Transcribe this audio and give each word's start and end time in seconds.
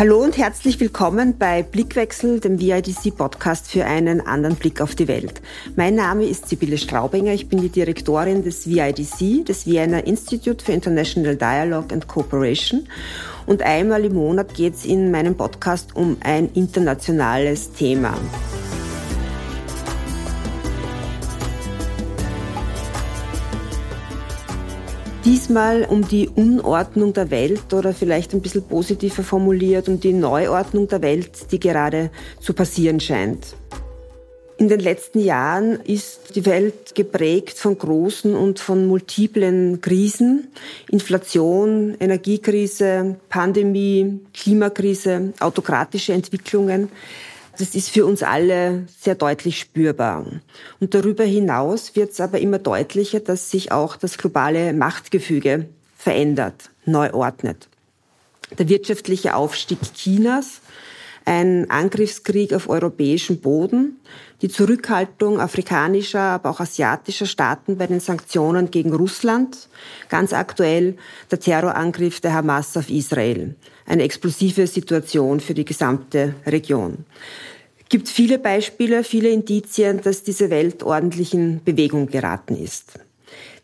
Hallo 0.00 0.22
und 0.22 0.38
herzlich 0.38 0.80
willkommen 0.80 1.36
bei 1.36 1.62
Blickwechsel, 1.62 2.40
dem 2.40 2.58
VIDC-Podcast 2.58 3.70
für 3.70 3.84
einen 3.84 4.22
anderen 4.22 4.56
Blick 4.56 4.80
auf 4.80 4.94
die 4.94 5.08
Welt. 5.08 5.42
Mein 5.76 5.94
Name 5.94 6.24
ist 6.24 6.48
Sibylle 6.48 6.78
Straubinger, 6.78 7.34
ich 7.34 7.50
bin 7.50 7.60
die 7.60 7.68
Direktorin 7.68 8.42
des 8.42 8.66
VIDC, 8.66 9.44
des 9.44 9.66
Vienna 9.66 9.98
Institute 9.98 10.64
for 10.64 10.72
International 10.72 11.36
Dialogue 11.36 11.92
and 11.92 12.08
Cooperation. 12.08 12.88
Und 13.44 13.60
einmal 13.60 14.06
im 14.06 14.14
Monat 14.14 14.54
geht 14.54 14.76
es 14.76 14.86
in 14.86 15.10
meinem 15.10 15.34
Podcast 15.34 15.94
um 15.94 16.16
ein 16.24 16.48
internationales 16.54 17.70
Thema. 17.72 18.16
Diesmal 25.24 25.84
um 25.84 26.08
die 26.08 26.28
Unordnung 26.28 27.12
der 27.12 27.30
Welt 27.30 27.74
oder 27.74 27.92
vielleicht 27.92 28.32
ein 28.32 28.40
bisschen 28.40 28.62
positiver 28.62 29.22
formuliert, 29.22 29.86
um 29.86 30.00
die 30.00 30.14
Neuordnung 30.14 30.88
der 30.88 31.02
Welt, 31.02 31.52
die 31.52 31.60
gerade 31.60 32.10
zu 32.40 32.54
passieren 32.54 33.00
scheint. 33.00 33.54
In 34.56 34.68
den 34.68 34.80
letzten 34.80 35.20
Jahren 35.20 35.80
ist 35.80 36.36
die 36.36 36.46
Welt 36.46 36.94
geprägt 36.94 37.58
von 37.58 37.76
großen 37.76 38.34
und 38.34 38.60
von 38.60 38.86
multiplen 38.86 39.82
Krisen. 39.82 40.48
Inflation, 40.90 41.96
Energiekrise, 42.00 43.16
Pandemie, 43.28 44.20
Klimakrise, 44.32 45.34
autokratische 45.40 46.14
Entwicklungen 46.14 46.88
das 47.60 47.74
ist 47.74 47.90
für 47.90 48.06
uns 48.06 48.22
alle 48.22 48.86
sehr 48.98 49.14
deutlich 49.14 49.60
spürbar. 49.60 50.24
Und 50.80 50.94
darüber 50.94 51.24
hinaus 51.24 51.94
wird 51.94 52.12
es 52.12 52.20
aber 52.20 52.40
immer 52.40 52.58
deutlicher, 52.58 53.20
dass 53.20 53.50
sich 53.50 53.70
auch 53.70 53.96
das 53.96 54.16
globale 54.16 54.72
Machtgefüge 54.72 55.66
verändert, 55.96 56.70
neu 56.86 57.12
ordnet. 57.12 57.68
Der 58.58 58.68
wirtschaftliche 58.68 59.34
Aufstieg 59.34 59.78
Chinas, 59.94 60.60
ein 61.26 61.70
Angriffskrieg 61.70 62.54
auf 62.54 62.68
europäischem 62.68 63.40
Boden, 63.40 64.00
die 64.42 64.48
Zurückhaltung 64.48 65.40
afrikanischer, 65.40 66.20
aber 66.20 66.50
auch 66.50 66.60
asiatischer 66.60 67.26
Staaten 67.26 67.76
bei 67.76 67.86
den 67.86 68.00
Sanktionen 68.00 68.70
gegen 68.70 68.94
Russland, 68.94 69.68
ganz 70.08 70.32
aktuell 70.32 70.96
der 71.30 71.40
Terrorangriff 71.40 72.20
der 72.20 72.34
Hamas 72.34 72.76
auf 72.76 72.88
Israel. 72.90 73.54
Eine 73.86 74.04
explosive 74.04 74.66
Situation 74.66 75.40
für 75.40 75.54
die 75.54 75.64
gesamte 75.64 76.34
Region 76.46 77.04
gibt 77.90 78.08
viele 78.08 78.38
Beispiele, 78.38 79.04
viele 79.04 79.28
Indizien, 79.28 80.00
dass 80.00 80.22
diese 80.22 80.48
Welt 80.48 80.82
ordentlich 80.82 81.34
in 81.34 81.62
Bewegung 81.62 82.06
geraten 82.06 82.56
ist. 82.56 83.00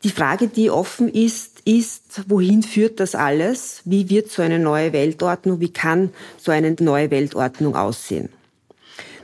Die 0.03 0.11
Frage, 0.11 0.49
die 0.49 0.69
offen 0.69 1.09
ist, 1.09 1.61
ist, 1.65 2.23
wohin 2.29 2.63
führt 2.63 3.01
das 3.01 3.15
alles? 3.15 3.81
Wie 3.85 4.11
wird 4.11 4.31
so 4.31 4.43
eine 4.43 4.59
neue 4.59 4.93
Weltordnung, 4.93 5.61
wie 5.61 5.73
kann 5.73 6.11
so 6.37 6.53
eine 6.53 6.77
neue 6.79 7.11
Weltordnung 7.11 7.77
aussehen? 7.77 8.29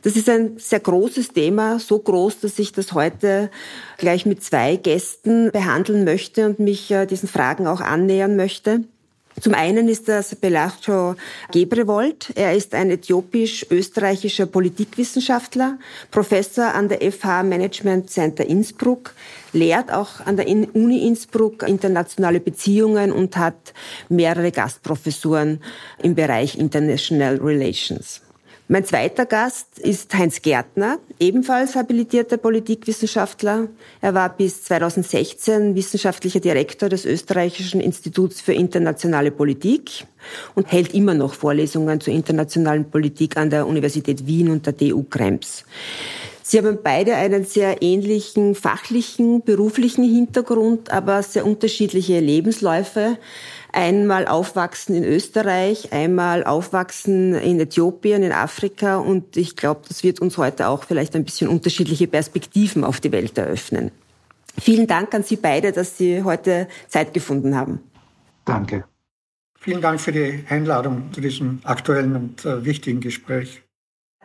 Das 0.03 0.17
ist 0.17 0.29
ein 0.29 0.59
sehr 0.59 0.81
großes 0.81 1.29
Thema, 1.29 1.79
so 1.79 1.99
groß, 1.99 2.41
dass 2.41 2.59
ich 2.59 2.73
das 2.73 2.93
heute 2.93 3.51
gleich 3.99 4.27
mit 4.27 4.43
zwei 4.43 4.75
Gästen 4.75 5.53
behandeln 5.53 6.05
möchte 6.05 6.47
und 6.47 6.59
mich 6.59 6.91
äh, 6.91 7.07
diesen 7.07 7.29
Fragen 7.29 7.69
auch 7.69 7.81
annähern 7.81 8.35
möchte. 8.35 8.83
Zum 9.41 9.55
einen 9.55 9.89
ist 9.89 10.09
das 10.09 10.35
Belacho 10.35 11.15
Gebrewold. 11.53 12.33
Er 12.35 12.55
ist 12.55 12.75
ein 12.75 12.91
äthiopisch-österreichischer 12.91 14.47
Politikwissenschaftler, 14.47 15.79
Professor 16.11 16.75
an 16.75 16.89
der 16.89 17.01
FH 17.11 17.45
Management 17.45 18.11
Center 18.11 18.45
Innsbruck, 18.45 19.15
lehrt 19.53 19.93
auch 19.93 20.21
an 20.27 20.37
der 20.37 20.49
Uni 20.49 21.07
Innsbruck 21.07 21.63
internationale 21.63 22.41
Beziehungen 22.41 23.11
und 23.11 23.37
hat 23.37 23.73
mehrere 24.09 24.53
Gastprofessuren 24.53 25.63
im 26.03 26.15
Bereich 26.15 26.59
International 26.59 27.37
Relations. 27.37 28.21
Mein 28.73 28.87
zweiter 28.87 29.27
Gast 29.27 29.79
ist 29.81 30.15
Heinz 30.15 30.41
Gärtner, 30.41 30.99
ebenfalls 31.21 31.77
habilitierter 31.77 32.39
Politikwissenschaftler. 32.39 33.69
Er 34.01 34.15
war 34.15 34.35
bis 34.35 34.65
2016 34.65 35.75
wissenschaftlicher 35.75 36.41
Direktor 36.41 36.89
des 36.89 37.05
Österreichischen 37.05 37.83
Instituts 37.83 38.41
für 38.41 38.55
internationale 38.55 39.31
Politik 39.31 40.07
und 40.55 40.73
hält 40.73 40.95
immer 40.95 41.13
noch 41.13 41.35
Vorlesungen 41.35 42.01
zur 42.01 42.15
internationalen 42.15 42.91
Politik 42.91 43.37
an 43.37 43.51
der 43.51 43.67
Universität 43.67 44.27
Wien 44.27 44.49
und 44.49 44.65
der 44.65 44.75
TU 44.75 45.03
Krems. 45.03 45.67
Sie 46.43 46.59
haben 46.59 46.79
beide 46.83 47.15
einen 47.15 47.45
sehr 47.45 47.83
ähnlichen 47.83 48.55
fachlichen, 48.55 49.43
beruflichen 49.43 50.03
Hintergrund, 50.03 50.91
aber 50.91 51.23
sehr 51.23 51.47
unterschiedliche 51.47 52.21
Lebensläufe 52.21 53.19
einmal 53.73 54.27
aufwachsen 54.29 54.95
in 54.95 55.05
Österreich, 55.05 55.93
einmal 55.93 56.45
aufwachsen 56.45 57.35
in 57.35 57.59
Äthiopien, 57.59 58.23
in 58.23 58.33
Afrika. 58.33 58.99
Und 58.99 59.37
ich 59.37 59.57
glaube, 59.57 59.83
das 59.89 60.03
wird 60.05 60.21
uns 60.21 60.39
heute 60.39 60.69
auch 60.69 60.85
vielleicht 60.85 61.17
ein 61.17 61.25
bisschen 61.25 61.49
unterschiedliche 61.49 62.07
Perspektiven 62.07 62.85
auf 62.85 63.01
die 63.01 63.13
Welt 63.13 63.37
eröffnen. 63.39 63.91
Vielen 64.59 64.87
Dank 64.87 65.15
an 65.15 65.23
Sie 65.23 65.37
beide, 65.37 65.73
dass 65.73 65.97
Sie 65.97 66.23
heute 66.23 66.69
Zeit 66.89 67.15
gefunden 67.15 67.57
haben. 67.57 67.81
Danke. 68.45 68.85
Vielen 69.59 69.81
Dank 69.81 70.01
für 70.01 70.13
die 70.13 70.45
Einladung 70.49 71.13
zu 71.13 71.21
diesem 71.21 71.61
aktuellen 71.65 72.17
und 72.17 72.45
äh, 72.45 72.65
wichtigen 72.65 73.01
Gespräch. 73.01 73.62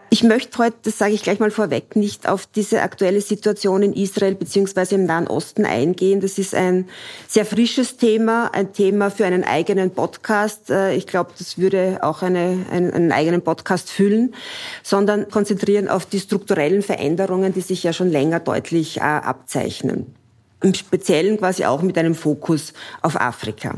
Ich 0.10 0.24
möchte 0.24 0.58
heute, 0.60 0.78
das 0.84 0.98
sage 0.98 1.14
ich 1.14 1.24
gleich 1.24 1.40
mal 1.40 1.52
vorweg, 1.52 1.98
nicht 1.98 2.30
auf 2.30 2.46
diese 2.46 2.82
aktuelle 2.82 3.20
Situation 3.20 3.84
in 3.84 3.92
Israel 3.92 4.36
beziehungsweise 4.36 4.96
im 4.96 5.06
Nahen 5.06 5.28
Osten 5.28 5.66
eingehen. 5.66 6.22
Das 6.22 6.38
ist 6.38 6.56
ein 6.56 6.88
sehr 7.28 7.46
frisches 7.46 7.98
Thema, 7.98 8.50
ein 8.54 8.72
Thema 8.72 9.12
für 9.12 9.26
einen 9.26 9.44
eigenen 9.44 9.92
Podcast. 9.92 10.70
Äh, 10.70 10.94
ich 10.96 11.08
glaube, 11.08 11.32
das 11.38 11.58
würde 11.58 12.00
auch 12.04 12.22
eine, 12.22 12.66
einen, 12.72 12.94
einen 12.94 13.12
eigenen 13.12 13.42
Podcast 13.42 13.90
füllen, 13.90 14.34
sondern 14.82 15.30
konzentrieren 15.30 15.90
auf 15.90 16.06
die 16.06 16.22
strukturellen 16.22 16.84
Veränderungen, 16.84 17.54
die 17.54 17.62
sich 17.62 17.84
ja 17.84 17.92
schon 17.92 18.10
länger 18.10 18.40
deutlich 18.40 18.98
äh, 18.98 19.02
abzeichnen. 19.02 20.16
Im 20.64 20.74
Speziellen 20.74 21.38
quasi 21.38 21.66
auch 21.66 21.82
mit 21.82 21.98
einem 21.98 22.16
Fokus 22.16 22.72
auf 23.02 23.20
Afrika. 23.20 23.76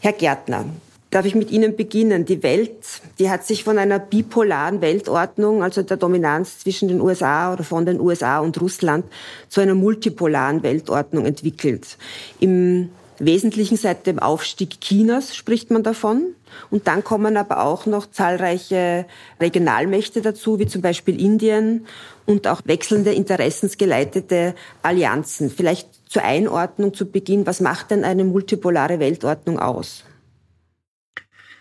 Herr 0.00 0.12
Gärtner, 0.12 0.66
Darf 1.10 1.24
ich 1.24 1.34
mit 1.34 1.50
Ihnen 1.50 1.74
beginnen? 1.74 2.26
Die 2.26 2.42
Welt, 2.42 2.84
die 3.18 3.30
hat 3.30 3.46
sich 3.46 3.64
von 3.64 3.78
einer 3.78 3.98
bipolaren 3.98 4.82
Weltordnung, 4.82 5.62
also 5.62 5.82
der 5.82 5.96
Dominanz 5.96 6.58
zwischen 6.58 6.88
den 6.88 7.00
USA 7.00 7.52
oder 7.52 7.64
von 7.64 7.86
den 7.86 7.98
USA 7.98 8.40
und 8.40 8.60
Russland, 8.60 9.06
zu 9.48 9.62
einer 9.62 9.74
multipolaren 9.74 10.62
Weltordnung 10.62 11.24
entwickelt. 11.24 11.96
Im 12.40 12.90
Wesentlichen 13.18 13.76
seit 13.76 14.06
dem 14.06 14.18
Aufstieg 14.18 14.80
Chinas 14.80 15.34
spricht 15.34 15.70
man 15.70 15.82
davon. 15.82 16.34
Und 16.70 16.86
dann 16.86 17.02
kommen 17.02 17.36
aber 17.36 17.64
auch 17.64 17.86
noch 17.86 18.10
zahlreiche 18.10 19.06
Regionalmächte 19.40 20.20
dazu, 20.20 20.58
wie 20.58 20.66
zum 20.66 20.82
Beispiel 20.82 21.20
Indien 21.20 21.86
und 22.26 22.46
auch 22.46 22.62
wechselnde 22.64 23.12
interessensgeleitete 23.12 24.54
Allianzen. 24.82 25.50
Vielleicht 25.50 25.88
zur 26.08 26.22
Einordnung 26.22 26.94
zu 26.94 27.06
Beginn, 27.06 27.46
was 27.46 27.60
macht 27.60 27.90
denn 27.90 28.04
eine 28.04 28.24
multipolare 28.24 29.00
Weltordnung 29.00 29.58
aus? 29.58 30.04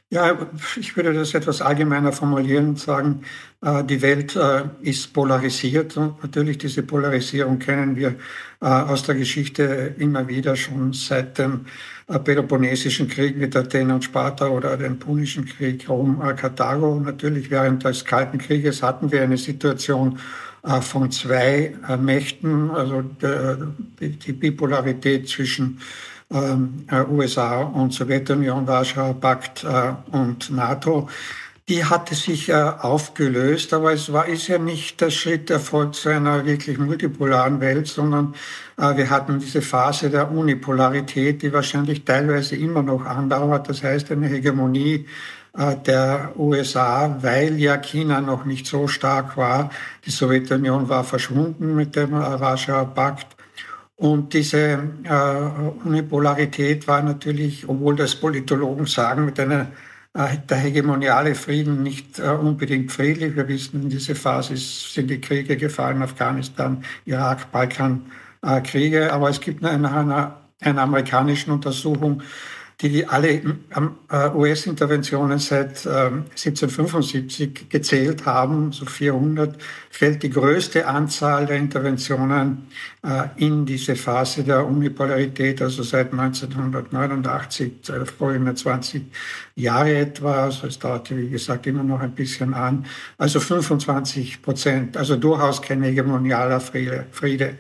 Ja, 0.09 0.37
ich 0.77 0.95
würde 0.95 1.11
das 1.11 1.33
etwas 1.33 1.61
allgemeiner 1.61 2.13
formulieren 2.13 2.69
und 2.69 2.79
sagen, 2.79 3.23
äh, 3.61 3.83
die 3.83 4.01
Welt 4.01 4.37
äh, 4.37 4.63
ist 4.79 5.11
polarisiert 5.11 5.97
und 5.97 6.23
natürlich 6.23 6.57
diese 6.57 6.81
Polarisierung 6.83 7.59
kennen 7.59 7.97
wir 7.97 8.15
äh, 8.61 8.65
aus 8.65 9.03
der 9.03 9.15
Geschichte 9.15 9.95
immer 9.97 10.29
wieder 10.29 10.55
schon 10.55 10.93
seit 10.93 11.37
dem 11.37 11.65
Peloponnesischen 12.23 13.09
Krieg 13.09 13.35
mit 13.35 13.53
Athen 13.57 13.91
und 13.91 14.05
Sparta 14.05 14.47
oder 14.47 14.77
dem 14.77 14.97
Punischen 14.97 15.45
Krieg 15.45 15.89
Rom, 15.89 16.23
Karthago. 16.37 17.01
Natürlich 17.01 17.51
während 17.51 17.83
des 17.83 18.05
Kalten 18.05 18.37
Krieges 18.37 18.81
hatten 18.81 19.11
wir 19.11 19.23
eine 19.23 19.37
Situation 19.37 20.17
von 20.79 21.11
zwei 21.11 21.73
Mächten, 21.99 22.71
also 22.71 23.03
die 23.99 24.31
Bipolarität 24.31 25.27
zwischen 25.27 25.79
äh, 26.29 27.03
USA 27.09 27.61
und 27.61 27.93
Sowjetunion, 27.93 28.67
Warschauer 28.67 29.13
Pakt 29.13 29.63
äh, 29.63 29.93
und 30.11 30.49
NATO, 30.51 31.07
die 31.69 31.85
hatte 31.85 32.15
sich 32.15 32.49
äh, 32.49 32.53
aufgelöst, 32.53 33.73
aber 33.73 33.93
es 33.93 34.11
war, 34.11 34.27
ist 34.27 34.47
ja 34.47 34.57
nicht 34.57 34.99
der 34.99 35.09
Schritt 35.09 35.49
erfolgt 35.49 35.95
zu 35.95 36.09
einer 36.09 36.45
wirklich 36.45 36.77
multipolaren 36.77 37.59
Welt, 37.59 37.87
sondern 37.87 38.35
wir 38.79 39.09
hatten 39.09 39.39
diese 39.39 39.63
Phase 39.63 40.11
der 40.11 40.31
Unipolarität, 40.31 41.41
die 41.41 41.51
wahrscheinlich 41.51 42.05
teilweise 42.05 42.55
immer 42.55 42.83
noch 42.83 43.05
andauert. 43.05 43.67
Das 43.67 43.81
heißt, 43.81 44.11
eine 44.11 44.27
Hegemonie 44.27 45.07
der 45.87 46.33
USA, 46.37 47.17
weil 47.23 47.57
ja 47.57 47.77
China 47.77 48.21
noch 48.21 48.45
nicht 48.45 48.67
so 48.67 48.87
stark 48.87 49.35
war. 49.35 49.71
Die 50.05 50.11
Sowjetunion 50.11 50.89
war 50.89 51.03
verschwunden 51.03 51.73
mit 51.73 51.95
dem 51.95 52.11
Warschauer 52.11 52.93
Pakt. 52.93 53.36
Und 53.97 54.33
diese 54.33 54.79
äh, 55.03 55.83
Unipolarität 55.83 56.87
war 56.87 57.01
natürlich, 57.01 57.67
obwohl 57.67 57.95
das 57.95 58.15
Politologen 58.15 58.85
sagen, 58.85 59.25
mit 59.25 59.39
einer 59.39 59.71
äh, 60.13 60.37
der 60.47 60.57
hegemoniale 60.57 61.33
Frieden 61.33 61.81
nicht 61.81 62.19
äh, 62.19 62.29
unbedingt 62.29 62.91
friedlich. 62.91 63.35
Wir 63.35 63.47
wissen, 63.47 63.81
in 63.81 63.89
diese 63.89 64.13
Phase 64.13 64.55
sind 64.55 65.09
die 65.09 65.19
Kriege 65.19 65.57
gefallen, 65.57 66.03
Afghanistan, 66.03 66.83
Irak, 67.05 67.51
Balkan, 67.51 68.05
Kriege. 68.63 69.11
Aber 69.11 69.29
es 69.31 69.41
gibt 69.41 69.63
nach 69.63 69.71
einer, 69.71 70.41
einer 70.61 70.81
amerikanischen 70.83 71.51
Untersuchung 71.51 72.21
die 72.81 73.07
alle 73.07 73.29
äh, 73.31 74.29
US-Interventionen 74.35 75.39
seit 75.39 75.87
1775 75.87 77.41
ähm, 77.41 77.69
gezählt 77.69 78.25
haben, 78.27 78.71
so 78.71 78.85
400, 78.85 79.57
fällt 79.89 80.21
die 80.21 80.29
größte 80.29 80.85
Anzahl 80.85 81.47
der 81.47 81.57
Interventionen 81.57 82.67
äh, 83.01 83.29
in 83.37 83.65
diese 83.65 83.95
Phase 83.95 84.43
der 84.43 84.63
Unipolarität, 84.67 85.59
also 85.59 85.81
seit 85.81 86.11
1989, 86.11 87.73
folgende 88.15 88.53
20 88.53 89.05
Jahre 89.55 89.97
etwa. 89.97 90.43
Also 90.43 90.67
es 90.67 90.77
dauerte, 90.77 91.17
wie 91.17 91.29
gesagt, 91.29 91.65
immer 91.65 91.83
noch 91.83 92.01
ein 92.01 92.11
bisschen 92.11 92.53
an. 92.53 92.85
Also 93.17 93.39
25 93.39 94.43
Prozent, 94.43 94.97
also 94.97 95.15
durchaus 95.15 95.63
kein 95.63 95.81
hegemonialer 95.81 96.59
Friede. 96.59 97.55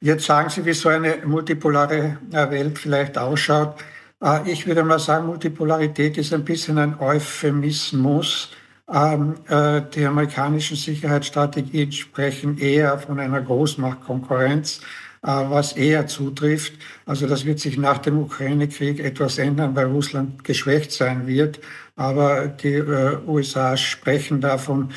Jetzt 0.00 0.24
sagen 0.24 0.50
Sie, 0.50 0.64
wie 0.64 0.72
so 0.72 0.88
eine 0.88 1.18
multipolare 1.24 2.18
äh, 2.32 2.50
Welt 2.50 2.78
vielleicht 2.78 3.18
ausschaut. 3.18 3.74
Äh, 4.22 4.50
ich 4.50 4.66
würde 4.66 4.84
mal 4.84 4.98
sagen, 4.98 5.26
Multipolarität 5.26 6.16
ist 6.16 6.32
ein 6.32 6.44
bisschen 6.44 6.78
ein 6.78 6.98
Euphemismus. 7.00 8.50
Ähm, 8.92 9.34
äh, 9.48 9.82
die 9.94 10.04
amerikanischen 10.04 10.76
Sicherheitsstrategien 10.76 11.92
sprechen 11.92 12.58
eher 12.58 12.98
von 12.98 13.18
einer 13.20 13.40
Großmachtkonkurrenz, 13.40 14.80
was 15.24 15.74
eher 15.74 16.08
zutrifft. 16.08 16.72
Also 17.06 17.28
das 17.28 17.44
wird 17.44 17.60
sich 17.60 17.78
nach 17.78 17.98
dem 17.98 18.18
Ukraine-Krieg 18.18 18.98
etwas 18.98 19.38
ändern, 19.38 19.76
weil 19.76 19.86
Russland 19.86 20.42
geschwächt 20.42 20.90
sein 20.90 21.28
wird. 21.28 21.60
Aber 21.94 22.48
die 22.48 22.82
USA 23.24 23.76
sprechen 23.76 24.40
davon, 24.40 24.90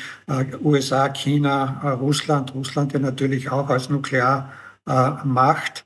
USA, 0.64 1.10
China, 1.10 1.96
Russland, 2.00 2.52
Russland 2.56 2.92
ja 2.92 2.98
natürlich 2.98 3.52
auch 3.52 3.68
als 3.68 3.88
Nuklear 3.88 4.52
äh, 4.88 5.10
macht. 5.24 5.84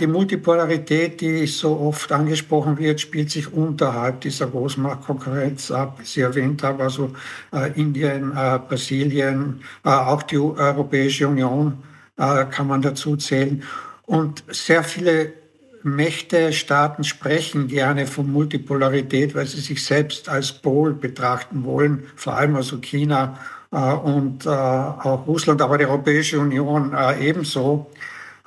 die 0.00 0.06
Multipolarität, 0.06 1.20
die 1.20 1.46
so 1.46 1.78
oft 1.78 2.10
angesprochen 2.10 2.78
wird, 2.78 2.98
spielt 2.98 3.30
sich 3.30 3.52
unterhalb 3.52 4.22
dieser 4.22 4.46
Großmarktkonkurrenz 4.46 5.70
ab. 5.70 6.00
Sie 6.02 6.22
erwähnt 6.22 6.62
habe, 6.62 6.84
also 6.84 7.12
äh, 7.52 7.78
Indien, 7.78 8.30
Brasilien, 8.32 9.60
auch 9.82 10.22
die 10.22 10.38
Europäische 10.38 11.28
Union 11.28 11.82
kann 12.16 12.66
man 12.66 12.80
dazu 12.80 13.16
zählen. 13.16 13.62
Und 14.06 14.44
sehr 14.48 14.82
viele 14.82 15.34
Mächte, 15.82 16.54
Staaten 16.54 17.04
sprechen 17.04 17.68
gerne 17.68 18.06
von 18.06 18.32
Multipolarität, 18.32 19.34
weil 19.34 19.46
sie 19.46 19.60
sich 19.60 19.84
selbst 19.84 20.30
als 20.30 20.52
Pol 20.52 20.94
betrachten 20.94 21.64
wollen, 21.64 22.04
vor 22.16 22.32
allem 22.32 22.56
also 22.56 22.78
China 22.78 23.38
und 23.70 24.48
auch 24.48 25.26
Russland, 25.26 25.60
aber 25.60 25.76
die 25.76 25.84
Europäische 25.84 26.40
Union 26.40 26.96
ebenso. 27.20 27.90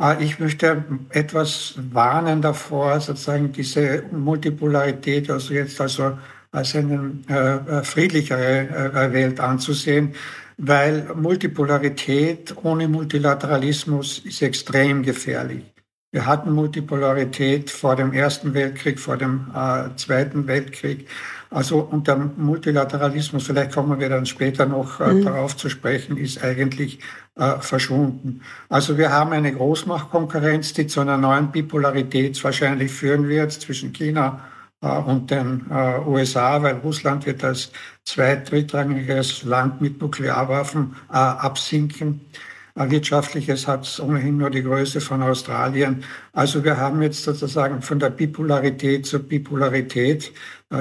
Ah, 0.01 0.15
ich 0.17 0.39
möchte 0.39 0.85
etwas 1.09 1.75
warnen 1.91 2.41
davor, 2.41 3.01
sozusagen 3.01 3.51
diese 3.51 4.03
Multipolarität, 4.13 5.29
also 5.29 5.53
jetzt 5.53 5.81
also 5.81 6.17
als 6.53 6.73
eine 6.73 7.19
äh, 7.27 7.83
friedlichere 7.83 8.93
äh, 8.93 9.11
Welt 9.11 9.41
anzusehen, 9.41 10.13
weil 10.57 11.05
Multipolarität 11.15 12.55
ohne 12.63 12.87
Multilateralismus 12.87 14.19
ist 14.19 14.41
extrem 14.41 15.03
gefährlich. 15.03 15.65
Wir 16.11 16.25
hatten 16.25 16.53
Multipolarität 16.53 17.69
vor 17.69 17.97
dem 17.97 18.13
Ersten 18.13 18.53
Weltkrieg, 18.53 19.01
vor 19.01 19.17
dem 19.17 19.51
äh, 19.53 19.95
Zweiten 19.97 20.47
Weltkrieg. 20.47 21.09
Also 21.51 21.81
unter 21.81 22.15
Multilateralismus, 22.15 23.47
vielleicht 23.47 23.73
kommen 23.73 23.99
wir 23.99 24.07
dann 24.07 24.25
später 24.25 24.65
noch 24.65 25.01
äh, 25.01 25.13
mhm. 25.13 25.25
darauf 25.25 25.57
zu 25.57 25.67
sprechen, 25.67 26.15
ist 26.15 26.41
eigentlich 26.41 26.99
äh, 27.39 27.61
verschwunden. 27.61 28.41
Also 28.67 28.97
wir 28.97 29.13
haben 29.13 29.31
eine 29.31 29.53
Großmachtkonkurrenz, 29.53 30.73
die 30.73 30.87
zu 30.87 30.99
einer 30.99 31.15
neuen 31.15 31.53
Bipolarität 31.53 32.43
wahrscheinlich 32.43 32.91
führen 32.91 33.29
wird 33.29 33.53
zwischen 33.53 33.93
China 33.93 34.41
äh, 34.81 34.89
und 34.89 35.31
den 35.31 35.65
äh, 35.71 35.99
USA, 36.05 36.61
weil 36.61 36.75
Russland 36.75 37.25
wird 37.25 37.41
als 37.45 37.71
zweitdrittrangiges 38.03 39.43
Land 39.43 39.79
mit 39.79 40.01
Nuklearwaffen 40.01 40.97
absinken. 41.07 42.21
Wirtschaftliches 42.75 43.67
hat 43.67 43.83
es 43.83 44.01
ohnehin 44.01 44.37
nur 44.37 44.49
die 44.49 44.63
Größe 44.63 44.99
von 44.99 45.21
Australien. 45.21 46.03
Also 46.33 46.63
wir 46.65 46.77
haben 46.77 47.01
jetzt 47.01 47.23
sozusagen 47.23 47.81
von 47.81 47.99
der 47.99 48.09
Bipolarität 48.09 49.05
zur 49.05 49.19
Bipolarität 49.19 50.33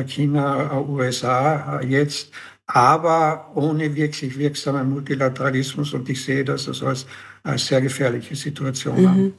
China, 0.07 0.81
USA 0.81 1.81
jetzt 1.83 2.33
aber 2.69 3.51
ohne 3.55 3.95
wirklich 3.97 4.39
wirksamen 4.39 4.91
Multilateralismus. 4.91 5.95
Und 5.95 6.09
ich 6.09 6.23
sehe 6.23 6.45
das 6.45 6.69
also 6.69 6.87
als, 6.87 7.07
als 7.43 7.67
sehr 7.67 7.81
gefährliche 7.81 8.37
Situation 8.37 9.01
mhm. 9.01 9.07
an. 9.07 9.33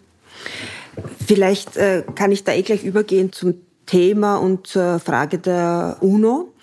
Vielleicht 1.26 1.78
äh, 1.78 2.04
kann 2.16 2.32
ich 2.32 2.44
da 2.44 2.54
eh 2.54 2.64
gleich 2.64 2.84
übergehen 2.84 3.32
zum 3.32 3.54
Thema 3.86 4.38
und 4.38 4.68
zur 4.68 5.00
Frage 5.00 5.38
der 5.38 5.98
UNO 6.02 6.54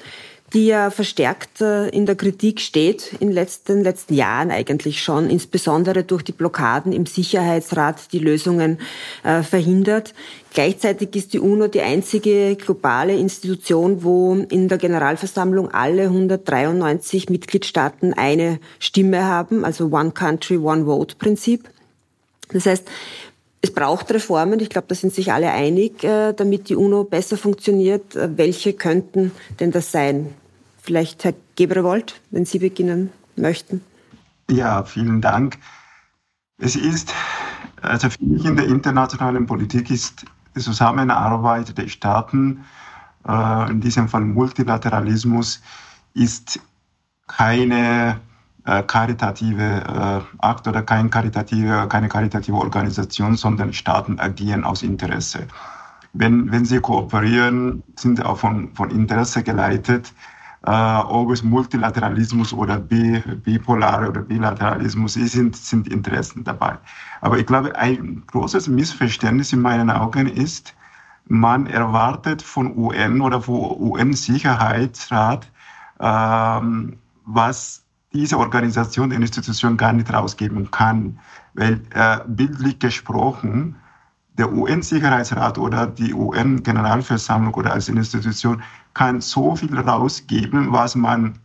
die 0.53 0.67
ja 0.67 0.91
verstärkt 0.91 1.61
äh, 1.61 1.89
in 1.89 2.07
der 2.07 2.15
Kritik 2.15 2.61
steht, 2.61 3.13
in 3.21 3.29
den 3.29 3.83
letzten 3.83 4.15
Jahren 4.15 4.51
eigentlich 4.51 5.03
schon, 5.03 5.29
insbesondere 5.29 6.05
durch 6.05 6.23
die 6.23 6.33
Blockaden 6.33 6.93
im 6.93 7.07
Sicherheitsrat, 7.07 8.13
die 8.13 8.21
Lösungen 8.21 8.79
äh, 9.25 9.43
verhindert. 9.43 10.15
Gleichzeitig 10.55 11.15
ist 11.17 11.35
die 11.35 11.41
UNO 11.41 11.67
die 11.67 11.83
einzige 11.83 12.57
globale 12.57 13.15
Institution, 13.17 14.05
wo 14.05 14.35
in 14.35 14.69
der 14.69 14.79
Generalversammlung 14.79 15.71
alle 15.71 16.05
193 16.05 17.29
Mitgliedstaaten 17.29 18.15
eine 18.15 18.61
Stimme 18.79 19.25
haben, 19.25 19.65
also 19.65 19.87
One 19.87 20.13
Country, 20.13 20.57
One 20.57 20.85
Vote 20.85 21.17
Prinzip. 21.19 21.69
Das 22.53 22.67
heißt, 22.67 22.89
es 23.67 23.75
braucht 23.75 24.13
Reformen, 24.13 24.61
ich 24.61 24.71
glaube, 24.71 24.87
da 24.89 24.95
sind 24.95 25.13
sich 25.13 25.33
alle 25.33 25.51
einig, 25.51 26.05
äh, 26.05 26.33
damit 26.33 26.69
die 26.69 26.77
UNO 26.77 27.03
besser 27.03 27.37
funktioniert. 27.37 28.15
Äh, 28.15 28.37
welche 28.37 28.73
könnten 28.73 29.33
denn 29.59 29.73
das 29.73 29.91
sein? 29.91 30.33
Vielleicht 30.81 31.25
Herr 31.25 31.35
Gebrewold, 31.57 32.21
wenn 32.31 32.45
Sie 32.45 32.61
beginnen 32.61 33.11
möchten. 33.35 33.81
Ja, 34.49 34.85
vielen 34.85 35.21
Dank. 35.21 35.59
Es 36.59 36.77
ist, 36.77 37.13
also 37.83 38.09
für 38.09 38.25
mich 38.25 38.45
in 38.45 38.57
der 38.57 38.67
internationalen 38.67 39.47
Politik 39.47 39.91
ist 39.91 40.25
die 40.55 40.61
Zusammenarbeit 40.61 41.77
der 41.77 41.89
Staaten, 41.89 42.65
äh, 43.27 43.71
in 43.71 43.81
diesem 43.81 44.09
Fall 44.09 44.23
Multilateralismus, 44.23 45.61
ist 46.15 46.61
keine 47.27 48.21
äh, 48.67 48.83
karitative 48.83 49.63
äh, 49.63 50.45
Akt 50.45 50.67
oder 50.69 50.83
kein 50.83 51.09
karitative, 51.09 51.87
keine 51.89 52.09
karitative 52.09 52.57
Organisation, 52.57 53.37
sondern 53.37 53.73
Staaten 53.73 54.19
agieren 54.19 54.65
aus 54.65 54.83
Interesse. 54.83 55.47
Wenn, 56.13 56.51
wenn 56.51 56.65
sie 56.65 56.81
kooperieren, 56.81 57.83
sind 57.97 58.17
sie 58.17 58.25
auch 58.25 58.39
von, 58.39 58.75
von 58.75 58.91
Interesse 58.91 59.43
geleitet. 59.43 60.13
Äh, 60.67 60.71
ob 60.71 61.31
es 61.31 61.45
Multilateralismus 61.45 62.53
oder 62.53 62.79
bipolare 62.79 64.09
oder 64.09 64.23
Bilateralismus 64.23 65.17
ist, 65.17 65.33
sind, 65.33 65.55
sind 65.55 65.87
Interessen 65.87 66.43
dabei. 66.43 66.77
Aber 67.21 67.39
ich 67.39 67.47
glaube, 67.47 67.77
ein 67.77 68.25
großes 68.27 68.67
Missverständnis 68.67 69.53
in 69.53 69.61
meinen 69.61 69.91
Augen 69.91 70.27
ist, 70.27 70.75
man 71.29 71.67
erwartet 71.67 72.43
von 72.43 72.77
UN 72.77 73.21
oder 73.21 73.41
vom 73.43 73.59
UN-Sicherheitsrat, 73.81 75.51
ähm, 76.01 76.97
was 77.25 77.86
diese 78.17 78.39
Organisation, 78.39 79.11
die 79.11 79.17
Institution 79.17 79.77
gar 79.77 79.93
nicht 79.93 80.13
rausgeben 80.13 80.71
kann. 80.71 81.19
Weil 81.55 81.81
äh, 81.91 82.19
bildlich 82.27 82.79
gesprochen, 82.79 83.77
der 84.39 84.53
UN-Sicherheitsrat 84.53 85.59
oder 85.59 85.87
die 85.87 86.15
UN-Generalversammlung 86.15 87.55
oder 87.55 87.73
als 87.73 87.89
Institution 87.89 88.63
kann 88.95 89.21
so 89.21 89.55
viel 89.57 89.79
rausgeben, 89.79 90.73
was 90.73 90.95
man, 90.95 91.39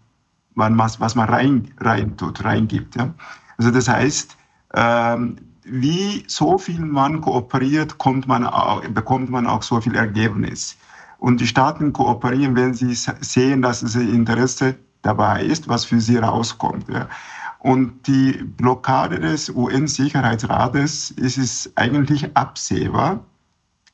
man 0.56 0.78
was, 0.78 1.00
was 1.00 1.16
man 1.16 1.30
rein, 1.30 1.74
rein 1.80 2.18
tut, 2.18 2.44
reingibt. 2.44 2.96
Ja? 2.96 3.14
Also 3.58 3.72
das 3.72 3.88
heißt, 3.88 4.38
ähm, 4.74 5.38
wie 5.64 6.24
so 6.28 6.58
viel 6.58 6.82
man 6.82 7.22
kooperiert, 7.22 7.98
kommt 7.98 8.28
man 8.28 8.46
auch, 8.46 8.82
bekommt 8.88 9.30
man 9.30 9.46
auch 9.46 9.64
so 9.64 9.80
viel 9.80 9.96
Ergebnis. 9.96 10.78
Und 11.20 11.40
die 11.40 11.48
Staaten 11.48 11.94
kooperieren, 11.94 12.56
wenn 12.56 12.74
sie 12.74 12.94
sehen, 12.96 13.62
dass 13.62 13.84
es 13.84 13.96
Interesse 13.96 14.76
dabei 15.02 15.44
ist, 15.44 15.68
was 15.68 15.86
für 15.86 16.00
sie 16.00 16.18
rauskommt. 16.18 16.90
Ja. 16.90 17.08
Und 17.60 18.08
die 18.08 18.34
Blockade 18.44 19.20
des 19.20 19.50
UN-Sicherheitsrates 19.50 21.12
ist 21.12 21.38
es 21.38 21.72
eigentlich 21.76 22.36
absehbar, 22.36 23.24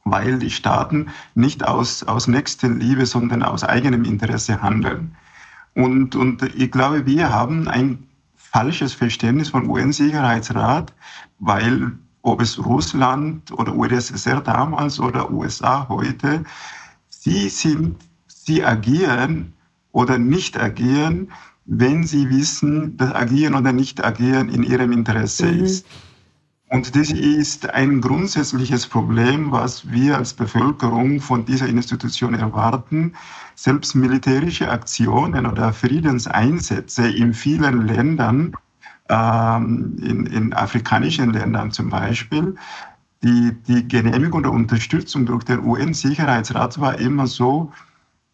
weil 0.05 0.39
die 0.39 0.51
Staaten 0.51 1.07
nicht 1.35 1.67
aus, 1.67 2.03
aus 2.03 2.27
Nächstenliebe, 2.27 3.05
sondern 3.05 3.43
aus 3.43 3.63
eigenem 3.63 4.05
Interesse 4.05 4.61
handeln. 4.61 5.17
Und, 5.73 6.15
und 6.15 6.43
ich 6.55 6.71
glaube, 6.71 7.05
wir 7.05 7.29
haben 7.29 7.67
ein 7.67 8.07
falsches 8.35 8.93
Verständnis 8.93 9.49
von 9.49 9.69
UN-Sicherheitsrat, 9.69 10.93
weil 11.39 11.91
ob 12.21 12.41
es 12.41 12.57
Russland 12.57 13.51
oder 13.51 13.75
UdSSR 13.75 14.41
damals 14.41 14.99
oder 14.99 15.29
USA 15.29 15.87
heute, 15.89 16.43
sie 17.09 17.49
sind, 17.49 17.97
sie 18.27 18.63
agieren 18.63 19.53
oder 19.91 20.17
nicht 20.17 20.60
agieren, 20.60 21.32
wenn 21.65 22.06
sie 22.06 22.29
wissen, 22.29 22.98
dass 22.98 23.13
agieren 23.13 23.56
oder 23.56 23.74
nicht 23.74 24.03
agieren 24.03 24.50
in 24.50 24.63
ihrem 24.63 24.91
Interesse 24.91 25.48
mhm. 25.48 25.63
ist. 25.63 25.86
Und 26.70 26.96
das 26.98 27.12
ist 27.12 27.70
ein 27.70 28.01
grundsätzliches 28.01 28.88
Problem, 28.88 29.51
was 29.51 29.89
wir 29.89 30.17
als 30.17 30.34
Bevölkerung 30.34 31.22
von 31.22 31.46
dieser 31.46 31.67
Institution 31.67 32.34
erwarten. 32.34 33.13
Selbst 33.56 33.96
militärische 33.96 34.70
Aktionen 34.70 35.46
oder 35.46 35.72
Friedenseinsätze 35.72 37.08
in 37.08 37.34
vielen 37.34 37.88
Ländern, 37.88 38.53
ähm, 39.08 39.96
in, 40.01 40.25
in 40.25 40.53
afrikanischen 40.53 41.32
Ländern 41.32 41.72
zum 41.72 41.89
Beispiel, 41.89 42.56
die, 43.24 43.53
die 43.65 43.88
Genehmigung 43.88 44.41
oder 44.41 44.51
Unterstützung 44.51 45.25
durch 45.25 45.46
den 45.46 45.63
UN-Sicherheitsrat 45.63 46.79
war 46.82 47.00
immer 47.00 47.27
so, 47.27 47.72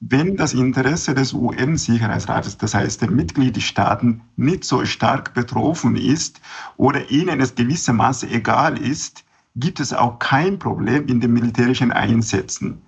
wenn 0.09 0.35
das 0.35 0.53
Interesse 0.53 1.13
des 1.13 1.33
UN-Sicherheitsrates, 1.33 2.57
das 2.57 2.73
heißt 2.73 3.01
der 3.01 3.11
Mitgliedstaaten, 3.11 4.21
nicht 4.35 4.65
so 4.65 4.83
stark 4.83 5.33
betroffen 5.33 5.95
ist 5.95 6.41
oder 6.75 7.09
ihnen 7.09 7.39
es 7.39 7.55
gewissermaßen 7.55 8.29
egal 8.29 8.77
ist, 8.77 9.23
gibt 9.55 9.79
es 9.79 9.93
auch 9.93 10.19
kein 10.19 10.59
Problem 10.59 11.07
in 11.07 11.21
den 11.21 11.31
militärischen 11.31 11.91
Einsätzen. 11.91 12.81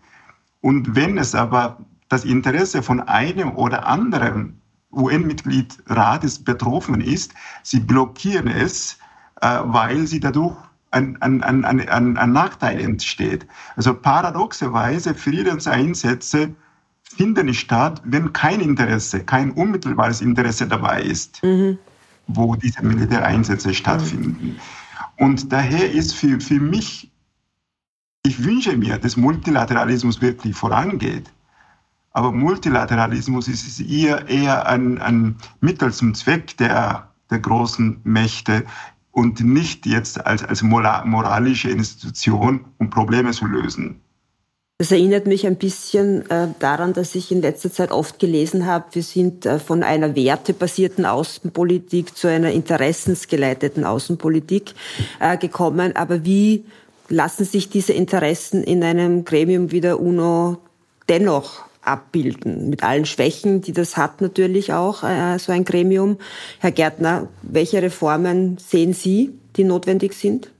Und 0.59 0.95
wenn 0.95 1.17
es 1.17 1.35
aber 1.35 1.77
das 2.09 2.25
Interesse 2.25 2.83
von 2.83 2.99
einem 3.01 3.51
oder 3.55 3.87
anderen 3.87 4.59
UN-Mitglied 4.91 5.77
Rates 5.87 6.43
betroffen 6.43 6.99
ist, 6.99 7.33
sie 7.63 7.79
blockieren 7.79 8.47
es, 8.47 8.97
äh, 9.41 9.59
weil 9.63 10.05
sie 10.05 10.19
dadurch 10.19 10.57
ein, 10.91 11.21
ein, 11.21 11.43
ein, 11.43 12.17
ein 12.17 12.31
Nachteil 12.31 12.79
entsteht. 12.79 13.45
Also 13.75 13.93
paradoxerweise 13.93 15.13
Friedenseinsätze 15.13 16.55
finden 17.09 17.45
nicht 17.45 17.59
statt, 17.59 18.01
wenn 18.03 18.33
kein 18.33 18.61
Interesse, 18.61 19.23
kein 19.23 19.51
unmittelbares 19.51 20.21
Interesse 20.21 20.67
dabei 20.67 21.01
ist, 21.01 21.41
mhm. 21.43 21.77
wo 22.27 22.55
diese 22.55 22.83
Militäreinsätze 22.83 23.73
stattfinden. 23.73 24.55
Mhm. 25.17 25.25
Und 25.25 25.51
daher 25.51 25.91
ist 25.91 26.13
für, 26.13 26.39
für 26.39 26.59
mich, 26.59 27.11
ich 28.23 28.43
wünsche 28.43 28.75
mir, 28.75 28.97
dass 28.97 29.15
Multilateralismus 29.15 30.21
wirklich 30.21 30.55
vorangeht. 30.55 31.31
Aber 32.11 32.31
Multilateralismus 32.31 33.47
ist 33.47 33.79
eher, 33.81 34.27
eher 34.27 34.67
ein, 34.67 35.01
ein 35.01 35.35
Mittel 35.59 35.91
zum 35.93 36.13
Zweck 36.13 36.55
der, 36.57 37.11
der 37.29 37.39
großen 37.39 37.99
Mächte 38.03 38.65
und 39.11 39.41
nicht 39.41 39.85
jetzt 39.85 40.25
als, 40.25 40.43
als 40.43 40.61
moralische 40.61 41.69
Institution, 41.69 42.65
um 42.77 42.89
Probleme 42.89 43.31
zu 43.31 43.45
lösen. 43.45 44.01
Das 44.77 44.91
erinnert 44.91 45.25
mich 45.25 45.47
ein 45.47 45.55
bisschen 45.55 46.29
äh, 46.29 46.49
daran, 46.59 46.91
dass 46.91 47.15
ich 47.15 47.31
in 47.31 47.41
letzter 47.41 47.71
Zeit 47.71 47.91
oft 47.91 48.19
gelesen 48.19 48.65
habe, 48.65 48.83
wir 48.91 49.03
sind 49.03 49.45
äh, 49.45 49.57
von 49.57 49.83
einer 49.83 50.17
wertebasierten 50.17 51.05
Außenpolitik 51.05 52.17
zu 52.17 52.27
einer 52.27 52.51
interessensgeleiteten 52.51 53.85
Außenpolitik 53.85 54.73
äh, 55.21 55.37
gekommen. 55.37 55.95
Aber 55.95 56.25
wie 56.25 56.65
lassen 57.07 57.45
sich 57.45 57.69
diese 57.69 57.93
Interessen 57.93 58.65
in 58.65 58.83
einem 58.83 59.23
Gremium 59.23 59.71
wie 59.71 59.79
der 59.79 60.01
UNO 60.01 60.57
dennoch 61.07 61.63
abbilden, 61.81 62.69
mit 62.69 62.83
allen 62.83 63.05
Schwächen, 63.05 63.61
die 63.61 63.71
das 63.71 63.95
hat 63.95 64.19
natürlich 64.19 64.73
auch, 64.73 65.03
äh, 65.03 65.39
so 65.39 65.53
ein 65.53 65.63
Gremium. 65.63 66.17
Herr 66.59 66.71
Gärtner, 66.71 67.29
welche 67.43 67.81
Reformen 67.81 68.57
sehen 68.57 68.91
Sie, 68.91 69.39
die 69.55 69.63
notwendig 69.63 70.15
sind? 70.15 70.51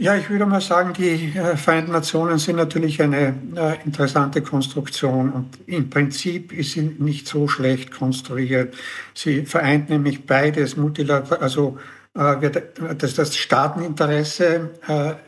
Ja, 0.00 0.14
ich 0.14 0.30
würde 0.30 0.46
mal 0.46 0.60
sagen, 0.60 0.92
die 0.92 1.36
äh, 1.36 1.56
Vereinten 1.56 1.90
Nationen 1.90 2.38
sind 2.38 2.54
natürlich 2.54 3.02
eine 3.02 3.34
äh, 3.56 3.84
interessante 3.84 4.42
Konstruktion 4.42 5.32
und 5.32 5.58
im 5.66 5.90
Prinzip 5.90 6.52
ist 6.52 6.72
sie 6.72 6.94
nicht 6.98 7.26
so 7.26 7.48
schlecht 7.48 7.90
konstruiert. 7.90 8.76
Sie 9.12 9.44
vereint 9.44 9.90
nämlich 9.90 10.24
beides, 10.24 10.76
multilateral, 10.76 11.40
also 11.40 11.78
äh, 12.14 12.48
das, 12.96 13.14
das 13.14 13.36
Staateninteresse, 13.36 14.70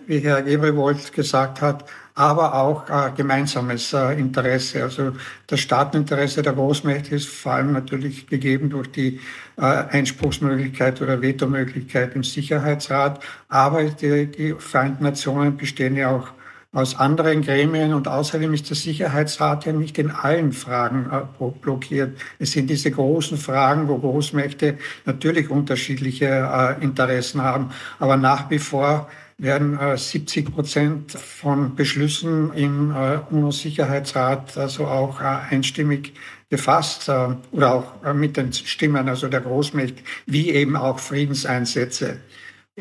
wie 0.06 0.20
Herr 0.20 0.42
Gebrewold 0.42 1.12
gesagt 1.12 1.60
hat, 1.60 1.84
aber 2.20 2.54
auch 2.54 2.86
äh, 2.90 3.12
gemeinsames 3.16 3.94
äh, 3.94 4.12
Interesse. 4.18 4.82
Also 4.82 5.12
das 5.46 5.60
Staateninteresse 5.60 6.42
der 6.42 6.52
Großmächte 6.52 7.14
ist 7.14 7.28
vor 7.28 7.52
allem 7.52 7.72
natürlich 7.72 8.26
gegeben 8.26 8.68
durch 8.68 8.92
die 8.92 9.20
äh, 9.56 9.62
Einspruchsmöglichkeit 9.62 11.00
oder 11.00 11.22
Vetomöglichkeit 11.22 12.14
im 12.14 12.22
Sicherheitsrat. 12.22 13.24
Aber 13.48 13.84
die, 13.84 14.26
die 14.26 14.54
Vereinten 14.58 15.04
Nationen 15.04 15.56
bestehen 15.56 15.96
ja 15.96 16.10
auch 16.10 16.28
aus 16.72 16.94
anderen 16.94 17.40
Gremien 17.40 17.94
und 17.94 18.06
außerdem 18.06 18.52
ist 18.52 18.68
der 18.68 18.76
Sicherheitsrat 18.76 19.64
ja 19.64 19.72
nicht 19.72 19.96
in 19.96 20.10
allen 20.10 20.52
Fragen 20.52 21.08
äh, 21.10 21.44
blockiert. 21.62 22.18
Es 22.38 22.52
sind 22.52 22.68
diese 22.68 22.90
großen 22.90 23.38
Fragen, 23.38 23.88
wo 23.88 23.96
Großmächte 23.96 24.76
natürlich 25.06 25.48
unterschiedliche 25.48 26.26
äh, 26.26 26.84
Interessen 26.84 27.42
haben, 27.42 27.70
aber 27.98 28.18
nach 28.18 28.50
wie 28.50 28.58
vor 28.58 29.08
werden 29.40 29.78
70 29.96 30.48
äh, 30.48 30.50
Prozent 30.50 31.12
von 31.12 31.74
Beschlüssen 31.74 32.52
im 32.52 32.90
äh, 32.90 33.18
UNO-Sicherheitsrat 33.30 34.56
also 34.58 34.86
auch 34.86 35.20
äh, 35.20 35.24
einstimmig 35.24 36.12
gefasst 36.50 37.08
oder 37.52 37.74
auch 37.74 38.12
mit 38.12 38.36
den 38.36 38.52
Stimmen 38.52 39.08
also 39.08 39.28
der 39.28 39.40
Großmächte, 39.40 40.02
wie 40.26 40.50
eben 40.50 40.74
auch 40.74 40.98
Friedenseinsätze. 40.98 42.18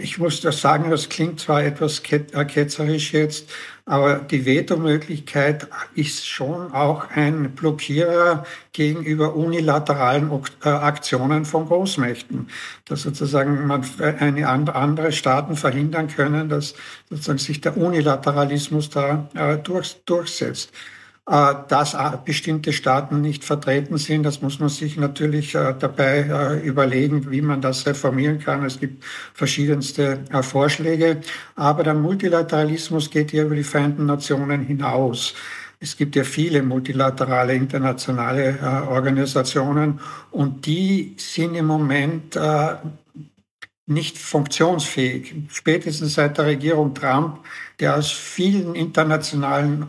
Ich 0.01 0.17
muss 0.17 0.41
das 0.41 0.61
sagen, 0.61 0.89
das 0.89 1.09
klingt 1.09 1.39
zwar 1.39 1.63
etwas 1.63 2.01
äh, 2.11 2.45
ketzerisch 2.45 3.13
jetzt, 3.13 3.49
aber 3.85 4.15
die 4.15 4.45
Vetomöglichkeit 4.45 5.67
ist 5.95 6.27
schon 6.27 6.71
auch 6.73 7.09
ein 7.09 7.51
Blockierer 7.51 8.45
gegenüber 8.71 9.35
unilateralen 9.35 10.31
äh, 10.63 10.69
Aktionen 10.69 11.45
von 11.45 11.65
Großmächten, 11.65 12.49
dass 12.85 13.01
sozusagen 13.01 13.67
man 13.67 13.83
eine 14.19 14.47
andere 14.47 15.11
Staaten 15.11 15.55
verhindern 15.55 16.07
können, 16.07 16.49
dass 16.49 16.75
sozusagen 17.09 17.39
sich 17.39 17.61
der 17.61 17.77
Unilateralismus 17.77 18.89
da 18.89 19.27
äh, 19.33 19.57
durchsetzt. 20.05 20.71
Äh, 21.29 21.53
dass 21.67 21.95
bestimmte 22.25 22.74
Staaten 22.74 23.21
nicht 23.21 23.43
vertreten 23.43 24.00
sind. 24.00 24.24
Das 24.24 24.41
muss 24.41 24.59
man 24.59 24.69
sich 24.69 24.98
natürlich 24.98 25.53
äh, 25.53 25.75
dabei 25.77 26.21
äh, 26.27 26.67
überlegen, 26.67 27.29
wie 27.29 27.41
man 27.41 27.62
das 27.62 27.86
reformieren 27.86 28.39
kann. 28.39 28.65
Es 28.65 28.79
gibt 28.79 29.03
verschiedenste 29.36 30.24
Vorschläge. 30.41 31.21
Aber 31.55 31.83
der 31.83 31.93
Multilateralismus 31.93 33.12
geht 33.12 33.31
ja 33.31 33.43
über 33.43 33.55
die 33.55 33.63
Vereinten 33.63 34.07
Nationen 34.07 34.63
hinaus. 34.63 35.36
Es 35.79 35.95
gibt 35.95 36.15
ja 36.15 36.24
viele 36.24 36.63
multilaterale 36.63 37.53
internationale 37.53 38.86
Organisationen 38.89 40.01
und 40.31 40.65
die 40.65 41.15
sind 41.17 41.55
im 41.55 41.67
Moment 41.67 42.38
nicht 43.86 44.17
funktionsfähig. 44.17 45.36
Spätestens 45.48 46.15
seit 46.15 46.38
der 46.38 46.48
Regierung 46.48 46.93
Trump, 46.93 47.39
der 47.79 47.95
aus 47.95 48.12
vielen 48.12 48.75
internationalen 48.75 49.86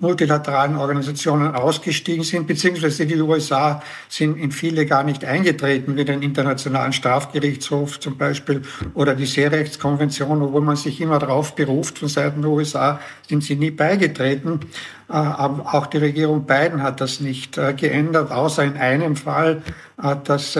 multilateralen 0.00 0.76
Organisationen 0.76 1.54
ausgestiegen 1.54 2.24
sind, 2.24 2.46
beziehungsweise 2.46 3.04
die 3.04 3.20
USA 3.20 3.82
sind 4.08 4.38
in 4.38 4.50
viele 4.50 4.86
gar 4.86 5.04
nicht 5.04 5.26
eingetreten, 5.26 5.94
wie 5.96 6.06
den 6.06 6.22
Internationalen 6.22 6.94
Strafgerichtshof 6.94 8.00
zum 8.00 8.16
Beispiel 8.16 8.62
oder 8.94 9.14
die 9.14 9.26
Seerechtskonvention, 9.26 10.40
obwohl 10.40 10.62
man 10.62 10.76
sich 10.76 11.00
immer 11.02 11.18
darauf 11.18 11.54
beruft 11.54 11.98
von 11.98 12.08
Seiten 12.08 12.40
der 12.40 12.50
USA, 12.50 13.00
sind 13.28 13.44
sie 13.44 13.56
nie 13.56 13.70
beigetreten. 13.70 14.60
Äh, 15.08 15.12
aber 15.12 15.74
auch 15.74 15.86
die 15.86 15.98
Regierung 15.98 16.44
Biden 16.44 16.82
hat 16.82 17.00
das 17.00 17.20
nicht 17.20 17.58
äh, 17.58 17.74
geändert, 17.74 18.30
außer 18.30 18.64
in 18.64 18.76
einem 18.76 19.16
Fall, 19.16 19.62
äh, 20.02 20.16
dass 20.24 20.54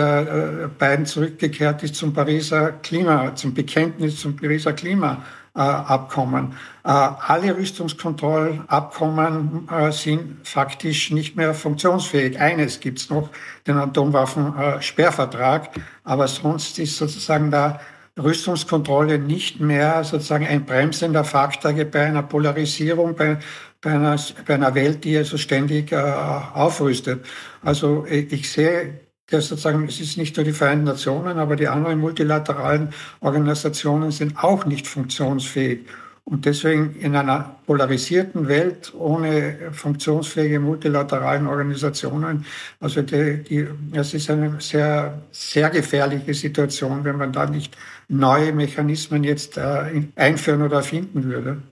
Biden 0.79 1.07
zurückgekehrt 1.07 1.83
ist 1.83 1.95
zum 1.95 2.12
Pariser 2.12 2.73
Klima, 2.83 3.35
zum 3.35 3.55
Bekenntnis 3.55 4.21
zum 4.21 4.37
Pariser 4.37 4.73
Klima. 4.73 5.23
Abkommen. 5.59 6.55
Alle 6.83 7.57
Rüstungskontrollabkommen 7.57 9.69
sind 9.91 10.47
faktisch 10.47 11.11
nicht 11.11 11.37
mehr 11.37 11.53
funktionsfähig. 11.53 12.41
Eines 12.41 12.81
gibt 12.81 13.00
es 13.00 13.11
noch, 13.11 13.29
den 13.67 13.77
Atomwaffensperrvertrag, 13.77 15.71
aber 16.05 16.29
sonst 16.29 16.79
ist 16.79 16.97
sozusagen 16.97 17.50
da 17.50 17.81
Rüstungskontrolle 18.19 19.19
nicht 19.19 19.61
mehr 19.61 20.03
sozusagen 20.05 20.47
ein 20.47 20.65
bremsender 20.65 21.25
Faktor 21.25 21.73
bei 21.73 22.07
einer 22.07 22.23
Polarisierung, 22.23 23.15
bei, 23.15 23.38
bei, 23.81 23.93
einer, 23.93 24.19
bei 24.47 24.55
einer 24.55 24.75
Welt, 24.75 25.05
die 25.05 25.17
also 25.17 25.37
ständig 25.37 25.93
äh, 25.93 25.97
aufrüstet. 25.97 27.25
Also 27.62 28.05
ich 28.07 28.50
sehe 28.50 29.00
der 29.30 29.40
sozusagen, 29.40 29.87
es 29.87 30.00
ist 30.00 30.16
nicht 30.16 30.37
nur 30.37 30.44
die 30.44 30.52
Vereinten 30.52 30.85
Nationen, 30.85 31.38
aber 31.38 31.56
die 31.56 31.68
anderen 31.68 32.00
multilateralen 32.00 32.90
Organisationen 33.20 34.11
sind 34.11 34.42
auch 34.42 34.64
nicht 34.64 34.87
funktionsfähig. 34.87 35.80
Und 36.25 36.44
deswegen 36.44 36.94
in 37.00 37.16
einer 37.16 37.56
polarisierten 37.66 38.49
Welt 38.49 38.92
ohne 38.94 39.56
funktionsfähige 39.73 40.61
multilateralen 40.61 41.47
Organisationen, 41.47 42.44
also 42.80 43.00
die, 43.00 43.42
die, 43.44 43.66
es 43.92 44.12
ist 44.12 44.28
eine 44.28 44.61
sehr, 44.61 45.23
sehr 45.32 45.70
gefährliche 45.70 46.35
Situation, 46.35 47.04
wenn 47.04 47.16
man 47.16 47.32
da 47.32 47.47
nicht 47.47 47.78
neue 48.08 48.52
Mechanismen 48.52 49.25
jetzt 49.25 49.56
äh, 49.56 50.02
einführen 50.16 50.61
oder 50.61 50.76
erfinden 50.76 51.25
würde. 51.25 51.62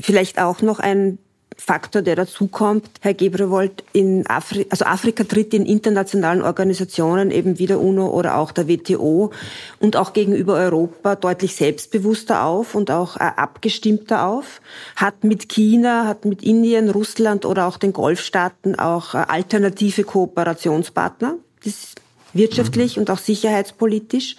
Vielleicht 0.00 0.38
auch 0.38 0.62
noch 0.62 0.78
ein 0.78 1.18
Faktor, 1.56 2.02
der 2.02 2.16
dazukommt, 2.16 2.88
Herr 3.00 3.14
Gebrewold, 3.14 3.82
in 3.92 4.26
Afri 4.26 4.66
also 4.70 4.84
Afrika 4.84 5.24
tritt 5.24 5.54
in 5.54 5.64
internationalen 5.64 6.42
Organisationen 6.42 7.30
eben 7.30 7.58
wie 7.58 7.66
der 7.66 7.80
UNO 7.80 8.08
oder 8.08 8.36
auch 8.36 8.52
der 8.52 8.68
WTO 8.68 9.32
und 9.80 9.96
auch 9.96 10.12
gegenüber 10.12 10.54
Europa 10.54 11.16
deutlich 11.16 11.56
selbstbewusster 11.56 12.44
auf 12.44 12.74
und 12.74 12.90
auch 12.90 13.16
äh, 13.16 13.20
abgestimmter 13.20 14.26
auf, 14.26 14.60
hat 14.96 15.24
mit 15.24 15.48
China, 15.48 16.06
hat 16.06 16.24
mit 16.24 16.42
Indien, 16.42 16.90
Russland 16.90 17.46
oder 17.46 17.66
auch 17.66 17.78
den 17.78 17.92
Golfstaaten 17.92 18.78
auch 18.78 19.14
äh, 19.14 19.18
alternative 19.18 20.04
Kooperationspartner. 20.04 21.36
Das 21.64 21.94
wirtschaftlich 22.36 22.96
mhm. 22.96 23.02
und 23.02 23.10
auch 23.10 23.18
sicherheitspolitisch. 23.18 24.36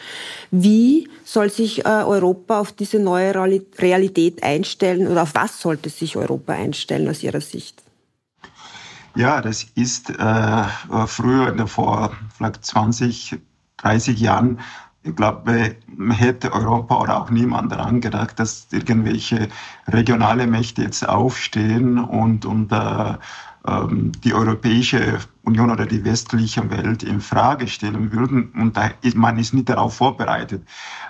Wie 0.52 1.10
soll 1.24 1.50
sich 1.50 1.86
äh, 1.86 1.90
Europa 1.90 2.60
auf 2.60 2.72
diese 2.72 3.00
neue 3.00 3.34
Realität 3.80 4.44
einstellen 4.44 5.08
oder 5.08 5.24
auf 5.24 5.36
was 5.36 5.60
sollte 5.62 5.90
sich 5.90 6.16
Europa 6.16 6.54
einstellen 6.54 7.08
aus 7.10 7.24
Ihrer 7.24 7.42
Sicht? 7.42 7.84
Ja, 9.16 9.42
das 9.42 9.64
ist 9.76 10.12
äh, 10.12 10.64
früher, 11.08 11.68
vor 11.68 12.12
vielleicht 12.38 12.64
20, 12.64 13.40
30 13.78 14.20
Jahren, 14.20 14.60
ich 15.08 15.16
glaube, 15.16 15.76
hätte 16.10 16.54
Europa 16.54 17.02
oder 17.02 17.22
auch 17.22 17.30
niemand 17.30 17.72
daran 17.72 18.02
gedacht, 18.02 18.40
dass 18.40 18.68
irgendwelche 18.72 19.48
regionale 19.88 20.48
Mächte 20.48 20.82
jetzt 20.84 21.08
aufstehen 21.08 21.98
und, 21.98 22.46
und 22.46 22.72
äh, 22.72 23.14
die 24.24 24.34
Europäische 24.34 25.20
Union 25.44 25.72
oder 25.72 25.86
die 25.86 26.06
westliche 26.06 26.70
Welt 26.70 27.04
in 27.04 27.20
Frage 27.20 27.68
stellen 27.68 28.12
würden. 28.12 28.52
Und 28.52 28.78
da 28.78 28.92
ist, 29.02 29.18
man 29.18 29.38
ist 29.38 29.54
nicht 29.54 29.68
darauf 29.68 29.96
vorbereitet, 29.96 30.64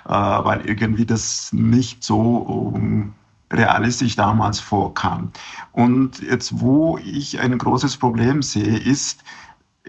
äh, 0.06 0.10
weil 0.10 0.62
irgendwie 0.66 1.06
das 1.06 1.52
nicht 1.52 2.02
so 2.02 2.74
ähm, 2.74 3.12
realistisch 3.52 4.16
damals 4.16 4.60
vorkam. 4.60 5.30
Und 5.72 6.20
jetzt, 6.20 6.60
wo 6.60 6.98
ich 6.98 7.40
ein 7.40 7.56
großes 7.56 7.96
Problem 7.96 8.42
sehe, 8.42 8.76
ist, 8.78 9.22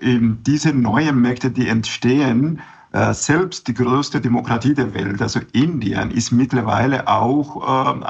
diese 0.02 0.74
neuen 0.74 1.22
Märkte, 1.22 1.52
die 1.52 1.68
entstehen, 1.68 2.62
äh, 2.92 3.14
selbst 3.14 3.68
die 3.68 3.74
größte 3.74 4.22
Demokratie 4.22 4.74
der 4.74 4.94
Welt, 4.94 5.22
also 5.22 5.42
Indien, 5.52 6.12
ist 6.12 6.32
mittlerweile 6.32 7.08
auch 7.08 8.00
äh, 8.02 8.06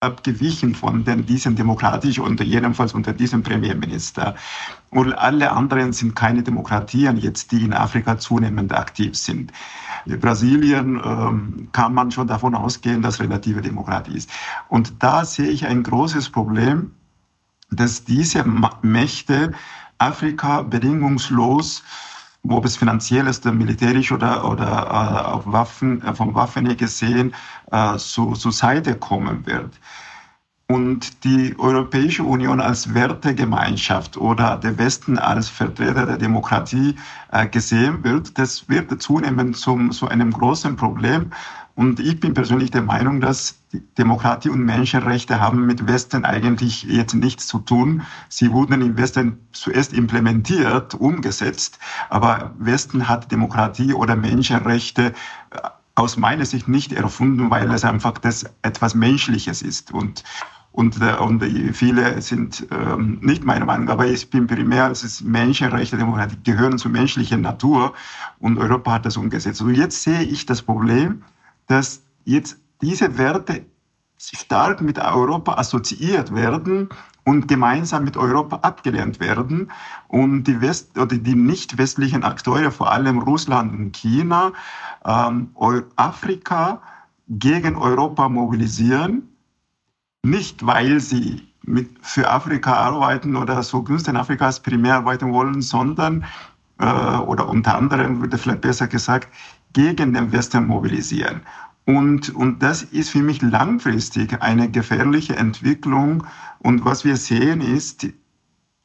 abgewichen 0.00 0.76
von 0.76 1.04
den, 1.04 1.26
diesen 1.26 1.56
demokratisch 1.56 2.20
unter 2.20 2.44
jedenfalls 2.44 2.94
unter 2.94 3.12
diesem 3.12 3.42
Premierminister. 3.42 4.36
Und 4.90 5.12
alle 5.12 5.50
anderen 5.50 5.92
sind 5.92 6.14
keine 6.14 6.44
Demokratien 6.44 7.16
jetzt, 7.16 7.50
die 7.50 7.64
in 7.64 7.72
Afrika 7.72 8.16
zunehmend 8.16 8.72
aktiv 8.72 9.16
sind. 9.16 9.52
In 10.06 10.20
Brasilien 10.20 11.00
ähm, 11.04 11.68
kann 11.72 11.94
man 11.94 12.12
schon 12.12 12.28
davon 12.28 12.54
ausgehen, 12.54 13.02
dass 13.02 13.18
relative 13.18 13.60
Demokratie 13.60 14.16
ist. 14.16 14.30
Und 14.68 15.02
da 15.02 15.24
sehe 15.24 15.48
ich 15.50 15.66
ein 15.66 15.82
großes 15.82 16.30
Problem, 16.30 16.92
dass 17.70 18.04
diese 18.04 18.44
Mächte 18.82 19.52
Afrika 19.98 20.62
bedingungslos 20.62 21.82
ob 22.46 22.64
es 22.64 22.76
finanziell 22.76 23.26
ist, 23.26 23.44
militärisch 23.44 24.12
oder, 24.12 24.48
oder 24.48 24.66
äh, 24.66 25.32
auf 25.32 25.42
Waffen, 25.46 26.02
äh, 26.02 26.14
vom 26.14 26.34
Waffen 26.34 26.66
her 26.66 26.76
gesehen, 26.76 27.34
äh, 27.70 27.96
zu, 27.96 28.32
zur 28.32 28.52
Seite 28.52 28.94
kommen 28.94 29.46
wird. 29.46 29.78
Und 30.70 31.24
die 31.24 31.58
Europäische 31.58 32.24
Union 32.24 32.60
als 32.60 32.92
Wertegemeinschaft 32.92 34.18
oder 34.18 34.58
der 34.58 34.76
Westen 34.76 35.18
als 35.18 35.48
Vertreter 35.48 36.04
der 36.04 36.18
Demokratie 36.18 36.94
äh, 37.32 37.46
gesehen 37.46 38.04
wird, 38.04 38.38
das 38.38 38.68
wird 38.68 39.00
zunehmend 39.00 39.56
zum, 39.56 39.92
zu 39.92 40.08
einem 40.08 40.30
großen 40.30 40.76
Problem. 40.76 41.30
Und 41.78 42.00
ich 42.00 42.18
bin 42.18 42.34
persönlich 42.34 42.72
der 42.72 42.82
Meinung, 42.82 43.20
dass 43.20 43.62
Demokratie 43.98 44.48
und 44.48 44.64
Menschenrechte 44.64 45.38
haben 45.38 45.64
mit 45.64 45.86
Westen 45.86 46.24
eigentlich 46.24 46.82
jetzt 46.82 47.14
nichts 47.14 47.46
zu 47.46 47.60
tun. 47.60 48.02
Sie 48.28 48.50
wurden 48.50 48.82
im 48.82 48.96
Westen 48.96 49.38
zuerst 49.52 49.92
implementiert, 49.92 50.94
umgesetzt, 50.94 51.78
aber 52.10 52.52
Westen 52.58 53.08
hat 53.08 53.30
Demokratie 53.30 53.94
oder 53.94 54.16
Menschenrechte 54.16 55.12
äh, 55.52 55.58
aus 55.94 56.16
meiner 56.16 56.46
Sicht 56.46 56.66
nicht 56.66 56.92
erfunden, 56.92 57.48
weil 57.48 57.70
es 57.70 57.84
einfach 57.84 58.18
das 58.18 58.46
etwas 58.62 58.96
Menschliches 58.96 59.62
ist. 59.62 59.92
Und 59.92 60.24
und, 60.72 61.00
äh, 61.00 61.14
und 61.14 61.44
viele 61.74 62.20
sind 62.20 62.66
ähm, 62.72 63.18
nicht 63.22 63.44
meiner 63.44 63.66
Meinung, 63.66 63.88
aber 63.88 64.06
ich 64.06 64.30
bin 64.30 64.48
primär, 64.48 64.90
es 64.90 65.04
ist 65.04 65.22
Menschenrechte, 65.22 65.96
Demokratie 65.96 66.38
gehören 66.42 66.76
zur 66.76 66.90
menschlichen 66.90 67.40
Natur 67.40 67.94
und 68.40 68.58
Europa 68.58 68.94
hat 68.94 69.06
das 69.06 69.16
umgesetzt. 69.16 69.62
Und 69.62 69.76
jetzt 69.76 70.02
sehe 70.02 70.22
ich 70.22 70.44
das 70.44 70.62
Problem, 70.62 71.22
dass 71.68 72.02
jetzt 72.24 72.58
diese 72.82 73.16
Werte 73.18 73.64
stark 74.18 74.80
mit 74.80 74.98
Europa 74.98 75.54
assoziiert 75.54 76.34
werden 76.34 76.88
und 77.24 77.46
gemeinsam 77.46 78.04
mit 78.04 78.16
Europa 78.16 78.56
abgelehnt 78.62 79.20
werden. 79.20 79.70
Und 80.08 80.44
die 80.44 80.60
West 80.60 80.98
oder 80.98 81.16
die 81.16 81.34
nicht 81.34 81.78
westlichen 81.78 82.24
Akteure, 82.24 82.72
vor 82.72 82.90
allem 82.90 83.18
Russland 83.18 83.72
und 83.72 83.92
China, 83.92 84.52
ähm, 85.04 85.50
Afrika 85.96 86.82
gegen 87.28 87.76
Europa 87.76 88.28
mobilisieren, 88.28 89.28
nicht 90.24 90.66
weil 90.66 91.00
sie 91.00 91.46
mit, 91.62 91.90
für 92.00 92.30
Afrika 92.30 92.72
arbeiten 92.72 93.36
oder 93.36 93.62
so 93.62 93.82
Gunsten 93.82 94.16
Afrikas 94.16 94.60
primär 94.60 94.96
arbeiten 94.96 95.32
wollen, 95.32 95.60
sondern 95.60 96.24
äh, 96.78 97.16
oder 97.18 97.48
unter 97.48 97.76
anderem 97.76 98.20
würde 98.20 98.38
vielleicht 98.38 98.62
besser 98.62 98.88
gesagt 98.88 99.28
gegen 99.78 100.12
den 100.12 100.32
Westen 100.32 100.66
mobilisieren. 100.66 101.42
Und, 101.84 102.34
und 102.34 102.64
das 102.64 102.82
ist 102.82 103.10
für 103.10 103.22
mich 103.22 103.40
langfristig 103.42 104.42
eine 104.42 104.68
gefährliche 104.68 105.36
Entwicklung. 105.36 106.26
Und 106.58 106.84
was 106.84 107.04
wir 107.04 107.16
sehen 107.16 107.60
ist, 107.60 108.08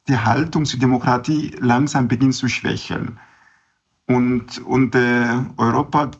die 0.06 0.18
Haltung 0.18 0.64
zur 0.64 0.78
Demokratie 0.78 1.52
langsam 1.58 2.06
beginnt 2.06 2.34
zu 2.34 2.48
schwächeln. 2.48 3.18
Und, 4.06 4.58
und 4.58 4.94
äh, 4.94 5.26
Europa 5.56 6.12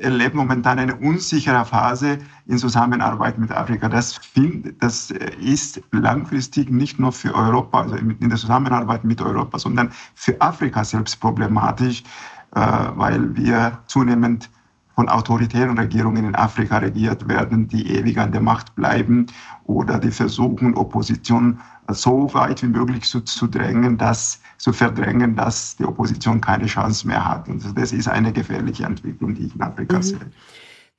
erlebt 0.00 0.36
momentan 0.36 0.78
eine 0.78 0.94
unsichere 0.94 1.64
Phase 1.64 2.18
in 2.46 2.58
Zusammenarbeit 2.58 3.38
mit 3.38 3.50
Afrika. 3.50 3.88
Das, 3.88 4.14
find, 4.14 4.80
das 4.80 5.10
ist 5.40 5.82
langfristig 5.90 6.70
nicht 6.70 7.00
nur 7.00 7.10
für 7.10 7.34
Europa, 7.34 7.80
also 7.82 7.96
in 7.96 8.28
der 8.28 8.38
Zusammenarbeit 8.38 9.02
mit 9.02 9.20
Europa, 9.20 9.58
sondern 9.58 9.90
für 10.14 10.40
Afrika 10.40 10.84
selbst 10.84 11.18
problematisch, 11.20 12.04
äh, 12.04 12.43
weil 12.54 13.36
wir 13.36 13.78
zunehmend 13.86 14.50
von 14.94 15.08
autoritären 15.08 15.76
Regierungen 15.76 16.24
in 16.24 16.34
Afrika 16.34 16.78
regiert 16.78 17.28
werden, 17.28 17.66
die 17.66 17.90
ewig 17.96 18.18
an 18.18 18.30
der 18.32 18.40
Macht 18.40 18.74
bleiben 18.76 19.26
oder 19.64 19.98
die 19.98 20.12
versuchen, 20.12 20.74
Opposition 20.74 21.60
so 21.88 22.32
weit 22.32 22.62
wie 22.62 22.68
möglich 22.68 23.04
zu, 23.04 23.20
zu 23.20 23.46
drängen, 23.46 23.98
dass, 23.98 24.40
zu 24.58 24.72
verdrängen, 24.72 25.36
dass 25.36 25.76
die 25.76 25.84
Opposition 25.84 26.40
keine 26.40 26.66
Chance 26.66 27.06
mehr 27.06 27.28
hat. 27.28 27.48
Und 27.48 27.76
das 27.76 27.92
ist 27.92 28.08
eine 28.08 28.32
gefährliche 28.32 28.84
Entwicklung, 28.84 29.34
die 29.34 29.46
ich 29.46 29.54
in 29.54 29.62
Afrika 29.62 29.96
mhm. 29.96 30.02
sehe. 30.02 30.20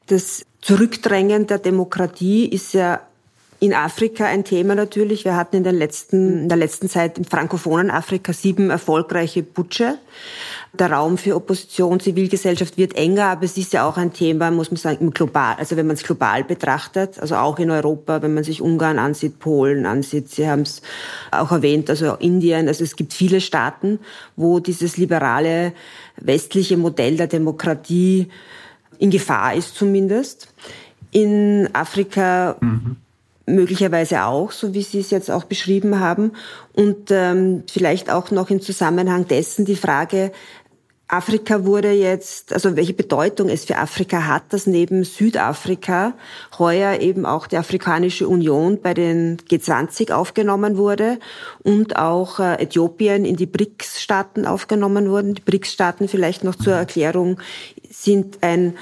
Das 0.08 0.46
Zurückdrängen 0.62 1.48
der 1.48 1.60
Demokratie 1.60 2.46
ist 2.46 2.74
ja 2.74 3.00
in 3.60 3.74
Afrika 3.74 4.26
ein 4.26 4.44
Thema 4.44 4.76
natürlich. 4.76 5.26
Wir 5.26 5.36
hatten 5.36 5.56
in, 5.58 5.64
den 5.64 5.76
letzten, 5.76 6.44
in 6.44 6.50
der 6.50 6.58
letzten 6.58 6.90
Zeit 6.90 7.18
im 7.18 7.24
frankophonen 7.24 7.90
Afrika 7.90 8.34
sieben 8.34 8.70
erfolgreiche 8.70 9.44
Putsche 9.44 9.98
der 10.74 10.92
Raum 10.92 11.18
für 11.18 11.36
Opposition, 11.36 12.00
Zivilgesellschaft 12.00 12.78
wird 12.78 12.96
enger, 12.96 13.28
aber 13.28 13.46
es 13.46 13.58
ist 13.58 13.74
ja 13.74 13.88
auch 13.88 13.98
ein 13.98 14.14
Thema, 14.14 14.52
muss 14.52 14.72
man 14.72 14.78
sagen, 14.78 15.06
im 15.06 15.12
global, 15.12 15.56
also 15.58 15.78
wenn 15.78 15.88
man 15.88 15.96
es 15.96 16.04
global 16.04 16.44
betrachtet, 16.44 17.20
also 17.20 17.36
auch 17.36 17.60
in 17.60 17.72
Europa, 17.72 18.22
wenn 18.22 18.34
man 18.34 18.44
sich 18.44 18.62
Ungarn 18.62 19.00
ansieht, 19.00 19.40
Polen 19.40 19.86
ansieht, 19.86 20.30
Sie 20.30 20.48
haben 20.48 20.62
es 20.62 20.82
auch 21.32 21.52
erwähnt, 21.52 21.90
also 21.90 22.16
Indien, 22.16 22.68
also 22.68 22.84
es 22.84 22.96
gibt 22.96 23.14
viele 23.14 23.42
Staaten, 23.42 24.00
wo 24.36 24.60
dieses 24.60 24.98
liberale 24.98 25.74
westliche 26.18 26.78
Modell 26.78 27.18
der 27.18 27.28
Demokratie 27.28 28.28
in 28.98 29.10
Gefahr 29.10 29.54
ist 29.56 29.76
zumindest. 29.76 30.50
In 31.12 31.70
Afrika 31.74 32.58
mhm 32.60 32.98
möglicherweise 33.46 34.24
auch, 34.24 34.52
so 34.52 34.74
wie 34.74 34.82
Sie 34.82 35.00
es 35.00 35.12
jetzt 35.12 35.30
auch 35.30 35.44
beschrieben 35.44 36.00
haben. 36.00 36.32
Und 36.74 37.12
ähm, 37.12 37.64
vielleicht 37.72 38.10
auch 38.10 38.32
noch 38.32 38.50
im 38.50 38.62
Zusammenhang 38.62 39.28
dessen 39.28 39.66
die 39.66 39.76
Frage, 39.76 40.32
Afrika 41.08 41.66
wurde 41.66 41.92
jetzt, 41.92 42.52
also 42.52 42.76
welche 42.76 42.94
Bedeutung 42.94 43.48
es 43.50 43.66
für 43.66 43.78
Afrika 43.78 44.26
hat, 44.26 44.52
dass 44.52 44.66
neben 44.66 45.04
Südafrika 45.04 46.14
heuer 46.58 47.00
eben 47.00 47.28
auch 47.28 47.46
die 47.46 47.58
Afrikanische 47.58 48.28
Union 48.28 48.82
bei 48.82 48.96
den 48.96 49.38
G20 49.38 50.12
aufgenommen 50.12 50.78
wurde 50.78 51.20
und 51.62 51.98
auch 51.98 52.40
äh, 52.40 52.56
Äthiopien 52.56 53.24
in 53.24 53.36
die 53.36 53.46
BRICS-Staaten 53.46 54.48
aufgenommen 54.48 55.10
wurden. 55.10 55.36
Die 55.36 55.44
BRICS-Staaten 55.44 56.08
vielleicht 56.08 56.44
noch 56.44 56.56
zur 56.56 56.74
Erklärung 56.74 57.40
sind 57.92 58.40
ein 58.42 58.76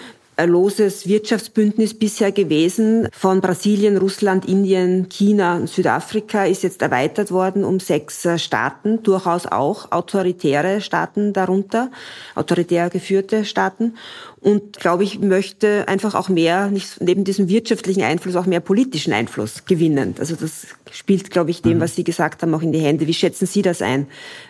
loses 0.47 1.07
Wirtschaftsbündnis 1.07 1.93
bisher 1.93 2.31
gewesen 2.31 3.07
von 3.11 3.41
Brasilien, 3.41 3.97
Russland, 3.97 4.45
Indien, 4.45 5.09
China 5.09 5.57
und 5.57 5.69
Südafrika, 5.69 6.45
ist 6.45 6.63
jetzt 6.63 6.81
erweitert 6.81 7.31
worden 7.31 7.63
um 7.63 7.79
sechs 7.79 8.25
äh, 8.25 8.37
Staaten, 8.37 9.03
durchaus 9.03 9.45
auch 9.45 9.91
autoritäre 9.91 10.81
Staaten 10.81 11.33
darunter, 11.33 11.91
autoritär 12.35 12.89
geführte 12.89 13.45
Staaten. 13.45 13.95
Und 14.39 14.77
glaube 14.79 15.03
ich, 15.03 15.19
möchte 15.19 15.87
einfach 15.87 16.15
auch 16.15 16.27
mehr, 16.27 16.67
nicht 16.67 16.99
neben 17.01 17.23
diesem 17.23 17.47
wirtschaftlichen 17.47 18.03
Einfluss, 18.03 18.35
auch 18.35 18.45
mehr 18.45 18.59
politischen 18.59 19.13
Einfluss 19.13 19.65
gewinnen. 19.65 20.15
Also 20.19 20.35
das 20.35 20.67
spielt, 20.91 21.31
glaube 21.31 21.51
ich, 21.51 21.61
dem, 21.61 21.77
mhm. 21.77 21.81
was 21.81 21.95
Sie 21.95 22.03
gesagt 22.03 22.41
haben, 22.41 22.53
auch 22.53 22.61
in 22.61 22.73
die 22.73 22.79
Hände. 22.79 23.07
Wie 23.07 23.13
schätzen 23.13 23.45
Sie 23.45 23.61
das 23.61 23.81
ein? 23.81 24.07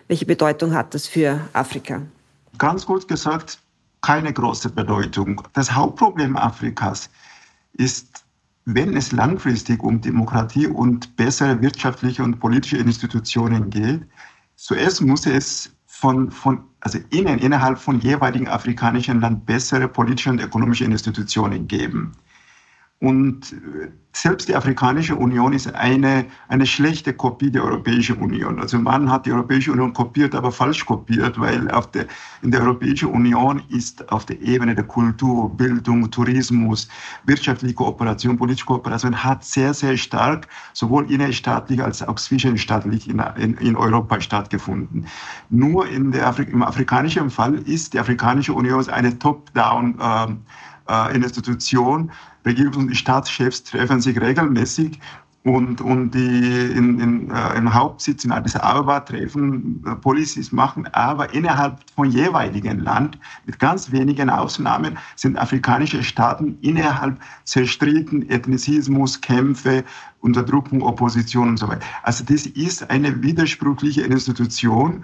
Welche 0.08 0.25
Bedeutung 0.25 0.73
hat 0.73 0.93
das 0.95 1.08
für 1.08 1.41
Afrika? 1.53 2.01
Ganz 2.58 2.86
kurz 2.86 3.08
gesagt, 3.08 3.60
keine 4.03 4.33
große 4.33 4.69
Bedeutung. 4.69 5.41
Das 5.53 5.73
Hauptproblem 5.73 6.37
Afrikas 6.37 7.09
ist, 7.73 8.25
wenn 8.65 8.95
es 8.95 9.11
langfristig 9.11 9.81
um 9.81 10.01
Demokratie 10.01 10.67
und 10.67 11.15
bessere 11.15 11.61
wirtschaftliche 11.61 12.23
und 12.23 12.39
politische 12.39 12.77
Institutionen 12.77 13.69
geht, 13.69 14.05
zuerst 14.55 15.01
muss 15.01 15.25
es 15.25 15.75
von, 15.87 16.29
von 16.31 16.65
also 16.81 16.99
innen, 17.09 17.39
innerhalb 17.39 17.79
von 17.79 17.99
jeweiligen 18.01 18.47
afrikanischen 18.47 19.21
Land 19.21 19.45
bessere 19.45 19.87
politische 19.87 20.29
und 20.29 20.41
ökonomische 20.41 20.83
Institutionen 20.83 21.67
geben. 21.67 22.11
Und 23.03 23.51
äh, 23.51 23.89
selbst 24.13 24.47
die 24.47 24.55
Afrikanische 24.55 25.13
Union 25.13 25.51
ist 25.51 25.67
eine, 25.75 26.23
eine 26.47 26.65
schlechte 26.65 27.11
Kopie 27.11 27.51
der 27.51 27.65
Europäischen 27.65 28.15
Union. 28.19 28.61
Also 28.61 28.79
man 28.79 29.11
hat 29.11 29.25
die 29.25 29.33
Europäische 29.33 29.73
Union 29.73 29.91
kopiert, 29.91 30.33
aber 30.33 30.53
falsch 30.53 30.85
kopiert, 30.85 31.37
weil 31.37 31.69
auf 31.71 31.91
der, 31.91 32.05
in 32.43 32.51
der 32.51 32.61
Europäischen 32.61 33.09
Union 33.09 33.61
ist 33.67 34.09
auf 34.09 34.25
der 34.25 34.41
Ebene 34.41 34.73
der 34.73 34.85
Kultur, 34.85 35.49
Bildung, 35.49 36.09
Tourismus, 36.11 36.87
wirtschaftliche 37.25 37.75
Kooperation, 37.75 38.37
politische 38.37 38.67
Kooperation 38.67 39.21
hat 39.21 39.43
sehr, 39.43 39.73
sehr 39.73 39.97
stark 39.97 40.47
sowohl 40.71 41.11
innerstaatlich 41.11 41.83
als 41.83 42.01
auch 42.07 42.15
zwischenstaatlich 42.15 43.09
in, 43.09 43.19
in, 43.35 43.57
in 43.57 43.75
Europa 43.75 44.21
stattgefunden. 44.21 45.07
Nur 45.49 45.89
in 45.89 46.13
der 46.13 46.27
Afri 46.27 46.43
im 46.43 46.63
afrikanischen 46.63 47.29
Fall 47.29 47.55
ist 47.55 47.93
die 47.93 47.99
Afrikanische 47.99 48.53
Union 48.53 48.87
eine 48.87 49.19
Top-Down 49.19 49.99
äh, 49.99 50.27
äh, 50.89 51.15
Institution, 51.15 52.11
Regierungs- 52.45 52.77
und 52.77 52.95
Staatschefs 52.95 53.63
treffen 53.63 54.01
sich 54.01 54.19
regelmäßig 54.19 54.99
und, 55.43 55.81
und 55.81 56.11
die 56.11 56.71
in, 56.71 56.99
in, 56.99 57.31
äh, 57.31 57.57
im 57.57 57.73
Hauptsitz 57.73 58.23
in 58.23 58.31
Addis 58.31 58.55
Ababa 58.55 59.01
treffen, 59.01 59.83
äh, 59.85 59.95
Policies 59.95 60.53
machen, 60.53 60.87
aber 60.93 61.33
innerhalb 61.33 61.79
von 61.95 62.09
jeweiligen 62.09 62.79
Land, 62.79 63.17
mit 63.45 63.59
ganz 63.59 63.91
wenigen 63.91 64.29
Ausnahmen, 64.29 64.97
sind 65.17 65.37
afrikanische 65.37 66.01
Staaten 66.01 66.57
innerhalb 66.61 67.19
zerstritten, 67.43 68.29
Ethnizismus, 68.29 69.19
Kämpfe, 69.19 69.83
Unterdrückung, 70.21 70.81
Opposition 70.81 71.49
und 71.49 71.57
so 71.57 71.67
weiter. 71.67 71.85
Also 72.03 72.23
das 72.23 72.45
ist 72.45 72.89
eine 72.89 73.21
widersprüchliche 73.21 74.03
Institution 74.03 75.03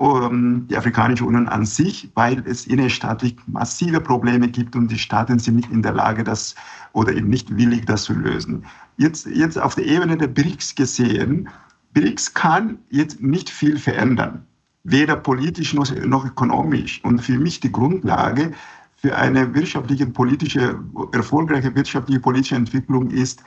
die 0.00 0.76
Afrikanische 0.78 1.26
Union 1.26 1.46
an 1.46 1.66
sich, 1.66 2.10
weil 2.14 2.42
es 2.46 2.66
innerstaatlich 2.66 3.36
massive 3.46 4.00
Probleme 4.00 4.48
gibt 4.48 4.74
und 4.74 4.90
die 4.90 4.98
Staaten 4.98 5.38
sind 5.38 5.56
nicht 5.56 5.70
in 5.70 5.82
der 5.82 5.92
Lage, 5.92 6.24
das 6.24 6.54
oder 6.94 7.12
eben 7.12 7.28
nicht 7.28 7.54
willig, 7.54 7.84
das 7.84 8.04
zu 8.04 8.14
lösen. 8.14 8.64
Jetzt, 8.96 9.26
jetzt 9.26 9.58
auf 9.58 9.74
der 9.74 9.84
Ebene 9.84 10.16
der 10.16 10.28
BRICS 10.28 10.74
gesehen, 10.74 11.50
BRICS 11.92 12.32
kann 12.32 12.78
jetzt 12.88 13.20
nicht 13.20 13.50
viel 13.50 13.78
verändern, 13.78 14.46
weder 14.84 15.16
politisch 15.16 15.74
noch, 15.74 15.94
noch 16.06 16.24
ökonomisch. 16.24 17.04
Und 17.04 17.20
für 17.20 17.38
mich 17.38 17.60
die 17.60 17.70
Grundlage 17.70 18.52
für 18.96 19.14
eine 19.16 19.54
wirtschaftliche, 19.54 20.06
politische, 20.06 20.78
erfolgreiche 21.12 21.74
wirtschaftliche, 21.74 22.20
politische 22.20 22.54
Entwicklung 22.54 23.10
ist 23.10 23.42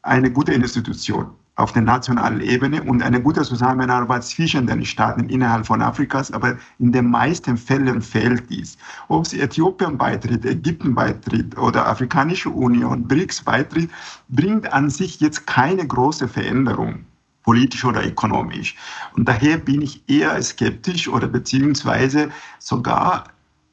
eine 0.00 0.32
gute 0.32 0.52
Institution 0.54 1.26
auf 1.58 1.72
der 1.72 1.82
nationalen 1.82 2.40
Ebene 2.40 2.82
und 2.84 3.02
eine 3.02 3.20
gute 3.20 3.42
Zusammenarbeit 3.42 4.22
zwischen 4.22 4.68
den 4.68 4.84
Staaten 4.84 5.28
innerhalb 5.28 5.66
von 5.66 5.82
Afrikas, 5.82 6.30
aber 6.30 6.56
in 6.78 6.92
den 6.92 7.10
meisten 7.10 7.56
Fällen 7.56 8.00
fehlt 8.00 8.48
dies. 8.48 8.78
Ob 9.08 9.26
sie 9.26 9.40
Äthiopien 9.40 9.98
beitritt, 9.98 10.44
Ägypten 10.44 10.94
beitritt 10.94 11.58
oder 11.58 11.88
Afrikanische 11.88 12.48
Union, 12.48 13.08
BRICS 13.08 13.42
beitritt, 13.42 13.90
bringt 14.28 14.72
an 14.72 14.88
sich 14.88 15.18
jetzt 15.18 15.48
keine 15.48 15.84
große 15.84 16.28
Veränderung 16.28 17.04
politisch 17.42 17.84
oder 17.84 18.06
ökonomisch. 18.06 18.76
Und 19.16 19.28
daher 19.28 19.56
bin 19.56 19.82
ich 19.82 20.02
eher 20.08 20.40
skeptisch 20.42 21.08
oder 21.08 21.26
beziehungsweise 21.26 22.30
sogar 22.60 23.24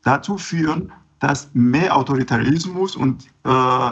dazu 0.02 0.40
führen, 0.40 0.92
dass 1.20 1.50
mehr 1.54 1.96
Autoritarismus 1.96 2.96
und 2.96 3.26
äh, 3.44 3.92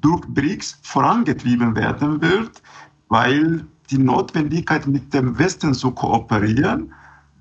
durch 0.00 0.22
BRICS 0.26 0.78
vorangetrieben 0.82 1.76
werden 1.76 2.20
wird, 2.20 2.62
weil 3.14 3.64
die 3.90 3.98
Notwendigkeit, 3.98 4.88
mit 4.88 5.14
dem 5.14 5.38
Westen 5.38 5.72
zu 5.72 5.92
kooperieren, 5.92 6.92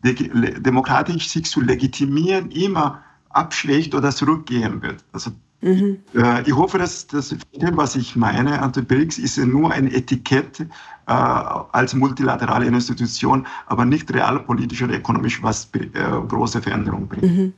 demokratisch 0.04 1.30
sich 1.30 1.46
zu 1.46 1.62
legitimieren, 1.62 2.52
immer 2.52 3.02
abschwächt 3.30 3.96
oder 3.96 4.12
zurückgehen 4.12 4.84
wird. 4.84 5.04
Also 5.14 5.32
Mhm. 5.64 6.00
Äh, 6.14 6.42
ich 6.42 6.54
hoffe, 6.54 6.78
dass 6.78 7.08
das 7.08 7.34
was 7.72 7.96
ich 7.96 8.18
meine. 8.18 8.62
Also 8.62 8.84
BRICS 8.84 9.18
ist 9.18 9.38
nur 9.38 9.72
ein 9.72 9.88
Etikett 9.88 10.60
äh, 10.60 10.66
als 11.08 11.94
multilaterale 11.94 12.66
Institution, 12.66 13.48
aber 13.68 13.86
nicht 13.86 14.14
realpolitisch 14.14 14.84
oder 14.84 14.98
ökonomisch, 14.98 15.42
was 15.42 15.70
äh, 15.74 15.88
große 16.28 16.62
Veränderungen 16.62 17.08
bringt. 17.08 17.24
Mhm. 17.24 17.54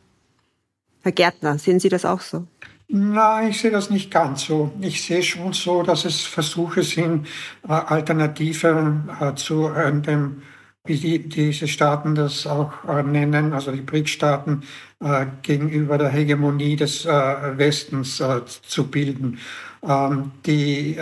Herr 1.02 1.14
Gärtner, 1.14 1.58
sehen 1.58 1.80
Sie 1.80 1.90
das 1.90 2.06
auch 2.06 2.22
so? 2.22 2.46
Nein, 2.88 3.50
ich 3.50 3.62
sehe 3.62 3.72
das 3.72 3.90
nicht 3.90 4.12
ganz 4.12 4.46
so. 4.46 4.72
Ich 4.80 5.02
sehe 5.04 5.24
schon 5.24 5.54
so, 5.54 5.82
dass 5.82 6.06
es 6.06 6.22
Versuche 6.22 6.84
sind, 6.84 7.28
äh, 7.68 7.72
Alternative 7.72 9.04
äh, 9.20 9.34
zu 9.36 9.70
äh, 9.70 9.92
dem, 10.02 10.44
wie 10.86 10.98
die, 10.98 11.28
diese 11.28 11.68
Staaten 11.68 12.14
das 12.14 12.46
auch 12.46 12.72
nennen, 13.04 13.54
also 13.54 13.72
die 13.72 13.82
BRIC-Staaten, 13.82 14.62
gegenüber 15.42 15.98
der 15.98 16.10
Hegemonie 16.10 16.76
des 16.76 17.06
Westens 17.06 18.22
zu 18.62 18.88
bilden. 18.88 19.40
Ähm, 19.84 20.32
die, 20.46 20.96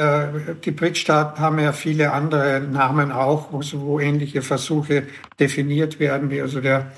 die 0.63 0.71
BRIC-Staaten 0.71 1.39
haben 1.39 1.59
ja 1.59 1.73
viele 1.73 2.13
andere 2.13 2.61
Namen 2.61 3.11
auch, 3.11 3.49
wo 3.51 3.99
ähnliche 3.99 4.41
Versuche 4.41 5.03
definiert 5.37 5.99
werden, 5.99 6.31
wie 6.31 6.41
also 6.41 6.61
der 6.61 6.93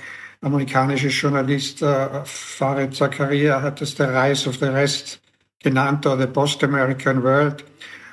amerikanische 0.45 1.07
Journalist 1.07 1.81
äh, 1.81 2.07
Farid 2.23 2.95
Zakaria 2.95 3.63
hat 3.63 3.81
es 3.81 3.95
der 3.95 4.13
Rise 4.13 4.47
of 4.47 4.57
the 4.59 4.65
Rest 4.65 5.19
genannt 5.63 6.05
oder 6.05 6.19
the 6.19 6.27
Post-American 6.27 7.23
World. 7.23 7.65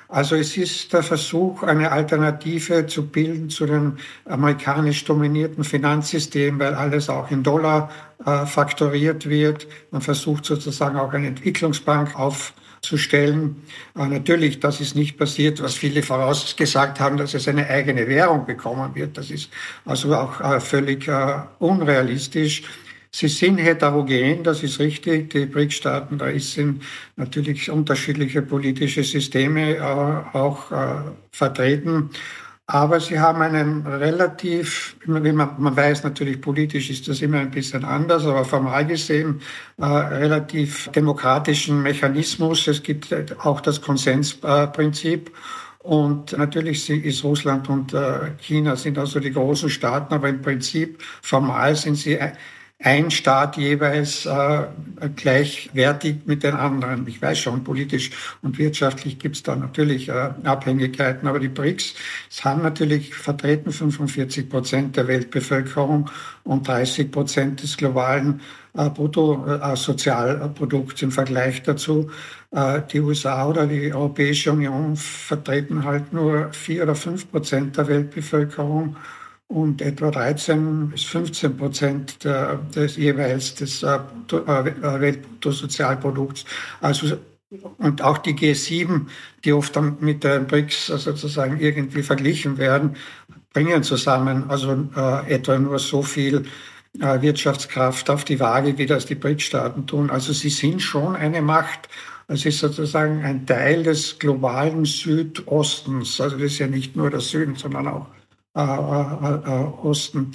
Also 0.09 0.37
es 0.37 0.57
ist 0.57 0.93
der 0.95 1.03
Versuch, 1.03 1.63
eine 1.63 1.93
Alternative 1.93 2.87
zu 2.87 3.07
bilden 3.07 3.51
zu 3.51 3.67
dem 3.67 3.99
amerikanisch 4.25 5.05
dominierten 5.05 5.63
Finanzsystem, 5.63 6.59
weil 6.59 6.75
alles 6.75 7.11
auch 7.11 7.31
in 7.31 7.43
Dollar 7.43 7.91
äh, 8.25 8.47
faktoriert 8.47 9.29
wird. 9.29 9.67
Man 9.91 10.01
versucht 10.01 10.47
sozusagen 10.47 10.99
auch 10.99 11.13
eine 11.13 11.27
Entwicklungsbank 11.27 12.19
auf 12.19 12.55
zu 12.83 12.99
stellen. 12.99 13.63
Natürlich, 13.95 14.61
das 14.61 14.81
ist 14.81 14.97
nicht 14.97 15.17
passiert, 15.17 15.63
was 15.63 15.75
viele 15.75 16.03
vorausgesagt 16.03 16.99
haben, 17.01 17.17
dass 17.17 17.33
es 17.33 17.47
eine 17.49 17.69
eigene 17.69 18.09
Währung 18.09 18.45
bekommen 18.45 18.95
wird. 18.95 19.17
Das 19.17 19.31
ist 19.31 19.51
also 19.85 20.15
auch 20.15 20.41
äh, 20.41 20.61
völlig 20.61 21.07
äh, 21.07 21.43
unrealistisch. 21.61 22.65
Sie 23.15 23.29
sind 23.29 23.59
heterogen, 23.59 24.43
das 24.43 24.63
ist 24.63 24.81
richtig. 24.81 25.31
Die 25.31 25.47
BRIC-Staaten, 25.47 26.19
da 26.19 26.37
sind 26.39 26.83
natürlich 27.17 27.71
unterschiedliche 27.71 28.43
politische 28.43 29.05
Systeme 29.05 29.77
äh, 29.77 29.81
auch 29.81 30.73
vertreten. 31.31 32.11
Aber 32.67 33.01
sie 33.01 33.19
haben 33.19 33.43
einen 33.43 33.87
relativ, 33.87 34.97
man, 35.05 35.35
man 35.35 35.77
weiß 35.77 36.05
natürlich, 36.05 36.41
politisch 36.41 36.91
ist 36.91 37.09
das 37.09 37.21
immer 37.21 37.39
ein 37.39 37.51
bisschen 37.51 37.85
anders, 37.85 38.25
aber 38.25 38.45
formal 38.45 38.87
gesehen 38.87 39.43
äh, 39.79 39.85
relativ 39.85 40.89
demokratischen 40.95 41.83
Mechanismus. 41.83 42.69
Es 42.69 42.83
gibt 42.83 43.15
auch 43.41 43.61
das 43.61 43.81
Konsensprinzip. 43.81 45.33
Und 45.81 46.39
natürlich 46.39 46.89
ist 46.89 47.25
Russland 47.25 47.69
und 47.69 47.93
äh, 47.93 48.31
China 48.39 48.77
sind 48.77 48.97
also 48.99 49.19
die 49.19 49.33
großen 49.33 49.69
Staaten, 49.69 50.15
aber 50.15 50.29
im 50.29 50.41
Prinzip 50.41 51.03
formal 51.23 51.75
sind 51.75 51.97
sie 51.97 52.17
ein 52.83 53.11
Staat 53.11 53.57
jeweils 53.57 54.27
äh, 54.27 54.65
gleichwertig 55.15 56.17
mit 56.27 56.43
den 56.43 56.55
anderen. 56.55 57.07
Ich 57.07 57.23
weiß 57.23 57.39
schon, 57.39 57.65
politisch 57.65 58.11
und 58.43 58.59
wirtschaftlich 58.59 59.19
gibt 59.19 59.37
es 59.37 59.43
da 59.43 59.57
natürlich 59.57 60.09
äh, 60.09 60.31
Abhängigkeiten, 60.45 61.29
aber 61.29 61.39
die 61.39 61.49
BRICS 61.49 61.95
haben 62.43 62.63
natürlich 62.63 63.15
vertreten 63.15 63.73
45 63.73 64.49
Prozent 64.49 64.97
der 64.97 65.07
Weltbevölkerung 65.07 66.11
und 66.45 66.67
30 66.67 67.13
Prozent 67.13 67.63
des 67.63 67.77
globalen 67.77 68.41
äh, 68.75 68.91
Bruttosozialprodukts 68.91 71.03
im 71.03 71.13
Vergleich 71.13 71.63
dazu. 71.63 72.11
Äh, 72.51 72.81
die 72.93 73.01
USA 73.01 73.47
oder 73.47 73.67
die 73.67 73.95
Europäische 73.95 74.51
Union 74.51 74.97
vertreten 74.97 75.85
halt 75.85 76.13
nur 76.13 76.53
vier 76.53 76.83
oder 76.83 76.97
fünf 76.97 77.31
Prozent 77.31 77.77
der 77.77 77.87
Weltbevölkerung 77.87 78.97
und 79.53 79.83
etwa 79.83 80.11
13 80.11 80.89
bis 80.89 81.05
15 81.05 81.57
Prozent 81.57 82.25
des 82.25 82.97
jeweils 82.97 83.55
des 83.55 83.83
äh, 83.83 83.97
äh, 83.97 85.01
Weltbruttosozialprodukts. 85.01 86.45
Also 86.81 87.19
und 87.77 88.01
auch 88.01 88.17
die 88.17 88.33
G7, 88.33 89.09
die 89.45 89.53
oft 89.53 89.79
mit 90.01 90.25
den 90.25 90.47
BRICS 90.47 90.87
sozusagen 90.87 91.61
irgendwie 91.61 92.03
verglichen 92.03 92.57
werden, 92.57 92.97
bringen 93.53 93.83
zusammen 93.83 94.49
also 94.49 94.89
äh, 94.97 95.35
etwa 95.35 95.59
nur 95.59 95.79
so 95.79 96.03
viel 96.03 96.45
äh, 96.99 97.21
Wirtschaftskraft 97.21 98.09
auf 98.09 98.25
die 98.25 98.41
Waage, 98.41 98.79
wie 98.79 98.87
das 98.87 99.05
die 99.05 99.17
BRICS-Staaten 99.17 99.87
tun. 99.87 100.09
Also 100.09 100.33
sie 100.33 100.49
sind 100.49 100.81
schon 100.81 101.15
eine 101.15 101.43
Macht. 101.43 101.91
Es 102.27 102.47
ist 102.47 102.61
sozusagen 102.61 103.23
ein 103.23 103.45
Teil 103.45 103.83
des 103.83 104.19
globalen 104.19 104.87
Südostens. 104.87 106.23
Also 106.23 106.37
das 106.37 106.53
ist 106.53 106.59
ja 106.59 106.69
nicht 106.69 106.97
nur 106.97 107.11
der 107.11 107.21
Süden, 107.21 107.57
sondern 107.57 107.89
auch 107.89 108.07
äh, 108.07 108.07
äh, 108.07 108.15
äh, 108.15 108.22
Osten. 108.55 110.33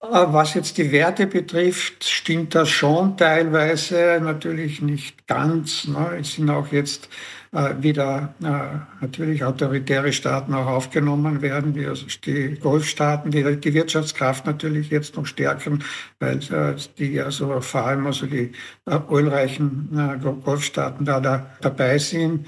Was 0.00 0.52
jetzt 0.52 0.76
die 0.76 0.92
Werte 0.92 1.26
betrifft, 1.26 2.04
stimmt 2.04 2.54
das 2.54 2.68
schon 2.68 3.16
teilweise, 3.16 4.20
natürlich 4.22 4.82
nicht 4.82 5.26
ganz. 5.26 5.88
Ne? 5.88 6.18
Es 6.20 6.34
sind 6.34 6.50
auch 6.50 6.70
jetzt 6.72 7.08
äh, 7.54 7.82
wieder 7.82 8.34
äh, 8.42 9.02
natürlich 9.02 9.44
autoritäre 9.44 10.12
Staaten 10.12 10.52
auch 10.52 10.66
aufgenommen 10.66 11.40
werden, 11.40 11.74
wie 11.74 11.86
also 11.86 12.04
die 12.24 12.58
Golfstaaten, 12.60 13.30
die 13.30 13.56
die 13.56 13.72
Wirtschaftskraft 13.72 14.44
natürlich 14.44 14.90
jetzt 14.90 15.16
noch 15.16 15.24
stärken, 15.24 15.84
weil 16.18 16.38
äh, 16.52 16.74
die 16.98 17.20
also 17.20 17.60
vor 17.60 17.86
allem 17.86 18.06
also 18.06 18.26
die 18.26 18.52
äh, 18.86 18.98
ölreichen 19.10 19.88
Golfstaaten 20.44 21.06
da, 21.06 21.20
da 21.20 21.46
dabei 21.60 21.96
sind. 21.98 22.46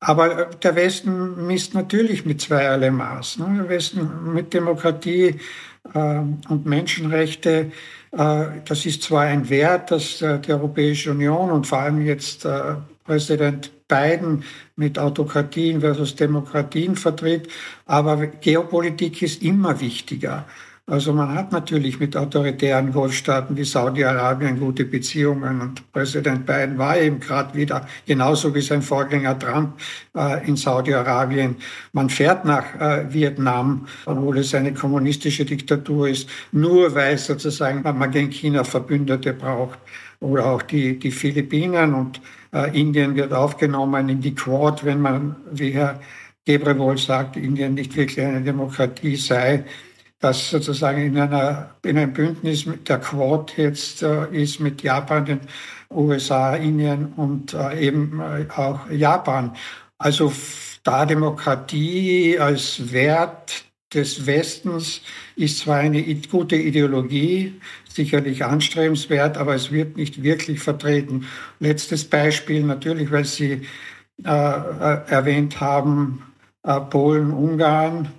Aber 0.00 0.46
der 0.46 0.76
Westen 0.76 1.46
misst 1.46 1.74
natürlich 1.74 2.26
mit 2.26 2.40
zweierlei 2.40 2.90
Maß. 2.90 3.38
Ne? 3.38 3.54
Der 3.60 3.68
Westen 3.68 4.32
mit 4.34 4.52
Demokratie 4.52 5.40
äh, 5.94 6.18
und 6.48 6.66
Menschenrechte, 6.66 7.72
äh, 8.12 8.44
das 8.64 8.84
ist 8.84 9.02
zwar 9.02 9.22
ein 9.22 9.48
Wert, 9.48 9.90
dass 9.90 10.20
äh, 10.20 10.38
die 10.38 10.52
Europäische 10.52 11.12
Union 11.12 11.50
und 11.50 11.66
vor 11.66 11.78
allem 11.78 12.04
jetzt 12.04 12.44
äh, 12.44 12.74
Präsident 13.04 13.70
Biden 13.88 14.44
mit 14.74 14.98
Autokratien 14.98 15.80
versus 15.80 16.16
Demokratien 16.16 16.96
vertritt, 16.96 17.48
aber 17.86 18.26
Geopolitik 18.26 19.22
ist 19.22 19.42
immer 19.42 19.80
wichtiger. 19.80 20.44
Also 20.88 21.12
man 21.12 21.34
hat 21.34 21.50
natürlich 21.50 21.98
mit 21.98 22.16
autoritären 22.16 22.92
Golfstaaten 22.92 23.56
wie 23.56 23.64
Saudi-Arabien 23.64 24.60
gute 24.60 24.84
Beziehungen 24.84 25.60
und 25.60 25.92
Präsident 25.92 26.46
Biden 26.46 26.78
war 26.78 26.96
eben 26.96 27.18
gerade 27.18 27.56
wieder, 27.56 27.88
genauso 28.06 28.54
wie 28.54 28.60
sein 28.60 28.82
Vorgänger 28.82 29.36
Trump 29.36 29.80
äh, 30.16 30.46
in 30.46 30.54
Saudi-Arabien. 30.54 31.56
Man 31.92 32.08
fährt 32.08 32.44
nach 32.44 32.80
äh, 32.80 33.12
Vietnam, 33.12 33.88
obwohl 34.04 34.38
es 34.38 34.54
eine 34.54 34.74
kommunistische 34.74 35.44
Diktatur 35.44 36.08
ist, 36.08 36.28
nur 36.52 36.94
weil 36.94 37.18
sozusagen 37.18 37.82
man 37.82 38.12
gegen 38.12 38.30
China 38.30 38.62
Verbündete 38.62 39.32
braucht. 39.32 39.80
Oder 40.20 40.46
auch 40.46 40.62
die, 40.62 41.00
die 41.00 41.10
Philippinen 41.10 41.94
und 41.94 42.20
äh, 42.52 42.80
Indien 42.80 43.16
wird 43.16 43.32
aufgenommen 43.32 44.08
in 44.08 44.20
die 44.20 44.36
Quad, 44.36 44.84
wenn 44.84 45.00
man, 45.00 45.34
wie 45.50 45.72
Herr 45.72 45.98
Gebrewol 46.44 46.96
sagt, 46.96 47.36
Indien 47.36 47.74
nicht 47.74 47.96
wirklich 47.96 48.24
eine 48.24 48.40
Demokratie 48.40 49.16
sei 49.16 49.64
das 50.18 50.50
sozusagen 50.50 51.02
in, 51.02 51.18
einer, 51.18 51.70
in 51.84 51.98
einem 51.98 52.12
Bündnis 52.12 52.66
der 52.88 52.98
Quad 52.98 53.56
jetzt 53.56 54.02
äh, 54.02 54.26
ist 54.32 54.60
mit 54.60 54.82
Japan, 54.82 55.24
den 55.26 55.40
USA, 55.90 56.56
Indien 56.56 57.12
und 57.16 57.54
äh, 57.54 57.78
eben 57.80 58.20
äh, 58.20 58.46
auch 58.54 58.90
Japan. 58.90 59.54
Also 59.98 60.32
da 60.82 61.04
Demokratie 61.04 62.38
als 62.38 62.92
Wert 62.92 63.64
des 63.92 64.26
Westens 64.26 65.00
ist 65.36 65.60
zwar 65.60 65.76
eine 65.76 66.02
gute 66.30 66.56
Ideologie, 66.56 67.60
sicherlich 67.88 68.44
anstrebenswert, 68.44 69.38
aber 69.38 69.54
es 69.54 69.70
wird 69.70 69.96
nicht 69.96 70.22
wirklich 70.22 70.60
vertreten. 70.60 71.26
Letztes 71.60 72.04
Beispiel 72.04 72.62
natürlich, 72.62 73.10
weil 73.10 73.24
Sie 73.24 73.62
äh, 74.24 74.28
äh 74.28 75.00
erwähnt 75.08 75.60
haben, 75.60 76.22
äh, 76.62 76.80
Polen, 76.80 77.32
Ungarn. 77.32 78.12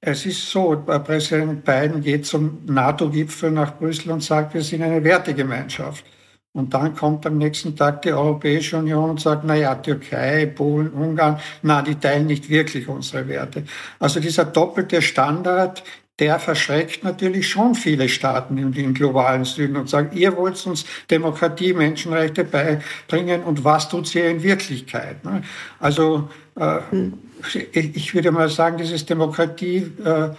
Äh, 0.00 0.10
es 0.10 0.26
ist 0.26 0.50
so, 0.50 0.76
Präsident 1.04 1.64
Biden 1.64 2.02
geht 2.02 2.26
zum 2.26 2.64
NATO-Gipfel 2.66 3.50
nach 3.50 3.76
Brüssel 3.78 4.12
und 4.12 4.22
sagt, 4.22 4.54
wir 4.54 4.62
sind 4.62 4.82
eine 4.82 5.02
Wertegemeinschaft. 5.02 6.04
Und 6.52 6.72
dann 6.72 6.94
kommt 6.96 7.26
am 7.26 7.36
nächsten 7.36 7.76
Tag 7.76 8.00
die 8.00 8.12
Europäische 8.12 8.78
Union 8.78 9.10
und 9.10 9.20
sagt, 9.20 9.44
na 9.44 9.54
ja, 9.54 9.74
Türkei, 9.74 10.46
Polen, 10.46 10.88
Ungarn, 10.88 11.38
na, 11.60 11.82
die 11.82 11.96
teilen 11.96 12.26
nicht 12.26 12.48
wirklich 12.48 12.88
unsere 12.88 13.28
Werte. 13.28 13.64
Also 13.98 14.20
dieser 14.20 14.46
doppelte 14.46 15.02
Standard, 15.02 15.84
der 16.18 16.38
verschreckt 16.38 17.04
natürlich 17.04 17.48
schon 17.48 17.74
viele 17.74 18.08
Staaten 18.08 18.56
im, 18.56 18.94
globalen 18.94 19.44
Süden 19.44 19.76
und 19.76 19.88
sagt, 19.88 20.14
ihr 20.14 20.36
wollt 20.36 20.66
uns 20.66 20.86
Demokratie, 21.10 21.72
Menschenrechte 21.72 22.44
beibringen 22.44 23.42
und 23.42 23.64
was 23.64 23.88
tut 23.88 24.06
sie 24.06 24.20
in 24.20 24.42
Wirklichkeit? 24.42 25.24
Ne? 25.24 25.42
Also, 25.78 26.28
äh, 26.56 26.80
hm 26.90 27.12
ich 27.72 28.14
würde 28.14 28.30
mal 28.30 28.48
sagen, 28.48 28.78
dieses 28.78 29.04
Demokratie 29.06 29.92
äh, 30.04 30.30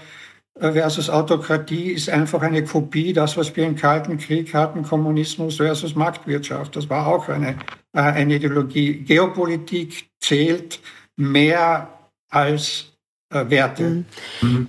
versus 0.60 1.10
Autokratie 1.10 1.92
ist 1.92 2.10
einfach 2.10 2.42
eine 2.42 2.64
Kopie, 2.64 3.14
das, 3.14 3.38
was 3.38 3.56
wir 3.56 3.66
im 3.66 3.76
Kalten 3.76 4.18
Krieg 4.18 4.54
hatten, 4.54 4.84
Kommunismus 4.84 5.58
versus 5.58 5.96
Marktwirtschaft. 5.96 6.76
Das 6.76 6.90
war 6.90 7.08
auch 7.08 7.30
eine, 7.30 7.58
äh, 7.94 8.00
eine 8.00 8.36
Ideologie. 8.36 9.00
Geopolitik 9.00 10.10
zählt 10.20 10.80
mehr 11.16 11.90
als 12.30 12.94
äh, 13.30 13.50
Werte. 13.50 13.84
Mhm. 13.84 14.06
Mhm. 14.42 14.68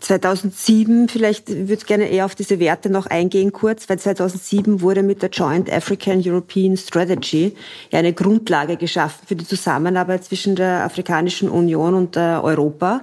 2007, 0.00 1.08
vielleicht 1.08 1.48
würde 1.48 1.74
ich 1.74 1.86
gerne 1.86 2.08
eher 2.08 2.24
auf 2.24 2.34
diese 2.34 2.58
Werte 2.58 2.90
noch 2.90 3.06
eingehen 3.06 3.52
kurz, 3.52 3.88
weil 3.88 3.98
2007 3.98 4.80
wurde 4.80 5.02
mit 5.02 5.22
der 5.22 5.30
Joint 5.30 5.70
African 5.70 6.22
European 6.24 6.76
Strategy 6.76 7.54
eine 7.92 8.12
Grundlage 8.12 8.76
geschaffen 8.76 9.26
für 9.26 9.36
die 9.36 9.46
Zusammenarbeit 9.46 10.24
zwischen 10.24 10.56
der 10.56 10.84
Afrikanischen 10.84 11.48
Union 11.48 11.94
und 11.94 12.16
Europa. 12.16 13.02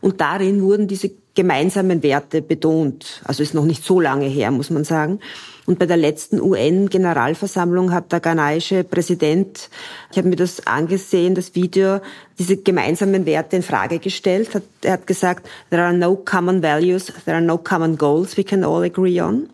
Und 0.00 0.20
darin 0.20 0.62
wurden 0.62 0.88
diese 0.88 1.10
gemeinsamen 1.34 2.02
Werte 2.02 2.42
betont. 2.42 3.20
Also 3.24 3.42
ist 3.42 3.54
noch 3.54 3.64
nicht 3.64 3.84
so 3.84 4.00
lange 4.00 4.26
her, 4.26 4.50
muss 4.50 4.70
man 4.70 4.84
sagen. 4.84 5.20
Und 5.68 5.78
bei 5.78 5.84
der 5.84 5.98
letzten 5.98 6.40
UN-Generalversammlung 6.40 7.92
hat 7.92 8.10
der 8.10 8.20
ghanaische 8.20 8.84
Präsident, 8.84 9.68
ich 10.10 10.16
habe 10.16 10.30
mir 10.30 10.36
das 10.36 10.66
angesehen, 10.66 11.34
das 11.34 11.54
Video, 11.54 12.00
diese 12.38 12.56
gemeinsamen 12.56 13.26
Werte 13.26 13.56
in 13.56 13.62
Frage 13.62 13.98
gestellt. 13.98 14.48
Er 14.80 14.92
hat 14.92 15.06
gesagt, 15.06 15.46
there 15.68 15.82
are 15.82 15.92
no 15.92 16.16
common 16.16 16.62
values, 16.62 17.12
there 17.26 17.36
are 17.36 17.44
no 17.44 17.58
common 17.58 17.98
goals 17.98 18.38
we 18.38 18.44
can 18.44 18.64
all 18.64 18.82
agree 18.82 19.20
on. 19.20 19.50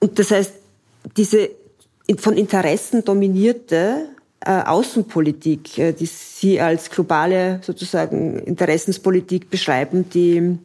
Und 0.00 0.18
das 0.18 0.32
heißt, 0.32 0.52
diese 1.16 1.48
von 2.18 2.36
Interessen 2.36 3.02
dominierte 3.02 4.10
äh, 4.40 4.50
Außenpolitik, 4.50 5.78
äh, 5.78 5.92
die 5.94 6.04
Sie 6.04 6.60
als 6.60 6.90
globale 6.90 7.60
sozusagen 7.62 8.38
Interessenspolitik 8.40 9.48
beschreiben, 9.48 10.10
die 10.10 10.58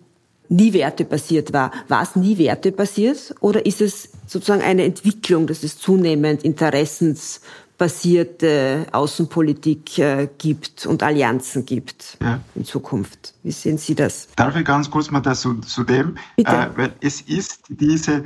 nie 0.52 0.74
wertebasiert 0.74 1.54
war. 1.54 1.72
War 1.88 2.04
es 2.04 2.16
nie 2.16 2.38
wertebasiert 2.38 3.34
oder 3.40 3.66
ist 3.66 3.82
es 3.82 4.10
sozusagen 4.28 4.62
eine 4.62 4.84
Entwicklung, 4.84 5.48
dass 5.48 5.64
es 5.64 5.80
zunehmend 5.80 6.44
interessensbasierte 6.44 8.86
Außenpolitik 8.92 9.98
äh, 9.98 10.28
gibt 10.38 10.86
und 10.86 11.02
Allianzen 11.04 11.66
gibt 11.66 12.18
ja. 12.22 12.42
in 12.56 12.66
Zukunft? 12.66 13.34
Wie 13.44 13.52
sehen 13.52 13.78
Sie 13.78 13.96
das? 13.96 14.28
Darf 14.36 14.54
ich 14.56 14.66
ganz 14.66 14.92
kurz 14.92 15.10
mal 15.10 15.22
dazu 15.22 15.56
zu 15.62 15.84
dem? 15.84 16.18
Äh, 16.36 16.44
weil 16.76 16.94
es 17.00 17.22
ist 17.22 17.62
diese 17.70 18.26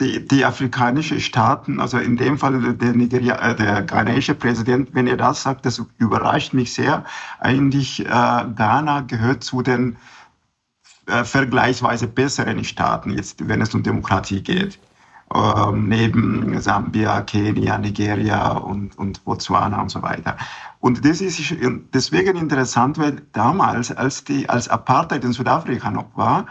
die, 0.00 0.26
die 0.26 0.44
afrikanischen 0.44 1.20
Staaten, 1.20 1.78
also 1.78 1.98
in 1.98 2.16
dem 2.16 2.36
Fall 2.36 2.74
der, 2.74 2.94
Nigeria, 2.94 3.50
äh, 3.50 3.54
der 3.54 3.82
ghanaische 3.82 4.34
Präsident, 4.34 4.88
wenn 4.92 5.06
er 5.06 5.16
das 5.16 5.42
sagt, 5.42 5.64
das 5.66 5.80
überrascht 5.98 6.52
mich 6.52 6.74
sehr. 6.74 7.04
Eigentlich 7.38 8.00
äh, 8.00 8.08
Ghana 8.08 9.02
gehört 9.02 9.44
zu 9.44 9.62
den 9.62 9.96
äh, 11.06 11.24
vergleichsweise 11.24 12.06
besseren 12.06 12.64
Staaten, 12.64 13.10
jetzt, 13.10 13.46
wenn 13.48 13.60
es 13.60 13.74
um 13.74 13.82
Demokratie 13.82 14.42
geht. 14.42 14.78
Ähm, 15.34 15.88
neben 15.88 16.60
Sambia, 16.60 17.22
Kenia, 17.22 17.78
Nigeria 17.78 18.52
und, 18.52 18.96
und 18.98 19.24
Botswana 19.24 19.80
und 19.80 19.88
so 19.88 20.02
weiter. 20.02 20.36
Und 20.80 21.04
das 21.04 21.20
ist 21.20 21.40
deswegen 21.94 22.36
interessant, 22.36 22.98
weil 22.98 23.22
damals, 23.32 23.90
als 23.90 24.24
die, 24.24 24.48
als 24.48 24.68
Apartheid 24.68 25.24
in 25.24 25.32
Südafrika 25.32 25.90
noch 25.90 26.14
war 26.14 26.46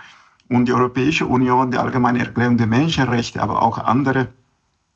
und 0.50 0.68
die 0.68 0.74
Europäische 0.74 1.26
Union, 1.28 1.72
die 1.72 1.78
Allgemeine 1.78 2.20
Erklärung 2.20 2.58
der 2.58 2.68
Menschenrechte, 2.68 3.42
aber 3.42 3.62
auch 3.62 3.78
andere 3.78 4.28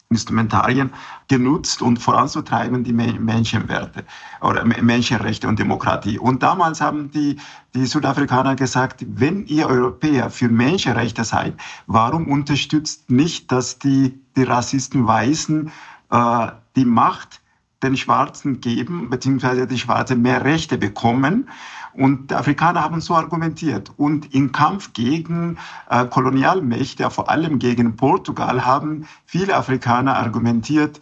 Instrumentarien 0.09 0.93
genutzt 1.27 1.81
und 1.81 1.99
voranzutreiben 1.99 2.83
die 2.83 2.93
Menschenwerte 2.93 4.05
oder 4.39 4.63
Menschenrechte 4.63 5.47
und 5.47 5.59
Demokratie. 5.59 6.17
Und 6.17 6.43
damals 6.43 6.79
haben 6.79 7.11
die, 7.11 7.37
die 7.75 7.85
Südafrikaner 7.85 8.55
gesagt, 8.55 9.05
wenn 9.07 9.45
ihr 9.47 9.67
Europäer 9.67 10.29
für 10.29 10.47
Menschenrechte 10.47 11.25
seid, 11.25 11.55
warum 11.87 12.27
unterstützt 12.29 13.09
nicht, 13.09 13.51
dass 13.51 13.79
die, 13.79 14.17
die 14.37 14.43
Rassisten 14.43 15.05
Weißen 15.05 15.71
äh, 16.11 16.47
die 16.77 16.85
Macht 16.85 17.41
den 17.83 17.97
Schwarzen 17.97 18.61
geben, 18.61 19.09
beziehungsweise 19.09 19.67
die 19.67 19.77
Schwarzen 19.77 20.21
mehr 20.21 20.43
Rechte 20.43 20.77
bekommen 20.77 21.49
Und 21.97 22.29
die 22.29 22.35
Afrikaner 22.35 22.83
haben 22.83 23.01
so 23.01 23.15
argumentiert. 23.15 23.91
Und 23.97 24.31
im 24.35 24.51
Kampf 24.51 24.93
gegen 24.93 25.57
äh, 25.89 26.05
Kolonialmächte, 26.05 27.09
vor 27.09 27.27
allem 27.29 27.57
gegen 27.57 27.95
Portugal, 27.95 28.65
haben 28.65 29.07
viele 29.25 29.55
Afrikaner 29.55 30.15
argumentiert, 30.15 31.01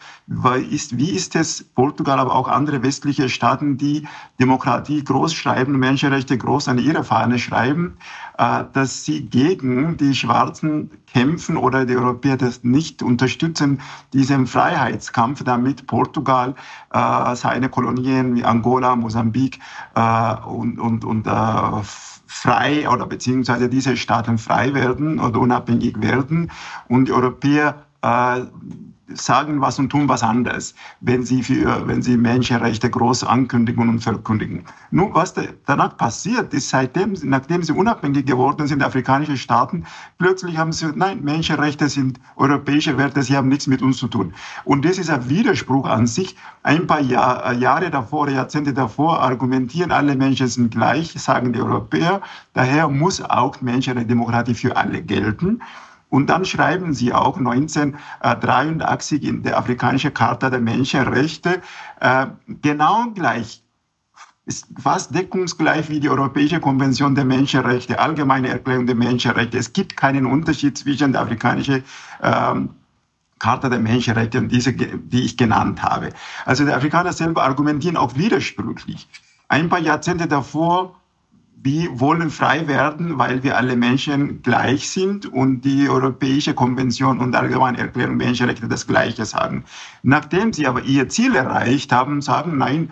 ist, 0.71 0.97
wie 0.97 1.09
ist 1.09 1.35
es 1.35 1.63
Portugal, 1.63 2.17
aber 2.17 2.33
auch 2.33 2.47
andere 2.47 2.81
westliche 2.81 3.27
Staaten, 3.27 3.77
die 3.77 4.07
Demokratie 4.39 5.03
groß 5.03 5.33
schreiben, 5.33 5.77
Menschenrechte 5.77 6.37
groß 6.37 6.69
an 6.69 6.77
ihre 6.77 7.03
Fahne 7.03 7.39
schreiben, 7.39 7.97
dass 8.37 9.05
sie 9.05 9.25
gegen 9.25 9.97
die 9.97 10.13
Schwarzen 10.13 10.91
kämpfen 11.07 11.55
oder 11.55 11.85
die 11.85 11.95
Europäer 11.95 12.37
das 12.37 12.63
nicht 12.63 13.01
unterstützen, 13.01 13.79
diesen 14.13 14.47
Freiheitskampf, 14.47 15.43
damit 15.43 15.87
Portugal 15.87 16.55
äh, 16.91 17.35
seine 17.35 17.69
Kolonien 17.69 18.35
wie 18.35 18.43
Angola, 18.43 18.95
Mosambik 18.95 19.59
äh, 19.95 20.35
und, 20.45 20.79
und, 20.79 21.05
und 21.05 21.27
äh, 21.27 21.31
frei 22.27 22.89
oder 22.89 23.05
beziehungsweise 23.05 23.69
diese 23.69 23.95
Staaten 23.95 24.37
frei 24.37 24.73
werden 24.73 25.19
oder 25.19 25.39
unabhängig 25.39 26.01
werden. 26.01 26.51
Und 26.89 27.07
die 27.07 27.13
Europäer 27.13 27.85
äh, 28.01 28.41
sagen 29.13 29.61
was 29.61 29.79
und 29.79 29.89
tun 29.89 30.09
was 30.09 30.23
anderes, 30.23 30.75
wenn 31.01 31.23
sie, 31.23 31.43
für, 31.43 31.87
wenn 31.87 32.01
sie 32.01 32.17
Menschenrechte 32.17 32.89
groß 32.89 33.23
ankündigen 33.23 33.87
und 33.87 33.99
verkündigen. 33.99 34.65
Nun, 34.91 35.13
was 35.13 35.33
danach 35.65 35.97
passiert 35.97 36.53
ist, 36.53 36.69
seitdem, 36.69 37.13
nachdem 37.23 37.63
sie 37.63 37.73
unabhängig 37.73 38.25
geworden 38.25 38.67
sind, 38.67 38.83
afrikanische 38.83 39.37
Staaten, 39.37 39.85
plötzlich 40.17 40.57
haben 40.57 40.71
sie, 40.71 40.87
nein, 40.95 41.23
Menschenrechte 41.23 41.87
sind 41.89 42.19
europäische 42.35 42.97
Werte, 42.97 43.21
sie 43.21 43.35
haben 43.37 43.49
nichts 43.49 43.67
mit 43.67 43.81
uns 43.81 43.97
zu 43.97 44.07
tun. 44.07 44.33
Und 44.63 44.85
das 44.85 44.97
ist 44.97 45.09
ein 45.09 45.29
Widerspruch 45.29 45.87
an 45.87 46.07
sich. 46.07 46.35
Ein 46.63 46.87
paar 46.87 47.01
Jahr, 47.01 47.53
Jahre 47.53 47.91
davor, 47.91 48.29
Jahrzehnte 48.29 48.73
davor 48.73 49.21
argumentieren, 49.21 49.91
alle 49.91 50.15
Menschen 50.15 50.47
sind 50.47 50.71
gleich, 50.71 51.13
sagen 51.13 51.53
die 51.53 51.61
Europäer. 51.61 52.21
Daher 52.53 52.87
muss 52.89 53.21
auch 53.21 53.61
Menschenrechte, 53.61 54.07
Demokratie 54.07 54.53
für 54.53 54.75
alle 54.75 55.01
gelten. 55.01 55.61
Und 56.15 56.27
dann 56.27 56.45
schreiben 56.45 56.93
sie 56.93 57.11
auch 57.11 57.37
1983 57.37 59.21
in 59.21 59.43
der 59.43 59.57
Afrikanischen 59.57 60.13
Charta 60.13 60.49
der 60.49 60.61
Menschenrechte 60.61 61.61
äh, 61.99 62.27
genau 62.61 63.07
gleich 63.13 63.61
ist 64.45 64.67
fast 64.81 65.13
deckungsgleich 65.13 65.89
wie 65.89 65.99
die 65.99 66.07
Europäische 66.07 66.61
Konvention 66.61 67.15
der 67.15 67.25
Menschenrechte, 67.25 67.99
Allgemeine 67.99 68.47
Erklärung 68.47 68.85
der 68.85 68.95
Menschenrechte. 68.95 69.57
Es 69.57 69.73
gibt 69.73 69.97
keinen 69.97 70.25
Unterschied 70.25 70.77
zwischen 70.77 71.11
der 71.11 71.21
afrikanischen 71.21 71.83
ähm, 72.23 72.69
Charta 73.39 73.67
der 73.67 73.79
Menschenrechte 73.79 74.37
und 74.37 74.47
diese, 74.47 74.71
die 74.71 75.25
ich 75.25 75.35
genannt 75.35 75.83
habe. 75.83 76.11
Also 76.45 76.63
die 76.63 76.71
Afrikaner 76.71 77.11
selber 77.11 77.43
argumentieren 77.43 77.97
auch 77.97 78.15
widersprüchlich. 78.15 79.09
Ein 79.49 79.67
paar 79.67 79.79
Jahrzehnte 79.79 80.27
davor 80.27 80.95
wir 81.65 81.99
wollen 81.99 82.29
frei 82.29 82.67
werden, 82.67 83.17
weil 83.17 83.41
wir 83.41 83.57
alle 83.57 83.75
Menschen 83.75 84.43
gleich 84.43 84.87
sind 84.87 85.25
und 85.25 85.61
die 85.61 85.89
Europäische 85.89 86.53
Konvention 86.53 87.19
und 87.19 87.35
Allgemeine 87.35 87.79
Erklärung 87.79 88.17
Menschenrechte 88.17 88.67
das 88.67 88.85
Gleiche 88.85 89.25
sagen. 89.25 89.63
Nachdem 90.03 90.53
sie 90.53 90.67
aber 90.67 90.83
ihr 90.83 91.09
Ziel 91.09 91.35
erreicht 91.35 91.91
haben, 91.91 92.21
sagen, 92.21 92.59
nein, 92.59 92.91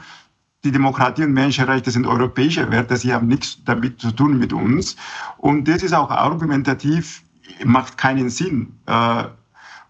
die 0.64 0.72
Demokratie 0.72 1.22
und 1.22 1.34
Menschenrechte 1.34 1.92
sind 1.92 2.08
europäische 2.08 2.72
Werte, 2.72 2.98
sie 2.98 3.14
haben 3.14 3.28
nichts 3.28 3.64
damit 3.64 4.02
zu 4.02 4.10
tun 4.10 4.40
mit 4.40 4.54
uns. 4.54 4.96
Und 5.38 5.68
das 5.68 5.84
ist 5.84 5.94
auch 5.94 6.10
argumentativ, 6.10 7.22
macht 7.64 8.00
keinen 8.00 8.32
Sinn. 8.32 8.74
Äh, 8.88 9.26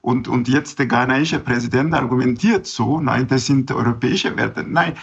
und, 0.02 0.28
und 0.28 0.50
jetzt 0.50 0.80
der 0.80 0.88
ghanaische 0.88 1.40
Präsident 1.40 1.94
argumentiert 1.94 2.68
so, 2.68 3.00
nein, 3.00 3.30
das 3.30 3.46
sind 3.46 3.72
europäische 3.72 4.36
Werte. 4.36 4.66
Nein, 4.68 4.96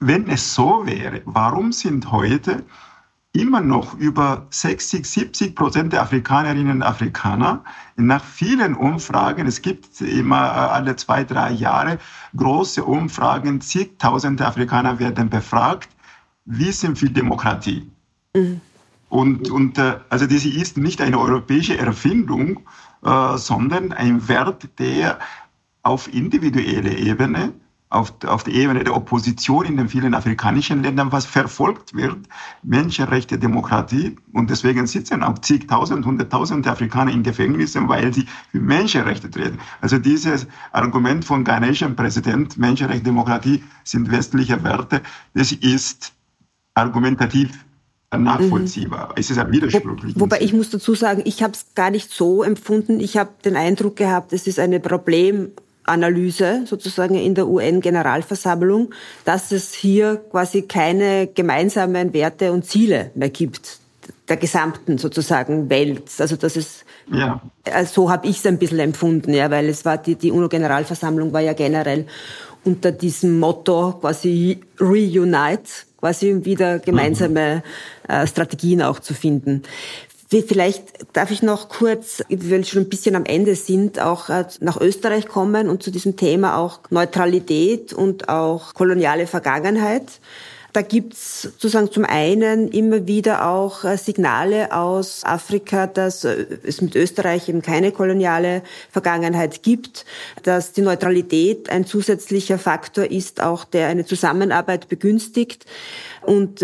wenn 0.00 0.26
es 0.26 0.54
so 0.54 0.86
wäre, 0.86 1.20
warum 1.26 1.70
sind 1.70 2.10
heute 2.10 2.64
immer 3.34 3.60
noch 3.60 3.94
über 3.94 4.46
60, 4.50 5.04
70 5.04 5.56
Prozent 5.56 5.92
der 5.92 6.02
Afrikanerinnen 6.02 6.76
und 6.76 6.82
Afrikaner 6.82 7.64
nach 7.96 8.24
vielen 8.24 8.74
Umfragen, 8.74 9.46
es 9.46 9.60
gibt 9.60 10.00
immer 10.00 10.36
äh, 10.36 10.72
alle 10.76 10.96
zwei, 10.96 11.24
drei 11.24 11.50
Jahre 11.50 11.98
große 12.36 12.84
Umfragen, 12.84 13.60
zigtausende 13.60 14.46
Afrikaner 14.46 15.00
werden 15.00 15.28
befragt, 15.30 15.88
wie 16.44 16.70
sind 16.70 16.96
für 16.96 17.10
Demokratie? 17.10 17.90
Mhm. 18.34 18.60
Und, 19.08 19.50
und 19.50 19.78
äh, 19.78 19.98
also 20.08 20.26
diese 20.26 20.48
ist 20.48 20.76
nicht 20.76 21.00
eine 21.00 21.18
europäische 21.18 21.76
Erfindung, 21.76 22.60
äh, 23.04 23.36
sondern 23.36 23.92
ein 23.92 24.28
Wert, 24.28 24.68
der 24.78 25.18
auf 25.82 26.12
individueller 26.12 26.96
Ebene 26.96 27.52
auf, 27.94 28.12
auf 28.26 28.44
der 28.44 28.54
Ebene 28.54 28.84
der 28.84 28.96
Opposition 28.96 29.64
in 29.64 29.76
den 29.76 29.88
vielen 29.88 30.14
afrikanischen 30.14 30.82
Ländern, 30.82 31.12
was 31.12 31.26
verfolgt 31.26 31.94
wird, 31.94 32.18
Menschenrechte, 32.62 33.38
Demokratie. 33.38 34.16
Und 34.32 34.50
deswegen 34.50 34.86
sitzen 34.86 35.22
auch 35.22 35.38
zigtausend, 35.38 36.04
hunderttausende 36.04 36.70
Afrikaner 36.70 37.12
in 37.12 37.22
Gefängnissen, 37.22 37.88
weil 37.88 38.12
sie 38.12 38.26
für 38.50 38.60
Menschenrechte 38.60 39.30
treten. 39.30 39.58
Also 39.80 39.98
dieses 39.98 40.46
Argument 40.72 41.24
von 41.24 41.44
ghanesischem 41.44 41.94
Präsident, 41.94 42.58
Menschenrechte, 42.58 43.04
Demokratie 43.04 43.62
sind 43.84 44.10
westliche 44.10 44.62
Werte, 44.64 45.00
das 45.34 45.52
ist 45.52 46.12
argumentativ 46.74 47.64
nachvollziehbar. 48.16 49.08
Mhm. 49.08 49.12
Es 49.16 49.30
ist 49.30 49.38
ein 49.38 49.50
Widerspruch. 49.50 49.96
Wo, 50.14 50.20
wobei 50.20 50.40
ich 50.40 50.52
muss 50.52 50.70
dazu 50.70 50.94
sagen, 50.94 51.22
ich 51.24 51.42
habe 51.42 51.52
es 51.52 51.66
gar 51.74 51.90
nicht 51.90 52.10
so 52.10 52.42
empfunden. 52.42 53.00
Ich 53.00 53.16
habe 53.16 53.30
den 53.44 53.56
Eindruck 53.56 53.96
gehabt, 53.96 54.32
es 54.32 54.46
ist 54.46 54.58
eine 54.58 54.80
Problem 54.80 55.50
Analyse 55.84 56.62
sozusagen 56.66 57.14
in 57.14 57.34
der 57.34 57.46
UN-Generalversammlung, 57.46 58.90
dass 59.24 59.52
es 59.52 59.74
hier 59.74 60.16
quasi 60.30 60.62
keine 60.62 61.26
gemeinsamen 61.28 62.12
Werte 62.12 62.52
und 62.52 62.64
Ziele 62.64 63.10
mehr 63.14 63.30
gibt 63.30 63.78
der 64.28 64.36
gesamten 64.36 64.98
sozusagen 64.98 65.68
Welt. 65.68 66.10
Also 66.18 66.36
das 66.36 66.56
ist 66.56 66.84
ja. 67.12 67.42
also 67.70 68.02
so 68.02 68.10
habe 68.10 68.26
ich 68.26 68.38
es 68.38 68.46
ein 68.46 68.58
bisschen 68.58 68.78
empfunden, 68.78 69.34
ja, 69.34 69.50
weil 69.50 69.68
es 69.68 69.84
war 69.84 69.98
die, 69.98 70.14
die 70.14 70.30
UNO-Generalversammlung 70.30 71.32
war 71.32 71.40
ja 71.40 71.52
generell 71.52 72.06
unter 72.64 72.92
diesem 72.92 73.38
Motto 73.38 73.98
quasi 74.00 74.60
Reunite, 74.80 75.70
quasi 75.98 76.44
wieder 76.44 76.78
gemeinsame 76.78 77.62
mhm. 78.08 78.14
äh, 78.14 78.26
Strategien 78.26 78.82
auch 78.82 79.00
zu 79.00 79.12
finden. 79.12 79.62
Vielleicht 80.42 80.82
darf 81.12 81.30
ich 81.30 81.42
noch 81.42 81.68
kurz, 81.68 82.22
weil 82.28 82.50
wir 82.50 82.64
schon 82.64 82.82
ein 82.82 82.88
bisschen 82.88 83.14
am 83.14 83.24
Ende 83.24 83.54
sind, 83.54 84.00
auch 84.00 84.28
äh, 84.28 84.44
nach 84.60 84.80
Österreich 84.80 85.26
kommen 85.26 85.68
und 85.68 85.82
zu 85.82 85.90
diesem 85.90 86.16
Thema 86.16 86.58
auch 86.58 86.80
Neutralität 86.90 87.92
und 87.92 88.28
auch 88.28 88.74
koloniale 88.74 89.26
Vergangenheit. 89.26 90.20
Da 90.74 90.82
gibt's 90.82 91.42
sozusagen 91.42 91.92
zum 91.92 92.04
einen 92.04 92.66
immer 92.66 93.06
wieder 93.06 93.48
auch 93.48 93.84
äh, 93.84 93.96
Signale 93.96 94.74
aus 94.74 95.22
Afrika, 95.22 95.86
dass 95.86 96.24
äh, 96.24 96.46
es 96.64 96.80
mit 96.80 96.96
Österreich 96.96 97.48
eben 97.48 97.62
keine 97.62 97.92
koloniale 97.92 98.62
Vergangenheit 98.90 99.62
gibt, 99.62 100.04
dass 100.42 100.72
die 100.72 100.82
Neutralität 100.82 101.70
ein 101.70 101.86
zusätzlicher 101.86 102.58
Faktor 102.58 103.04
ist, 103.04 103.40
auch 103.40 103.64
der 103.64 103.86
eine 103.86 104.04
Zusammenarbeit 104.04 104.88
begünstigt 104.88 105.64
und 106.22 106.60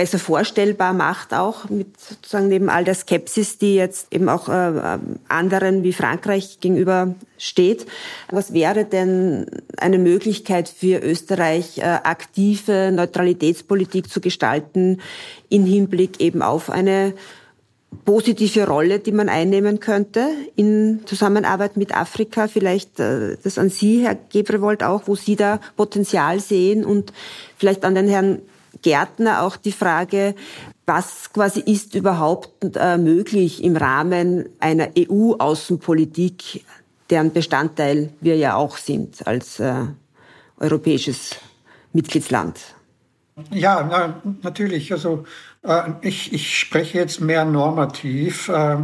besser 0.00 0.18
vorstellbar 0.18 0.94
macht, 0.94 1.34
auch 1.34 1.68
mit 1.68 2.00
sozusagen 2.00 2.48
neben 2.48 2.70
all 2.70 2.84
der 2.84 2.94
Skepsis, 2.94 3.58
die 3.58 3.74
jetzt 3.74 4.06
eben 4.10 4.30
auch 4.30 4.48
äh, 4.48 4.98
anderen 5.28 5.82
wie 5.82 5.92
Frankreich 5.92 6.58
gegenüber 6.58 7.16
steht. 7.36 7.84
Was 8.30 8.54
wäre 8.54 8.86
denn 8.86 9.44
eine 9.76 9.98
Möglichkeit 9.98 10.70
für 10.70 11.02
Österreich, 11.02 11.76
äh, 11.76 11.82
aktive 11.82 12.92
Neutralitätspolitik 12.94 14.08
zu 14.08 14.22
gestalten 14.22 15.02
im 15.50 15.66
Hinblick 15.66 16.18
eben 16.18 16.40
auf 16.40 16.70
eine 16.70 17.12
positive 18.06 18.66
Rolle, 18.66 19.00
die 19.00 19.12
man 19.12 19.28
einnehmen 19.28 19.80
könnte 19.80 20.28
in 20.56 21.00
Zusammenarbeit 21.04 21.76
mit 21.76 21.94
Afrika? 21.94 22.48
Vielleicht 22.48 23.00
äh, 23.00 23.36
das 23.44 23.58
an 23.58 23.68
Sie, 23.68 24.06
Herr 24.06 24.16
Gebrewold, 24.32 24.82
auch, 24.82 25.02
wo 25.04 25.14
Sie 25.14 25.36
da 25.36 25.60
Potenzial 25.76 26.40
sehen 26.40 26.86
und 26.86 27.12
vielleicht 27.58 27.84
an 27.84 27.94
den 27.94 28.08
Herrn 28.08 28.40
Gärtner 28.82 29.42
auch 29.42 29.56
die 29.56 29.72
Frage, 29.72 30.34
was 30.86 31.32
quasi 31.32 31.60
ist 31.60 31.94
überhaupt 31.94 32.76
äh, 32.76 32.98
möglich 32.98 33.62
im 33.62 33.76
Rahmen 33.76 34.48
einer 34.58 34.88
EU-Außenpolitik, 34.98 36.64
deren 37.10 37.32
Bestandteil 37.32 38.10
wir 38.20 38.36
ja 38.36 38.54
auch 38.54 38.76
sind 38.76 39.26
als 39.26 39.60
äh, 39.60 39.74
europäisches 40.58 41.36
Mitgliedsland? 41.92 42.58
Ja, 43.50 43.86
na, 43.88 44.20
natürlich. 44.42 44.92
Also 44.92 45.24
äh, 45.62 45.82
ich, 46.02 46.32
ich 46.32 46.58
spreche 46.58 46.98
jetzt 46.98 47.20
mehr 47.20 47.44
normativ. 47.44 48.48
Äh, 48.48 48.78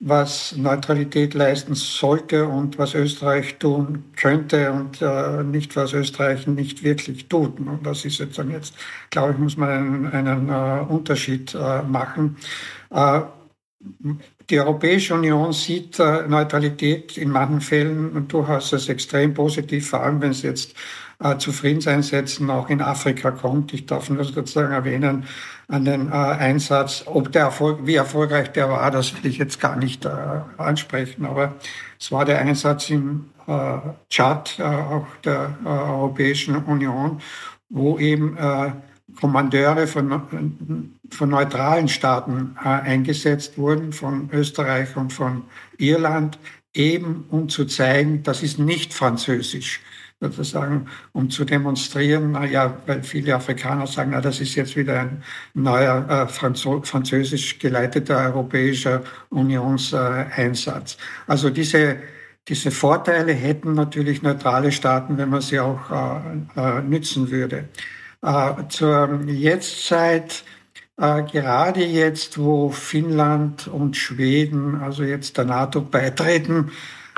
was 0.00 0.54
Neutralität 0.56 1.34
leisten 1.34 1.74
sollte 1.74 2.46
und 2.46 2.78
was 2.78 2.94
Österreich 2.94 3.58
tun 3.58 4.04
könnte 4.16 4.70
und 4.72 5.02
äh, 5.02 5.42
nicht, 5.42 5.74
was 5.74 5.92
Österreich 5.92 6.46
nicht 6.46 6.84
wirklich 6.84 7.28
tut. 7.28 7.58
Und 7.58 7.84
das 7.84 8.04
ist 8.04 8.18
sozusagen 8.18 8.52
jetzt, 8.52 8.74
glaube 9.10 9.32
ich, 9.32 9.38
muss 9.38 9.56
man 9.56 9.70
einen, 9.70 10.06
einen 10.06 10.48
äh, 10.48 10.84
Unterschied 10.88 11.52
äh, 11.54 11.82
machen. 11.82 12.36
Äh, 12.90 13.22
die 14.50 14.60
Europäische 14.60 15.14
Union 15.14 15.52
sieht 15.52 15.98
äh, 15.98 16.26
Neutralität 16.28 17.18
in 17.18 17.30
manchen 17.30 17.60
Fällen 17.60 18.28
durchaus 18.28 18.72
als 18.72 18.88
extrem 18.88 19.34
positiv, 19.34 19.90
vor 19.90 20.02
allem 20.02 20.20
wenn 20.20 20.30
es 20.30 20.42
jetzt 20.42 20.74
äh, 21.20 21.36
zu 21.38 21.52
Friedenseinsätzen 21.52 22.50
auch 22.50 22.70
in 22.70 22.80
Afrika 22.80 23.30
kommt. 23.30 23.74
Ich 23.74 23.86
darf 23.86 24.10
nur 24.10 24.24
sozusagen 24.24 24.72
erwähnen, 24.72 25.24
an 25.68 25.84
den 25.84 26.08
äh, 26.08 26.14
Einsatz, 26.14 27.04
ob 27.06 27.32
der 27.32 27.42
Erfolg, 27.42 27.80
wie 27.84 27.96
erfolgreich 27.96 28.52
der 28.52 28.70
war, 28.70 28.90
das 28.90 29.14
will 29.14 29.30
ich 29.30 29.38
jetzt 29.38 29.60
gar 29.60 29.76
nicht 29.76 30.04
äh, 30.04 30.10
ansprechen, 30.56 31.26
aber 31.26 31.54
es 32.00 32.10
war 32.12 32.24
der 32.24 32.38
Einsatz 32.38 32.90
im 32.90 33.30
äh, 33.46 33.78
Tschad, 34.08 34.58
äh, 34.58 34.62
auch 34.62 35.06
der 35.24 35.54
äh, 35.64 35.68
Europäischen 35.68 36.56
Union, 36.56 37.20
wo 37.70 37.98
eben 37.98 38.38
Kommandeure 39.16 39.86
von, 39.86 40.22
von 41.10 41.28
neutralen 41.28 41.88
Staaten 41.88 42.56
äh, 42.62 42.68
eingesetzt 42.68 43.58
wurden, 43.58 43.92
von 43.92 44.28
Österreich 44.32 44.96
und 44.96 45.12
von 45.12 45.44
Irland, 45.76 46.38
eben 46.74 47.24
um 47.30 47.48
zu 47.48 47.64
zeigen, 47.64 48.22
das 48.22 48.42
ist 48.42 48.58
nicht 48.58 48.94
französisch, 48.94 49.80
sozusagen, 50.20 50.86
um 51.12 51.30
zu 51.30 51.44
demonstrieren, 51.44 52.36
ja, 52.50 52.76
weil 52.86 53.02
viele 53.02 53.34
Afrikaner 53.34 53.86
sagen, 53.86 54.10
na, 54.12 54.20
das 54.20 54.40
ist 54.40 54.54
jetzt 54.56 54.76
wieder 54.76 55.00
ein 55.00 55.22
neuer 55.54 56.08
äh, 56.08 56.26
Franzo 56.26 56.82
französisch 56.82 57.58
geleiteter 57.58 58.18
europäischer 58.18 59.02
Unionseinsatz. 59.30 60.96
Also 61.26 61.50
diese 61.50 61.98
diese 62.48 62.70
Vorteile 62.70 63.34
hätten 63.34 63.74
natürlich 63.74 64.22
neutrale 64.22 64.72
Staaten, 64.72 65.18
wenn 65.18 65.28
man 65.28 65.42
sie 65.42 65.60
auch 65.60 65.90
äh, 65.90 66.78
äh, 66.78 66.82
nützen 66.82 67.30
würde. 67.30 67.68
Äh, 68.22 68.68
zur 68.70 69.20
Jetztzeit, 69.26 70.44
äh, 70.96 71.24
gerade 71.24 71.84
jetzt, 71.84 72.38
wo 72.38 72.70
Finnland 72.70 73.68
und 73.68 73.98
Schweden, 73.98 74.76
also 74.76 75.02
jetzt 75.02 75.36
der 75.36 75.44
NATO 75.44 75.82
beitreten, 75.82 76.70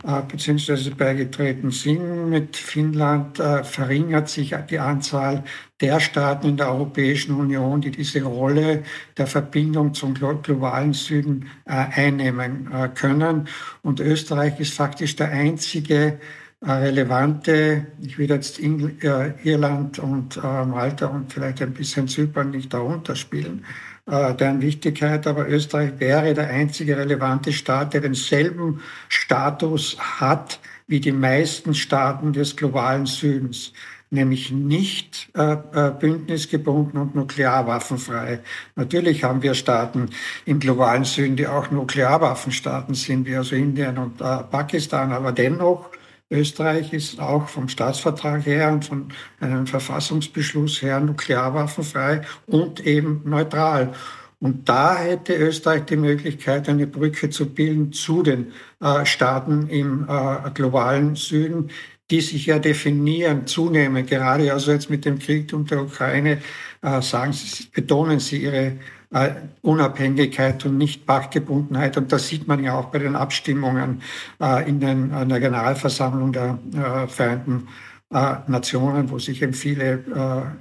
beziehungsweise 0.02 0.90
beigetreten 0.92 1.70
sind. 1.70 2.30
Mit 2.30 2.56
Finnland 2.56 3.38
äh, 3.38 3.64
verringert 3.64 4.28
sich 4.28 4.54
die 4.70 4.78
Anzahl 4.78 5.44
der 5.80 6.00
Staaten 6.00 6.48
in 6.48 6.56
der 6.56 6.70
Europäischen 6.70 7.34
Union, 7.34 7.80
die 7.80 7.90
diese 7.90 8.22
Rolle 8.22 8.82
der 9.16 9.26
Verbindung 9.26 9.94
zum 9.94 10.14
globalen 10.14 10.92
Süden 10.92 11.48
äh, 11.64 11.72
einnehmen 11.72 12.68
können. 12.94 13.48
Und 13.82 14.00
Österreich 14.00 14.58
ist 14.60 14.74
faktisch 14.74 15.16
der 15.16 15.30
einzige 15.30 16.18
relevante, 16.62 17.86
ich 18.02 18.18
will 18.18 18.28
jetzt 18.28 18.58
Irland 18.58 19.98
und 19.98 20.36
Malta 20.42 21.06
und 21.06 21.32
vielleicht 21.32 21.62
ein 21.62 21.72
bisschen 21.72 22.06
Zypern 22.06 22.50
nicht 22.50 22.74
darunter 22.74 23.16
spielen, 23.16 23.64
äh, 24.06 24.34
deren 24.34 24.60
Wichtigkeit, 24.60 25.26
aber 25.26 25.48
Österreich 25.48 25.92
wäre 25.98 26.34
der 26.34 26.48
einzige 26.50 26.96
relevante 26.96 27.52
Staat, 27.52 27.94
der 27.94 28.00
denselben 28.00 28.80
Status 29.08 29.96
hat 29.98 30.58
wie 30.86 31.00
die 31.00 31.12
meisten 31.12 31.74
Staaten 31.74 32.32
des 32.32 32.56
globalen 32.56 33.06
Südens 33.06 33.72
nämlich 34.10 34.50
nicht 34.50 35.28
äh, 35.36 35.52
äh, 35.52 35.92
bündnisgebunden 35.92 37.00
und 37.00 37.14
nuklearwaffenfrei. 37.14 38.40
Natürlich 38.74 39.22
haben 39.22 39.42
wir 39.42 39.54
Staaten 39.54 40.10
im 40.44 40.58
globalen 40.58 41.04
Süden, 41.04 41.36
die 41.36 41.46
auch 41.46 41.70
Nuklearwaffenstaaten 41.70 42.94
sind, 42.94 43.26
wie 43.26 43.36
also 43.36 43.54
Indien 43.54 43.98
und 43.98 44.20
äh, 44.20 44.38
Pakistan, 44.50 45.12
aber 45.12 45.30
dennoch 45.30 45.90
Österreich 46.30 46.92
ist 46.92 47.18
auch 47.18 47.48
vom 47.48 47.68
Staatsvertrag 47.68 48.46
her 48.46 48.72
und 48.72 48.84
von 48.84 49.08
einem 49.40 49.66
Verfassungsbeschluss 49.66 50.80
her 50.80 51.00
nuklearwaffenfrei 51.00 52.22
und 52.46 52.86
eben 52.86 53.22
neutral. 53.24 53.92
Und 54.38 54.68
da 54.68 54.96
hätte 54.96 55.34
Österreich 55.34 55.84
die 55.84 55.96
Möglichkeit, 55.96 56.68
eine 56.68 56.86
Brücke 56.86 57.30
zu 57.30 57.52
bilden 57.52 57.92
zu 57.92 58.22
den 58.22 58.52
äh, 58.80 59.04
Staaten 59.04 59.68
im 59.68 60.06
äh, 60.08 60.50
globalen 60.54 61.14
Süden, 61.16 61.68
die 62.10 62.20
sich 62.20 62.46
ja 62.46 62.58
definieren 62.58 63.46
zunehmend, 63.46 64.08
gerade 64.08 64.52
also 64.52 64.72
jetzt 64.72 64.88
mit 64.88 65.04
dem 65.04 65.18
Krieg 65.18 65.52
und 65.52 65.70
der 65.70 65.82
Ukraine, 65.82 66.38
äh, 66.82 67.02
sagen 67.02 67.32
sie, 67.32 67.66
betonen 67.72 68.18
sie 68.18 68.44
ihre 68.44 68.78
äh, 69.12 69.30
Unabhängigkeit 69.62 70.64
und 70.64 70.78
nicht 70.78 71.06
Pachtgebundenheit. 71.06 71.96
Und 71.96 72.12
das 72.12 72.28
sieht 72.28 72.48
man 72.48 72.62
ja 72.62 72.78
auch 72.78 72.86
bei 72.86 72.98
den 72.98 73.16
Abstimmungen 73.16 74.02
äh, 74.40 74.68
in, 74.68 74.80
den, 74.80 75.12
in 75.12 75.28
der 75.28 75.40
Generalversammlung 75.40 76.32
der 76.32 76.58
äh, 76.74 77.06
Vereinten 77.08 77.68
äh, 78.12 78.36
Nationen, 78.46 79.10
wo 79.10 79.18
sich 79.18 79.42
eben 79.42 79.54
viele 79.54 80.54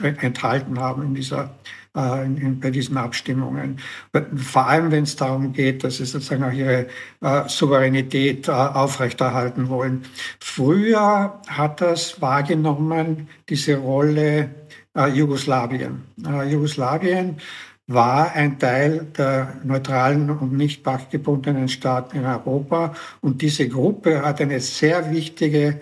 äh, 0.00 0.06
enthalten 0.20 0.80
haben 0.80 1.02
in 1.02 1.14
dieser 1.14 1.54
äh, 1.96 2.24
in, 2.24 2.60
bei 2.60 2.70
diesen 2.70 2.96
Abstimmungen. 2.96 3.78
Vor 4.36 4.66
allem, 4.66 4.90
wenn 4.90 5.04
es 5.04 5.16
darum 5.16 5.52
geht, 5.52 5.82
dass 5.82 5.96
sie 5.96 6.04
sozusagen 6.04 6.44
auch 6.44 6.52
ihre 6.52 6.86
äh, 7.22 7.48
Souveränität 7.48 8.48
äh, 8.48 8.52
aufrechterhalten 8.52 9.68
wollen. 9.68 10.02
Früher 10.38 11.40
hat 11.48 11.80
das 11.80 12.20
wahrgenommen, 12.20 13.28
diese 13.48 13.76
Rolle 13.76 14.50
äh, 14.94 15.08
Jugoslawien. 15.08 16.02
Äh, 16.26 16.50
Jugoslawien 16.50 17.36
war 17.86 18.32
ein 18.32 18.58
Teil 18.58 19.06
der 19.16 19.60
neutralen 19.62 20.30
und 20.30 20.52
nicht 20.52 20.82
pachtgebundenen 20.82 21.68
Staaten 21.68 22.18
in 22.18 22.24
Europa. 22.24 22.94
Und 23.20 23.42
diese 23.42 23.68
Gruppe 23.68 24.22
hat 24.22 24.40
eine 24.40 24.60
sehr 24.60 25.12
wichtige 25.12 25.80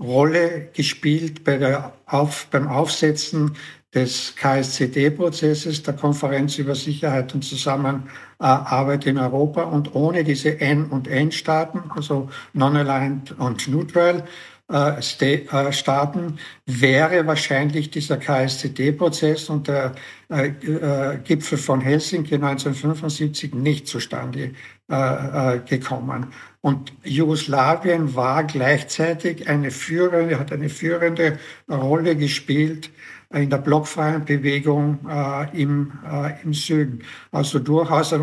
Rolle 0.00 0.68
gespielt 0.72 1.44
bei 1.44 1.58
der 1.58 1.92
Auf, 2.06 2.46
beim 2.50 2.68
Aufsetzen 2.68 3.54
des 3.94 4.34
KSCD-Prozesses, 4.36 5.82
der 5.82 5.94
Konferenz 5.94 6.56
über 6.56 6.74
Sicherheit 6.74 7.34
und 7.34 7.42
Zusammenarbeit 7.42 9.04
in 9.06 9.18
Europa. 9.18 9.64
Und 9.64 9.94
ohne 9.94 10.24
diese 10.24 10.58
N- 10.58 10.86
und 10.86 11.06
N-Staaten, 11.06 11.90
also 11.90 12.30
Non-Aligned 12.54 13.38
und 13.38 13.68
Neutral, 13.68 14.24
Staaten 15.70 16.38
wäre 16.66 17.26
wahrscheinlich 17.26 17.90
dieser 17.90 18.16
KSCD-Prozess 18.16 19.50
und 19.50 19.68
der 19.68 19.94
äh, 20.28 20.50
Gipfel 21.24 21.58
von 21.58 21.80
Helsinki 21.80 22.34
1975 22.34 23.54
nicht 23.54 23.88
zustande 23.88 24.52
gekommen. 25.68 26.26
Und 26.60 26.92
Jugoslawien 27.02 28.14
war 28.14 28.44
gleichzeitig 28.44 29.48
eine 29.48 29.70
führende, 29.70 30.38
hat 30.38 30.52
eine 30.52 30.68
führende 30.68 31.38
Rolle 31.70 32.14
gespielt 32.14 32.90
in 33.32 33.48
der 33.48 33.56
blockfreien 33.56 34.26
Bewegung 34.26 34.98
im, 35.54 35.92
im 36.44 36.52
Süden. 36.52 37.04
Also 37.30 37.58
durchaus 37.58 38.14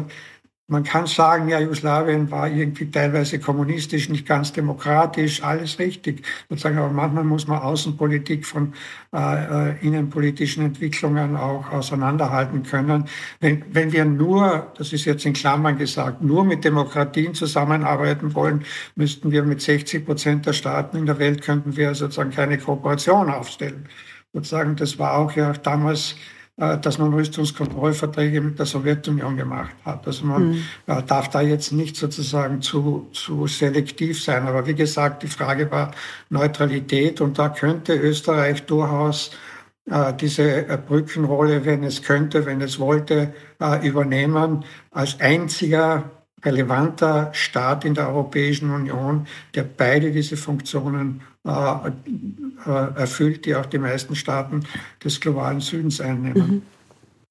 man 0.70 0.84
kann 0.84 1.08
sagen, 1.08 1.50
ja, 1.50 1.60
Jugoslawien 1.60 2.30
war 2.30 2.48
irgendwie 2.48 2.90
teilweise 2.90 3.40
kommunistisch, 3.40 4.08
nicht 4.10 4.28
ganz 4.28 4.54
demokratisch, 4.54 5.44
alles 5.44 5.80
richtig. 5.80 6.24
Sozusagen, 6.48 6.78
aber 6.78 6.94
manchmal 6.94 7.24
muss 7.24 7.48
man 7.48 7.60
Außenpolitik 7.60 8.46
von 8.46 8.74
äh, 9.12 9.72
äh, 9.72 9.76
innenpolitischen 9.82 10.64
Entwicklungen 10.64 11.36
auch 11.36 11.72
auseinanderhalten 11.72 12.64
können. 12.64 13.06
Wenn, 13.40 13.64
wenn 13.72 13.92
wir 13.92 14.06
nur, 14.06 14.72
das 14.78 14.94
ist 14.94 15.06
jetzt 15.06 15.26
in 15.26 15.34
Klammern 15.34 15.78
gesagt, 15.78 16.22
nur 16.22 16.46
mit 16.46 16.64
Demokratien 16.64 17.34
zusammenarbeiten 17.34 18.36
wollen, 18.36 18.64
müssten 18.96 19.32
wir 19.32 19.44
mit 19.44 19.62
60 19.62 20.06
Prozent 20.06 20.46
der 20.46 20.54
Staaten 20.54 20.98
in 20.98 21.08
der 21.08 21.18
Welt 21.18 21.42
könnten 21.42 21.76
wir 21.76 21.96
sozusagen 21.96 22.30
keine 22.32 22.60
Kooperation 22.60 23.32
aufstellen. 23.32 23.90
Sozusagen, 24.34 24.76
das 24.76 25.00
war 25.00 25.18
auch 25.18 25.32
ja 25.32 25.54
damals 25.54 26.16
dass 26.60 26.98
man 26.98 27.14
Rüstungskontrollverträge 27.14 28.42
mit 28.42 28.60
der 28.60 28.66
Sowjetunion 28.66 29.38
gemacht 29.38 29.76
hat. 29.86 30.06
Also 30.06 30.26
man 30.26 30.50
mhm. 30.50 30.64
darf 31.08 31.30
da 31.30 31.40
jetzt 31.40 31.72
nicht 31.72 31.96
sozusagen 31.96 32.62
zu, 32.62 33.08
zu 33.14 33.48
selektiv 33.48 34.22
sein. 34.22 34.46
Aber 34.46 34.68
wie 34.68 34.76
gesagt, 34.76 35.24
die 35.24 35.28
Frage 35.28 35.72
war 35.72 35.92
Neutralität 36.30 37.22
und 37.22 37.40
da 37.40 37.50
könnte 37.50 37.94
Österreich 37.94 38.66
durchaus 38.66 39.32
äh, 39.90 40.14
diese 40.14 40.82
Brückenrolle, 40.86 41.64
wenn 41.64 41.84
es 41.84 42.04
könnte, 42.04 42.46
wenn 42.46 42.60
es 42.62 42.78
wollte, 42.78 43.34
übernehmen, 43.82 44.66
als 44.92 45.20
einziger 45.20 46.12
relevanter 46.44 47.30
Staat 47.34 47.86
in 47.86 47.94
der 47.94 48.10
Europäischen 48.10 48.72
Union, 48.72 49.28
der 49.56 49.64
beide 49.64 50.12
diese 50.12 50.38
Funktionen 50.38 51.22
äh, 51.22 51.24
äh, 51.24 51.29
erfüllt, 51.44 53.46
die 53.46 53.56
auch 53.56 53.66
die 53.66 53.78
meisten 53.78 54.16
Staaten 54.16 54.64
des 55.04 55.20
globalen 55.20 55.62
Südens 55.62 56.02
einnehmen. 56.02 56.48
Mhm. 56.48 56.62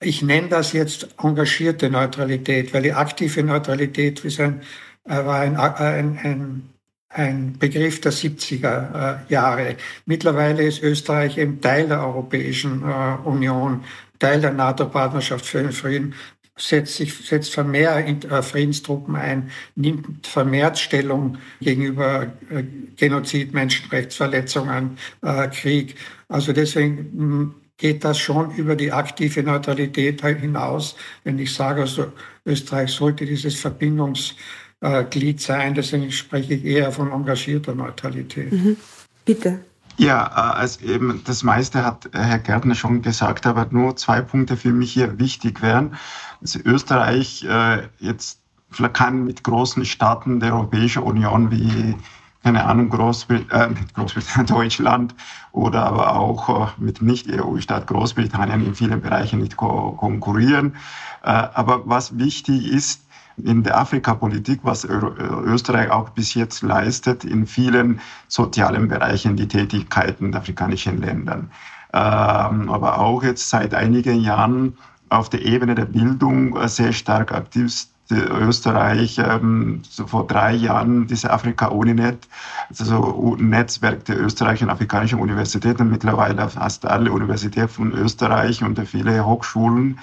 Ich 0.00 0.22
nenne 0.22 0.48
das 0.48 0.72
jetzt 0.72 1.09
engagierte 1.22 1.90
Neutralität, 1.90 2.72
weil 2.72 2.82
die 2.82 2.92
aktive 2.92 3.42
Neutralität 3.42 4.24
ist 4.24 4.40
ein, 4.40 4.62
äh, 5.04 5.24
war 5.24 5.40
ein, 5.40 5.56
ein, 5.56 6.18
ein, 6.22 6.68
ein 7.09 7.59
Begriff 7.59 8.00
der 8.00 8.12
70er 8.12 9.18
Jahre. 9.28 9.76
Mittlerweile 10.06 10.62
ist 10.62 10.82
Österreich 10.82 11.36
eben 11.36 11.61
Teil 11.61 11.88
der 11.88 12.00
Europäischen 12.00 12.82
Union, 12.82 13.82
Teil 14.18 14.40
der 14.40 14.52
NATO-Partnerschaft 14.52 15.46
für 15.46 15.62
den 15.62 15.72
Frieden 15.72 16.14
setzt 16.59 16.96
sich 16.96 17.14
setzt 17.14 17.52
vermehrt 17.52 18.24
äh, 18.24 18.42
Friedenstruppen 18.42 19.16
ein, 19.16 19.50
nimmt 19.76 20.26
vermehrt 20.26 20.78
Stellung 20.78 21.38
gegenüber 21.61 22.32
äh, 22.50 22.64
Genozid, 22.96 23.54
Menschenrechtsverletzungen, 23.54 24.98
äh, 25.22 25.48
Krieg. 25.48 25.94
Also 26.28 26.52
deswegen 26.52 26.96
hm, 26.98 27.54
geht 27.78 28.04
das 28.04 28.18
schon 28.18 28.50
über 28.56 28.76
die 28.76 28.92
aktive 28.92 29.42
Neutralität 29.42 30.20
hinaus. 30.22 30.96
Wenn 31.24 31.38
ich 31.38 31.54
sage, 31.54 31.82
also 31.82 32.12
Österreich 32.44 32.90
sollte 32.90 33.24
dieses 33.24 33.54
Verbindungsglied 33.54 35.40
sein, 35.40 35.74
deswegen 35.74 36.11
spreche 36.11 36.54
ich 36.54 36.64
eher 36.64 36.90
von 36.90 37.12
engagierter 37.12 37.74
Neutralität. 37.74 38.52
Mhm. 38.52 38.76
Bitte. 39.24 39.61
Ja, 39.98 40.28
also 40.28 40.84
eben 40.86 41.22
das 41.24 41.42
meiste 41.42 41.84
hat 41.84 42.09
Herr 42.12 42.38
Gärtner 42.38 42.76
schon 42.76 43.02
gesagt, 43.02 43.46
aber 43.46 43.66
nur 43.70 43.96
zwei 43.96 44.20
Punkte 44.20 44.56
für 44.56 44.72
mich 44.72 44.92
hier 44.92 45.18
wichtig 45.18 45.61
wären. 45.61 45.96
Also 46.41 46.61
Österreich 46.64 47.45
äh, 47.45 47.89
jetzt 47.99 48.41
vielleicht 48.70 48.95
kann 48.95 49.24
mit 49.24 49.43
großen 49.45 49.84
Staaten 49.84 50.41
der 50.41 50.55
Europäischen 50.55 51.03
Union 51.03 51.51
wie 51.51 51.97
keine 52.45 52.64
Ahnung, 52.64 52.89
Großbrit 52.89 53.51
äh, 53.51 53.68
Großbritannien, 53.95 54.47
Deutschland 54.57 55.14
oder 55.53 55.84
aber 55.84 56.14
auch 56.16 56.68
äh, 56.68 56.70
mit 56.78 57.03
Nicht-EU-Staat 57.03 57.86
Großbritannien 57.89 58.64
in 58.64 58.74
vielen 58.74 59.01
Bereichen 59.01 59.41
nicht 59.41 59.57
ko 59.57 59.93
konkurrieren. 59.93 60.76
Äh, 61.22 61.28
aber 61.28 61.82
was 61.86 62.16
wichtig 62.18 62.70
ist, 62.70 63.03
in 63.36 63.62
der 63.62 63.78
Afrikapolitik, 63.78 64.61
was 64.64 64.84
Österreich 64.84 65.91
auch 65.91 66.11
bis 66.11 66.34
jetzt 66.34 66.62
leistet, 66.62 67.24
in 67.24 67.47
vielen 67.47 68.01
sozialen 68.26 68.89
Bereichen 68.89 69.36
die 69.36 69.47
Tätigkeiten 69.47 70.32
der 70.32 70.41
afrikanischen 70.41 71.01
Ländern. 71.01 71.51
Ähm, 71.93 72.68
aber 72.68 72.99
auch 72.99 73.22
jetzt 73.22 73.49
seit 73.49 73.74
einigen 73.74 74.20
Jahren 74.20 74.76
auf 75.11 75.28
der 75.28 75.44
Ebene 75.44 75.74
der 75.74 75.86
Bildung 75.86 76.56
sehr 76.68 76.92
stark 76.92 77.32
aktiv 77.32 77.86
Österreich 78.11 79.18
ähm, 79.18 79.82
so 79.88 80.06
vor 80.06 80.26
drei 80.26 80.54
Jahren 80.54 81.06
diese 81.06 81.30
Afrika-Uninet, 81.30 82.26
also 82.70 82.84
so 82.84 83.36
ein 83.38 83.50
Netzwerk 83.50 84.04
der 84.06 84.18
österreichischen 84.18 84.70
afrikanischen 84.70 85.18
Universitäten, 85.20 85.90
mittlerweile 85.90 86.48
fast 86.48 86.86
alle 86.86 87.12
Universitäten 87.12 87.68
von 87.68 87.92
Österreich 87.92 88.62
und 88.62 88.78
viele 88.88 89.26
Hochschulen 89.26 89.98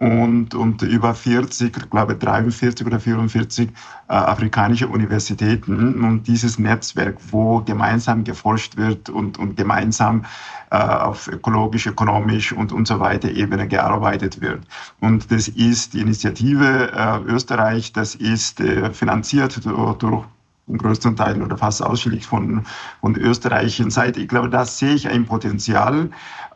und, 0.00 0.54
und 0.54 0.82
über 0.82 1.12
40, 1.12 1.76
ich 1.76 1.90
glaube 1.90 2.14
43 2.14 2.86
oder 2.86 3.00
44 3.00 3.68
äh, 3.68 3.72
afrikanische 4.12 4.86
Universitäten 4.86 6.04
und 6.04 6.28
dieses 6.28 6.58
Netzwerk, 6.58 7.16
wo 7.32 7.60
gemeinsam 7.62 8.22
geforscht 8.22 8.76
wird 8.76 9.10
und, 9.10 9.38
und 9.38 9.56
gemeinsam 9.56 10.24
äh, 10.70 10.76
auf 10.76 11.26
ökologisch, 11.26 11.88
ökonomisch 11.88 12.52
und, 12.52 12.70
und 12.72 12.86
so 12.86 13.00
weiter 13.00 13.30
Ebene 13.30 13.66
gearbeitet 13.66 14.40
wird. 14.40 14.60
Und 15.00 15.32
das 15.32 15.48
ist 15.48 15.94
die 15.94 16.00
Initiative 16.00 16.92
äh, 16.92 17.18
Österreich, 17.32 17.92
das 17.92 18.14
ist 18.14 18.60
äh, 18.60 18.92
finanziert 18.92 19.60
durch 19.64 20.24
im 20.68 20.78
größten 20.78 21.16
Teil 21.16 21.42
oder 21.42 21.56
fast 21.56 21.82
ausschließlich 21.82 22.26
von, 22.26 22.64
von 23.00 23.16
österreichischen 23.16 23.90
Seite. 23.90 24.20
Ich 24.20 24.28
glaube, 24.28 24.50
da 24.50 24.64
sehe 24.64 24.94
ich 24.94 25.08
ein 25.08 25.26
Potenzial, 25.26 26.10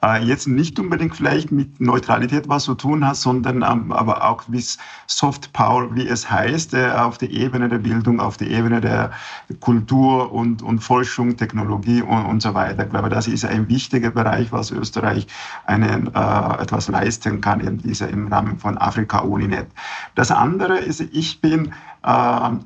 äh, 0.05 0.23
jetzt 0.25 0.49
nicht 0.49 0.79
unbedingt 0.79 1.17
vielleicht 1.17 1.53
mit 1.53 1.81
Neutralität 1.81 2.49
was 2.49 2.65
zu 2.65 2.75
tun 2.75 3.07
hat, 3.07 3.17
sondern 3.17 3.63
ähm, 3.63 3.93
aber 3.93 4.29
auch 4.29 4.43
wie 4.49 4.63
Soft 5.07 5.53
Power, 5.53 5.95
wie 5.95 6.07
es 6.07 6.31
heißt, 6.31 6.75
äh, 6.75 6.91
auf 6.91 7.19
der 7.19 7.31
Ebene 7.31 7.69
der 7.69 7.79
Bildung, 7.79 8.21
auf 8.21 8.37
der 8.37 8.49
Ebene 8.49 8.81
der 8.81 9.13
Kultur 9.61 10.33
und, 10.33 10.63
und 10.63 10.81
Forschung, 10.81 11.37
Technologie 11.37 12.03
und, 12.03 12.27
und 12.27 12.43
so 12.43 12.55
weiter. 12.55 12.85
Ich 12.85 12.91
glaube, 12.91 13.09
das 13.09 13.29
ist 13.29 13.45
ein 13.45 13.69
wichtiger 13.69 14.11
Bereich, 14.11 14.53
was 14.53 14.71
Österreich 14.71 15.27
einen, 15.67 16.09
äh, 16.15 16.63
etwas 16.63 16.89
leisten 16.89 17.41
kann 17.41 17.61
in 17.61 17.79
dieser, 17.79 18.09
im 18.09 18.29
Rahmen 18.29 18.59
von 18.59 18.79
Afrika 18.79 19.21
Uninet. 19.21 19.69
Das 20.15 20.31
andere 20.31 20.79
ist, 20.79 21.01
ich 21.01 21.41
bin 21.41 21.73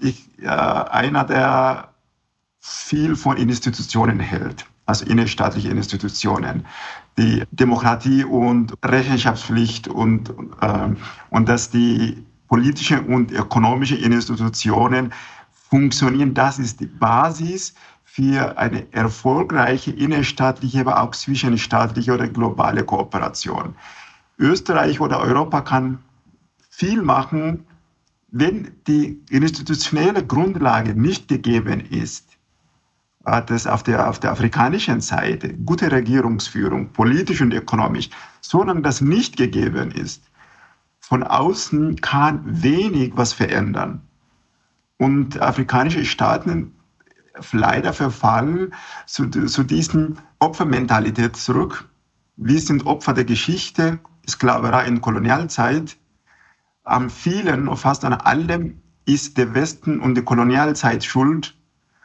ich, 0.00 0.28
äh, 0.40 0.46
einer, 0.46 1.24
der 1.24 1.88
viel 2.60 3.16
von 3.16 3.36
Institutionen 3.36 4.20
hält 4.20 4.66
also 4.86 5.04
innerstaatliche 5.04 5.68
Institutionen, 5.68 6.64
die 7.18 7.42
Demokratie 7.50 8.24
und 8.24 8.74
Rechenschaftspflicht 8.84 9.88
und, 9.88 10.30
äh, 10.60 10.88
und 11.30 11.48
dass 11.48 11.70
die 11.70 12.24
politischen 12.48 13.06
und 13.06 13.32
ökonomischen 13.32 13.98
Institutionen 13.98 15.12
funktionieren, 15.50 16.34
das 16.34 16.60
ist 16.60 16.78
die 16.78 16.86
Basis 16.86 17.74
für 18.04 18.56
eine 18.56 18.92
erfolgreiche 18.92 19.90
innerstaatliche, 19.90 20.80
aber 20.80 21.02
auch 21.02 21.10
zwischenstaatliche 21.10 22.14
oder 22.14 22.28
globale 22.28 22.84
Kooperation. 22.84 23.74
Österreich 24.38 25.00
oder 25.00 25.18
Europa 25.18 25.62
kann 25.62 25.98
viel 26.70 27.02
machen, 27.02 27.66
wenn 28.38 28.72
die 28.86 29.22
institutionelle 29.30 30.26
Grundlage 30.26 30.94
nicht 30.94 31.28
gegeben 31.28 31.80
ist 31.80 32.36
dass 33.26 33.66
auf 33.66 33.82
der, 33.82 34.08
auf 34.08 34.20
der 34.20 34.30
afrikanischen 34.30 35.00
Seite 35.00 35.52
gute 35.54 35.90
Regierungsführung, 35.90 36.92
politisch 36.92 37.40
und 37.40 37.52
ökonomisch, 37.52 38.08
solange 38.40 38.82
das 38.82 39.00
nicht 39.00 39.36
gegeben 39.36 39.90
ist, 39.90 40.22
von 41.00 41.24
außen 41.24 42.00
kann 42.00 42.40
wenig 42.44 43.12
was 43.16 43.32
verändern. 43.32 44.02
Und 44.98 45.40
afrikanische 45.42 46.04
Staaten 46.04 46.72
leider 47.52 47.92
verfallen 47.92 48.72
zu, 49.06 49.28
zu 49.28 49.62
diesen 49.64 50.18
Opfermentalität 50.38 51.36
zurück. 51.36 51.88
Wir 52.36 52.60
sind 52.60 52.86
Opfer 52.86 53.12
der 53.12 53.24
Geschichte, 53.24 53.98
Sklaverei 54.28 54.86
in 54.86 55.00
Kolonialzeit. 55.00 55.96
Am 56.86 57.10
vielen, 57.10 57.76
fast 57.76 58.04
an 58.04 58.12
allem 58.12 58.80
ist 59.06 59.38
der 59.38 59.54
Westen 59.54 59.98
und 59.98 60.16
die 60.16 60.22
Kolonialzeit 60.22 61.02
schuld 61.02 61.56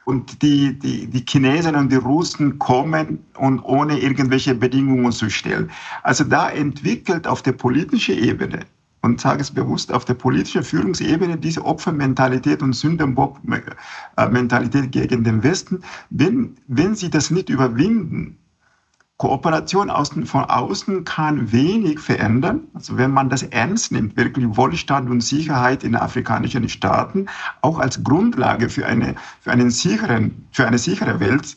und 0.06 0.42
die, 0.42 0.80
die, 0.80 1.06
die 1.06 1.24
Chinesen 1.28 1.76
und 1.76 1.92
die 1.92 1.98
Russen 1.98 2.58
kommen 2.58 3.20
und 3.38 3.60
ohne 3.60 4.00
irgendwelche 4.00 4.56
Bedingungen 4.56 5.12
zu 5.12 5.30
stellen. 5.30 5.70
Also 6.02 6.24
da 6.24 6.50
entwickelt 6.50 7.28
auf 7.28 7.44
der 7.44 7.52
politischen 7.52 8.18
Ebene 8.18 8.62
und 9.04 9.22
sage 9.22 9.42
es 9.42 9.52
bewusst, 9.52 9.94
auf 9.94 10.06
der 10.06 10.16
politischen 10.16 10.64
Führungsebene 10.64 11.38
diese 11.38 11.64
Opfermentalität 11.64 12.64
und 12.64 12.74
Sündenbock-Mentalität 12.74 14.92
gegen 14.92 15.24
den 15.24 15.44
Westen, 15.44 15.84
wenn, 16.10 16.58
wenn 16.68 16.96
sie 16.96 17.12
das 17.12 17.30
nicht 17.30 17.50
überwinden, 17.50 18.40
Kooperation 19.22 19.92
außen, 19.92 20.26
von 20.26 20.46
außen 20.46 21.04
kann 21.04 21.52
wenig 21.52 22.00
verändern. 22.00 22.62
Also 22.74 22.98
wenn 22.98 23.12
man 23.12 23.30
das 23.30 23.44
ernst 23.44 23.92
nimmt, 23.92 24.18
wirklich 24.18 24.48
Wohlstand 24.58 25.12
und 25.12 25.22
Sicherheit 25.22 25.84
in 25.84 25.96
afrikanischen 25.96 26.68
Staaten, 26.68 27.28
auch 27.62 27.78
als 27.78 28.04
Grundlage 28.04 28.68
für 28.68 28.88
eine, 28.88 29.14
für 29.42 29.52
einen 29.52 29.70
sicheren, 29.70 30.48
für 30.52 30.66
eine 30.66 30.80
sichere 30.80 31.20
Welt, 31.20 31.56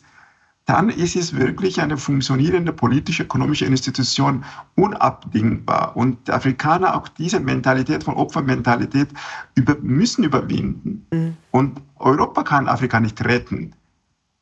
dann 0.65 0.89
ist 0.89 1.15
es 1.15 1.35
wirklich 1.35 1.81
eine 1.81 1.97
funktionierende 1.97 2.71
politische, 2.71 3.23
ökonomische 3.23 3.65
Institution 3.65 4.45
unabdingbar. 4.75 5.97
Und 5.97 6.27
die 6.27 6.33
Afrikaner 6.33 6.95
auch 6.95 7.07
diese 7.07 7.39
Mentalität 7.39 8.03
von 8.03 8.13
Opfermentalität 8.13 9.09
über, 9.55 9.75
müssen 9.81 10.23
überwinden. 10.23 11.07
Mhm. 11.11 11.37
Und 11.49 11.81
Europa 11.95 12.43
kann 12.43 12.67
Afrika 12.67 12.99
nicht 12.99 13.25
retten. 13.25 13.73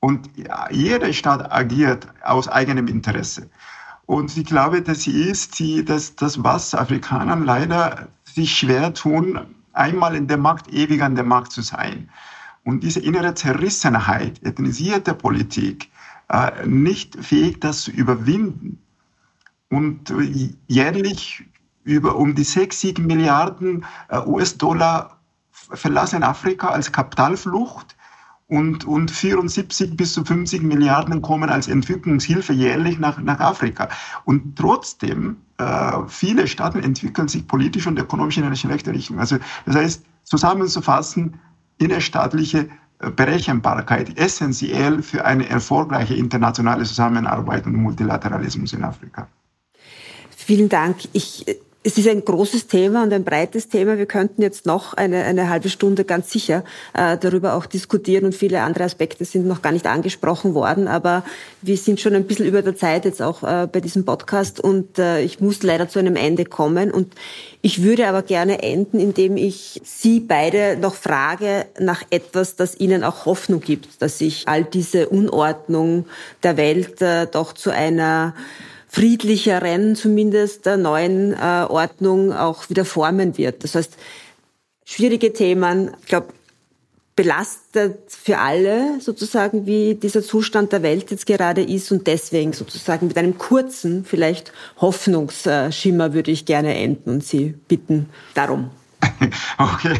Und 0.04 0.32
jeder 0.70 1.14
Staat 1.14 1.50
agiert 1.50 2.10
aus 2.26 2.50
eigenem 2.50 2.88
Interesse. 2.88 3.50
Und 4.06 4.36
ich 4.36 4.44
glaube, 4.44 4.82
das 4.82 5.08
ist 5.08 5.58
die, 5.60 5.86
das, 5.86 6.18
das, 6.18 6.44
was 6.44 6.76
Afrikanern 6.76 7.46
leider 7.46 8.10
sich 8.26 8.54
schwer 8.54 8.94
tun, 8.94 9.40
einmal 9.72 10.14
in 10.18 10.28
der 10.28 10.38
Macht, 10.38 10.68
ewig 10.74 11.02
an 11.02 11.16
der 11.16 11.24
Macht 11.24 11.54
zu 11.54 11.62
sein. 11.62 12.10
Und 12.66 12.84
diese 12.84 13.00
innere 13.00 13.34
Zerrissenheit, 13.34 14.44
ethnisierte 14.44 15.14
Politik, 15.14 15.90
äh, 16.28 16.68
nicht 16.68 17.16
fähig, 17.24 17.62
das 17.62 17.84
zu 17.84 17.92
überwinden. 17.92 18.80
Und 19.70 20.14
jährlich 20.68 21.46
über 21.86 22.18
um 22.18 22.36
die 22.36 22.44
6, 22.44 22.78
7 22.78 23.08
Milliarden 23.08 23.86
äh, 24.10 24.20
US-Dollar 24.20 25.22
verlassen 25.52 26.24
Afrika 26.24 26.68
als 26.72 26.92
Kapitalflucht 26.92 27.96
und, 28.54 28.86
und 28.86 29.10
74 29.10 29.98
bis 29.98 30.14
zu 30.14 30.24
50 30.24 30.62
Milliarden 30.62 31.24
kommen 31.24 31.50
als 31.50 31.68
Entwicklungshilfe 31.68 32.54
jährlich 32.54 33.00
nach, 33.00 33.18
nach 33.18 33.40
Afrika. 33.40 33.90
Und 34.26 34.56
trotzdem, 34.56 35.38
äh, 35.58 35.94
viele 36.08 36.46
Staaten 36.46 36.84
entwickeln 36.84 37.28
sich 37.28 37.48
politisch 37.48 37.88
und 37.88 37.98
ökonomisch 37.98 38.38
in 38.38 38.44
eine 38.44 38.56
schlechte 38.56 38.92
Richtung. 38.92 39.20
Also 39.20 39.38
das 39.66 39.76
heißt, 39.76 40.06
zusammenzufassen, 40.24 41.40
innerstaatliche 41.80 42.70
äh, 43.00 43.10
Berechenbarkeit 43.10 44.20
essentiell 44.20 45.02
für 45.02 45.26
eine 45.26 45.50
erfolgreiche 45.50 46.14
internationale 46.14 46.84
Zusammenarbeit 46.84 47.66
und 47.66 47.74
Multilateralismus 47.74 48.74
in 48.74 48.84
Afrika. 48.84 49.28
Vielen 50.30 50.70
Dank. 50.70 50.98
Ich 51.14 51.44
es 51.86 51.98
ist 51.98 52.08
ein 52.08 52.24
großes 52.24 52.68
Thema 52.68 53.04
und 53.04 53.12
ein 53.12 53.26
breites 53.26 53.68
Thema. 53.68 53.98
Wir 53.98 54.06
könnten 54.06 54.42
jetzt 54.42 54.66
noch 54.66 54.94
eine, 54.94 55.26
eine 55.26 55.50
halbe 55.50 55.68
Stunde 55.68 56.06
ganz 56.06 56.32
sicher 56.32 56.64
äh, 56.94 57.18
darüber 57.18 57.56
auch 57.56 57.66
diskutieren 57.66 58.24
und 58.24 58.34
viele 58.34 58.62
andere 58.62 58.86
Aspekte 58.86 59.26
sind 59.26 59.46
noch 59.46 59.62
gar 59.62 59.74
nicht 59.74 59.86
angesprochen 59.86 60.54
worden. 60.54 60.88
Aber 60.88 61.26
wir 61.62 61.76
sind 61.76 62.00
schon 62.00 62.16
ein 62.16 62.26
bisschen 62.26 62.46
über 62.46 62.62
der 62.62 62.78
Zeit 62.78 63.04
jetzt 63.04 63.22
auch 63.22 63.44
äh, 63.44 63.68
bei 63.70 63.82
diesem 63.82 64.06
Podcast 64.06 64.62
und 64.62 64.98
äh, 64.98 65.22
ich 65.22 65.42
muss 65.42 65.62
leider 65.62 65.90
zu 65.90 66.00
einem 66.00 66.16
Ende 66.16 66.46
kommen. 66.46 66.90
Und 66.90 67.14
ich 67.62 67.84
würde 67.84 68.08
aber 68.08 68.22
gerne 68.22 68.64
enden, 68.64 69.02
indem 69.02 69.36
ich 69.36 69.82
Sie 69.84 70.22
beide 70.22 70.78
noch 70.78 70.96
frage 70.96 71.66
nach 71.80 72.04
etwas, 72.12 72.56
das 72.56 72.80
Ihnen 72.80 73.04
auch 73.04 73.26
Hoffnung 73.26 73.60
gibt, 73.60 74.02
dass 74.02 74.20
sich 74.20 74.48
all 74.48 74.64
diese 74.64 75.10
Unordnung 75.10 76.06
der 76.44 76.56
Welt 76.56 77.02
äh, 77.02 77.28
doch 77.28 77.52
zu 77.52 77.72
einer 77.72 78.36
friedlicheren, 78.94 79.96
zumindest 79.96 80.68
der 80.68 80.78
neuen 80.78 81.34
äh, 81.34 81.66
Ordnung 81.68 82.32
auch 82.32 82.70
wieder 82.70 82.86
formen 82.86 83.40
wird. 83.40 83.64
Das 83.64 83.74
heißt, 83.74 83.98
schwierige 84.86 85.34
Themen, 85.34 85.96
ich 86.02 86.06
glaube, 86.06 86.28
belastet 87.16 88.00
für 88.08 88.38
alle 88.38 89.00
sozusagen, 89.00 89.66
wie 89.66 89.96
dieser 89.96 90.22
Zustand 90.22 90.74
der 90.74 90.84
Welt 90.84 91.10
jetzt 91.10 91.26
gerade 91.26 91.64
ist 91.64 91.92
und 91.92 92.06
deswegen 92.06 92.54
sozusagen 92.54 93.08
mit 93.08 93.18
einem 93.18 93.40
kurzen, 93.40 94.06
vielleicht 94.06 94.54
Hoffnungsschimmer 94.80 96.14
würde 96.14 96.30
ich 96.30 96.46
gerne 96.46 96.76
enden 96.76 97.10
und 97.10 97.24
Sie 97.24 97.56
bitten 97.68 98.10
darum. 98.36 98.70
Okay, 99.58 99.94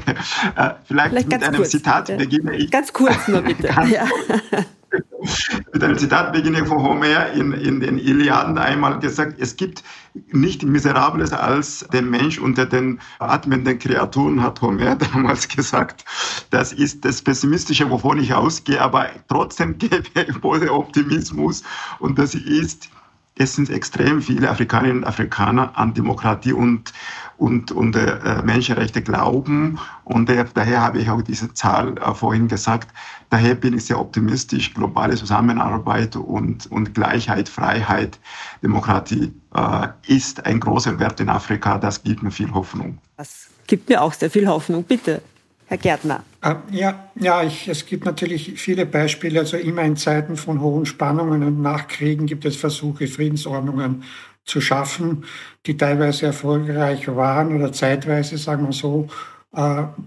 äh, 0.56 0.72
vielleicht, 0.86 1.10
vielleicht 1.10 1.28
mit 1.30 1.44
einem 1.44 1.56
kurz, 1.56 1.70
Zitat 1.72 2.08
bitte. 2.08 2.18
beginne 2.20 2.56
ich. 2.56 2.72
Ganz 2.72 2.94
kurz 2.94 3.28
nur 3.28 3.42
bitte. 3.42 3.68
ja. 3.90 4.08
Einem 5.84 5.98
Zitat 5.98 6.34
beginne 6.34 6.66
von 6.66 6.82
Homer 6.82 7.32
in, 7.34 7.52
in 7.54 7.80
den 7.80 7.98
Iliaden 7.98 8.58
einmal 8.58 9.00
gesagt, 9.00 9.36
es 9.40 9.56
gibt 9.56 9.84
nicht 10.32 10.64
Miserables 10.64 11.34
als 11.34 11.86
den 11.92 12.10
Mensch 12.10 12.40
unter 12.40 12.66
den 12.66 13.00
atmenden 13.20 13.80
Kreaturen, 13.80 14.42
hat 14.42 14.62
Homer 14.62 14.96
damals 15.14 15.48
gesagt. 15.48 16.06
Das 16.50 16.72
ist 16.74 17.04
das 17.04 17.22
Pessimistische, 17.22 17.90
wovon 17.90 18.20
ich 18.20 18.34
ausgehe, 18.34 18.82
aber 18.82 19.08
trotzdem 19.28 19.78
gebe 19.78 20.04
ich 20.16 20.70
Optimismus 20.70 21.64
und 22.00 22.18
das 22.18 22.36
ist, 22.36 22.90
es 23.36 23.56
sind 23.56 23.70
extrem 23.70 24.22
viele 24.22 24.50
Afrikanerinnen 24.50 25.04
und 25.04 25.10
Afrikaner 25.10 25.78
an 25.78 25.94
Demokratie 25.94 26.54
und 26.54 26.94
und, 27.38 27.72
und 27.72 27.96
äh, 27.96 28.42
Menschenrechte 28.44 29.02
glauben. 29.02 29.80
Und 30.06 30.30
äh, 30.30 30.46
daher 30.54 30.82
habe 30.82 31.00
ich 31.00 31.10
auch 31.10 31.22
diese 31.22 31.54
Zahl 31.54 31.98
äh, 31.98 32.14
vorhin 32.14 32.48
gesagt. 32.48 32.94
Daher 33.34 33.56
bin 33.56 33.76
ich 33.76 33.86
sehr 33.86 34.00
optimistisch. 34.00 34.76
Globale 34.76 35.16
Zusammenarbeit 35.16 36.16
und, 36.16 36.72
und 36.72 36.94
Gleichheit, 36.94 37.50
Freiheit, 37.50 38.20
Demokratie 38.62 39.34
äh, 39.56 39.88
ist 40.06 40.46
ein 40.46 40.60
großer 40.60 41.00
Wert 41.00 41.20
in 41.20 41.30
Afrika. 41.30 41.80
Das 41.80 42.04
gibt 42.04 42.22
mir 42.22 42.30
viel 42.30 42.54
Hoffnung. 42.54 43.00
Das 43.18 43.48
gibt 43.66 43.90
mir 43.90 44.04
auch 44.04 44.14
sehr 44.14 44.30
viel 44.30 44.48
Hoffnung. 44.48 44.84
Bitte. 44.84 45.24
Herr 45.66 45.80
Gärtner. 45.80 46.24
Äh, 46.42 46.54
ja, 46.70 47.10
ja 47.16 47.42
ich, 47.42 47.68
es 47.68 47.88
gibt 47.88 48.06
natürlich 48.06 48.54
viele 48.62 48.86
Beispiele. 48.86 49.40
Also 49.40 49.58
immer 49.58 49.82
in 49.82 49.98
Zeiten 49.98 50.38
von 50.38 50.62
hohen 50.62 50.86
Spannungen 50.86 51.42
und 51.42 51.60
Nachkriegen 51.60 52.28
gibt 52.28 52.46
es 52.46 52.56
Versuche, 52.56 53.08
Friedensordnungen 53.08 54.04
zu 54.46 54.62
schaffen, 54.62 55.26
die 55.66 55.76
teilweise 55.76 56.28
erfolgreich 56.28 57.08
waren 57.08 57.56
oder 57.56 57.72
zeitweise, 57.72 58.38
sagen 58.38 58.68
wir 58.68 58.74
so, 58.74 59.08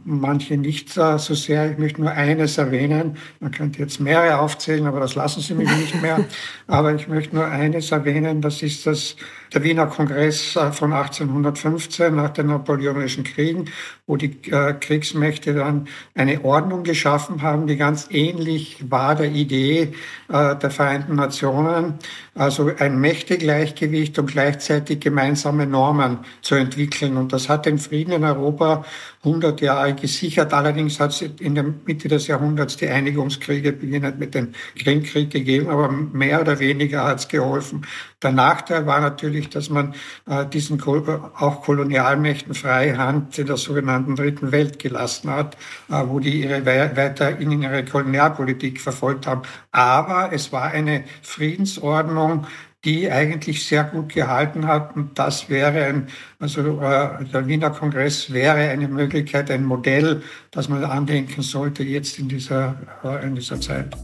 manche 0.05 0.57
nicht 0.57 0.97
äh, 0.97 1.18
so 1.18 1.34
sehr. 1.34 1.70
Ich 1.70 1.78
möchte 1.78 2.01
nur 2.01 2.11
eines 2.11 2.59
erwähnen. 2.59 3.16
Man 3.38 3.53
könnte 3.53 3.78
jetzt 3.78 4.01
mehrere 4.01 4.40
aufzählen, 4.40 4.86
aber 4.86 4.99
das 4.99 5.14
lassen 5.14 5.40
Sie 5.40 5.55
mich 5.55 5.70
nicht 5.70 6.03
mehr. 6.03 6.24
aber 6.66 6.94
ich 6.94 7.07
möchte 7.07 7.36
nur 7.36 7.47
eines 7.47 7.92
erwähnen. 7.92 8.40
Das 8.40 8.62
ist 8.62 8.86
das, 8.86 9.14
der 9.53 9.62
Wiener 9.62 9.86
Kongress 9.86 10.57
äh, 10.57 10.72
von 10.72 10.92
1815 10.92 12.14
nach 12.14 12.30
den 12.30 12.47
Napoleonischen 12.47 13.24
Kriegen, 13.24 13.66
wo 14.07 14.16
die 14.16 14.36
äh, 14.51 14.74
Kriegsmächte 14.74 15.55
dann 15.55 15.88
eine 16.14 16.44
Ordnung 16.44 16.82
geschaffen 16.82 17.42
haben, 17.42 17.66
die 17.66 17.76
ganz 17.76 18.09
ähnlich 18.11 18.90
war 18.90 19.14
der 19.14 19.30
Idee 19.30 19.94
äh, 20.28 20.57
der 20.57 20.70
Vereinten 20.70 21.16
Nationen. 21.16 21.94
Also 22.34 22.70
ein 22.78 23.01
Mächtegleichgewicht 23.01 24.18
und 24.18 24.30
gleichzeitig 24.30 25.01
gemeinsame 25.01 25.66
Normen 25.66 26.18
zu 26.42 26.55
entwickeln. 26.55 27.16
Und 27.16 27.32
das 27.32 27.49
hat 27.49 27.66
den 27.66 27.78
Frieden 27.78 28.12
in 28.12 28.24
Europa 28.24 28.84
100 29.24 29.61
Jahre 29.61 29.94
gesichert. 29.94 30.53
Allerdings 30.53 31.01
hat 31.01 31.11
es 31.11 31.22
in 31.22 31.55
der 31.55 31.64
Mitte 31.84 32.09
des 32.09 32.26
Jahrhunderts 32.26 32.76
die 32.76 32.88
Einigungskriege 32.88 33.72
beginnend 33.72 34.18
mit 34.18 34.34
dem 34.34 34.53
Krimkrieg 34.78 35.30
gegeben, 35.30 35.68
aber 35.68 35.90
mehr 35.90 36.40
oder 36.40 36.59
weniger 36.59 37.05
hat 37.05 37.20
es 37.20 37.28
geholfen. 37.28 37.86
Der 38.22 38.32
Nachteil 38.32 38.86
war 38.86 39.00
natürlich, 39.00 39.50
dass 39.50 39.68
man 39.68 39.94
äh, 40.26 40.46
diesen 40.46 40.82
auch 40.82 41.62
Kolonialmächten 41.62 42.54
freie 42.54 42.96
Hand 42.96 43.38
in 43.38 43.46
der 43.46 43.58
sogenannten 43.58 44.16
Dritten 44.16 44.52
Welt 44.52 44.78
gelassen 44.78 45.30
hat, 45.30 45.56
äh, 45.90 46.02
wo 46.06 46.18
die 46.18 46.42
ihre 46.42 46.64
weiter 46.64 47.38
in 47.38 47.60
ihre 47.60 47.84
Kolonialpolitik 47.84 48.80
verfolgt 48.80 49.26
haben. 49.26 49.42
Aber 49.70 50.30
es 50.32 50.50
war 50.50 50.70
eine 50.70 51.04
Friedensordnung, 51.20 52.46
die 52.86 53.10
eigentlich 53.10 53.66
sehr 53.66 53.84
gut 53.84 54.14
gehalten 54.14 54.66
hat. 54.66 54.96
Und 54.96 55.18
das 55.18 55.50
wäre 55.50 55.84
ein, 55.84 56.06
also 56.38 56.80
äh, 56.80 57.22
der 57.24 57.46
Wiener 57.46 57.70
Kongress 57.70 58.32
wäre 58.32 58.70
eine 58.70 58.88
Möglichkeit, 58.88 59.50
ein 59.50 59.64
Modell, 59.64 60.22
das 60.52 60.70
man 60.70 60.84
andenken 60.84 61.42
sollte 61.42 61.82
jetzt 61.82 62.18
in 62.18 62.28
dieser, 62.28 62.76
in 63.22 63.34
dieser 63.34 63.60
Zeit. 63.60 63.94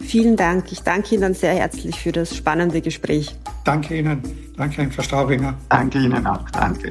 Vielen 0.00 0.36
Dank. 0.36 0.72
Ich 0.72 0.80
danke 0.80 1.14
Ihnen 1.14 1.34
sehr 1.34 1.54
herzlich 1.54 2.00
für 2.00 2.12
das 2.12 2.34
spannende 2.34 2.80
Gespräch. 2.80 3.34
Danke 3.64 3.98
Ihnen. 3.98 4.22
Danke, 4.56 4.82
Herr 4.82 5.04
Straubinger. 5.04 5.54
Danke 5.68 5.98
Ihnen 5.98 6.26
auch. 6.26 6.48
Danke. 6.50 6.90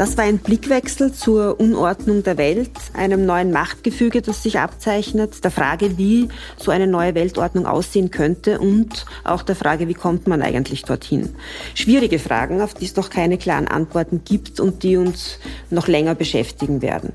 Das 0.00 0.16
war 0.16 0.24
ein 0.24 0.38
Blickwechsel 0.38 1.12
zur 1.12 1.60
Unordnung 1.60 2.22
der 2.22 2.38
Welt, 2.38 2.70
einem 2.94 3.26
neuen 3.26 3.52
Machtgefüge, 3.52 4.22
das 4.22 4.42
sich 4.42 4.58
abzeichnet, 4.58 5.44
der 5.44 5.50
Frage, 5.50 5.98
wie 5.98 6.30
so 6.56 6.70
eine 6.70 6.86
neue 6.86 7.14
Weltordnung 7.14 7.66
aussehen 7.66 8.10
könnte 8.10 8.60
und 8.60 9.04
auch 9.24 9.42
der 9.42 9.56
Frage, 9.56 9.88
wie 9.88 9.94
kommt 9.94 10.26
man 10.26 10.40
eigentlich 10.40 10.84
dorthin. 10.84 11.34
Schwierige 11.74 12.18
Fragen, 12.18 12.62
auf 12.62 12.72
die 12.72 12.86
es 12.86 12.96
noch 12.96 13.10
keine 13.10 13.36
klaren 13.36 13.68
Antworten 13.68 14.22
gibt 14.24 14.58
und 14.58 14.84
die 14.84 14.96
uns 14.96 15.38
noch 15.68 15.86
länger 15.86 16.14
beschäftigen 16.14 16.80
werden. 16.80 17.12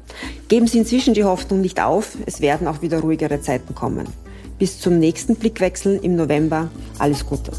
Geben 0.47 0.67
Sie 0.67 0.77
inzwischen 0.77 1.15
die 1.15 1.23
Hoffnung 1.23 1.61
nicht 1.61 1.81
auf, 1.81 2.15
es 2.27 2.39
werden 2.39 2.67
auch 2.67 2.83
wieder 2.83 2.99
ruhigere 2.99 3.41
Zeiten 3.41 3.73
kommen. 3.73 4.05
Bis 4.57 4.79
zum 4.79 4.99
nächsten 4.99 5.35
Blickwechsel 5.35 5.99
im 6.01 6.15
November. 6.15 6.69
Alles 6.97 7.25
Gute. 7.25 7.51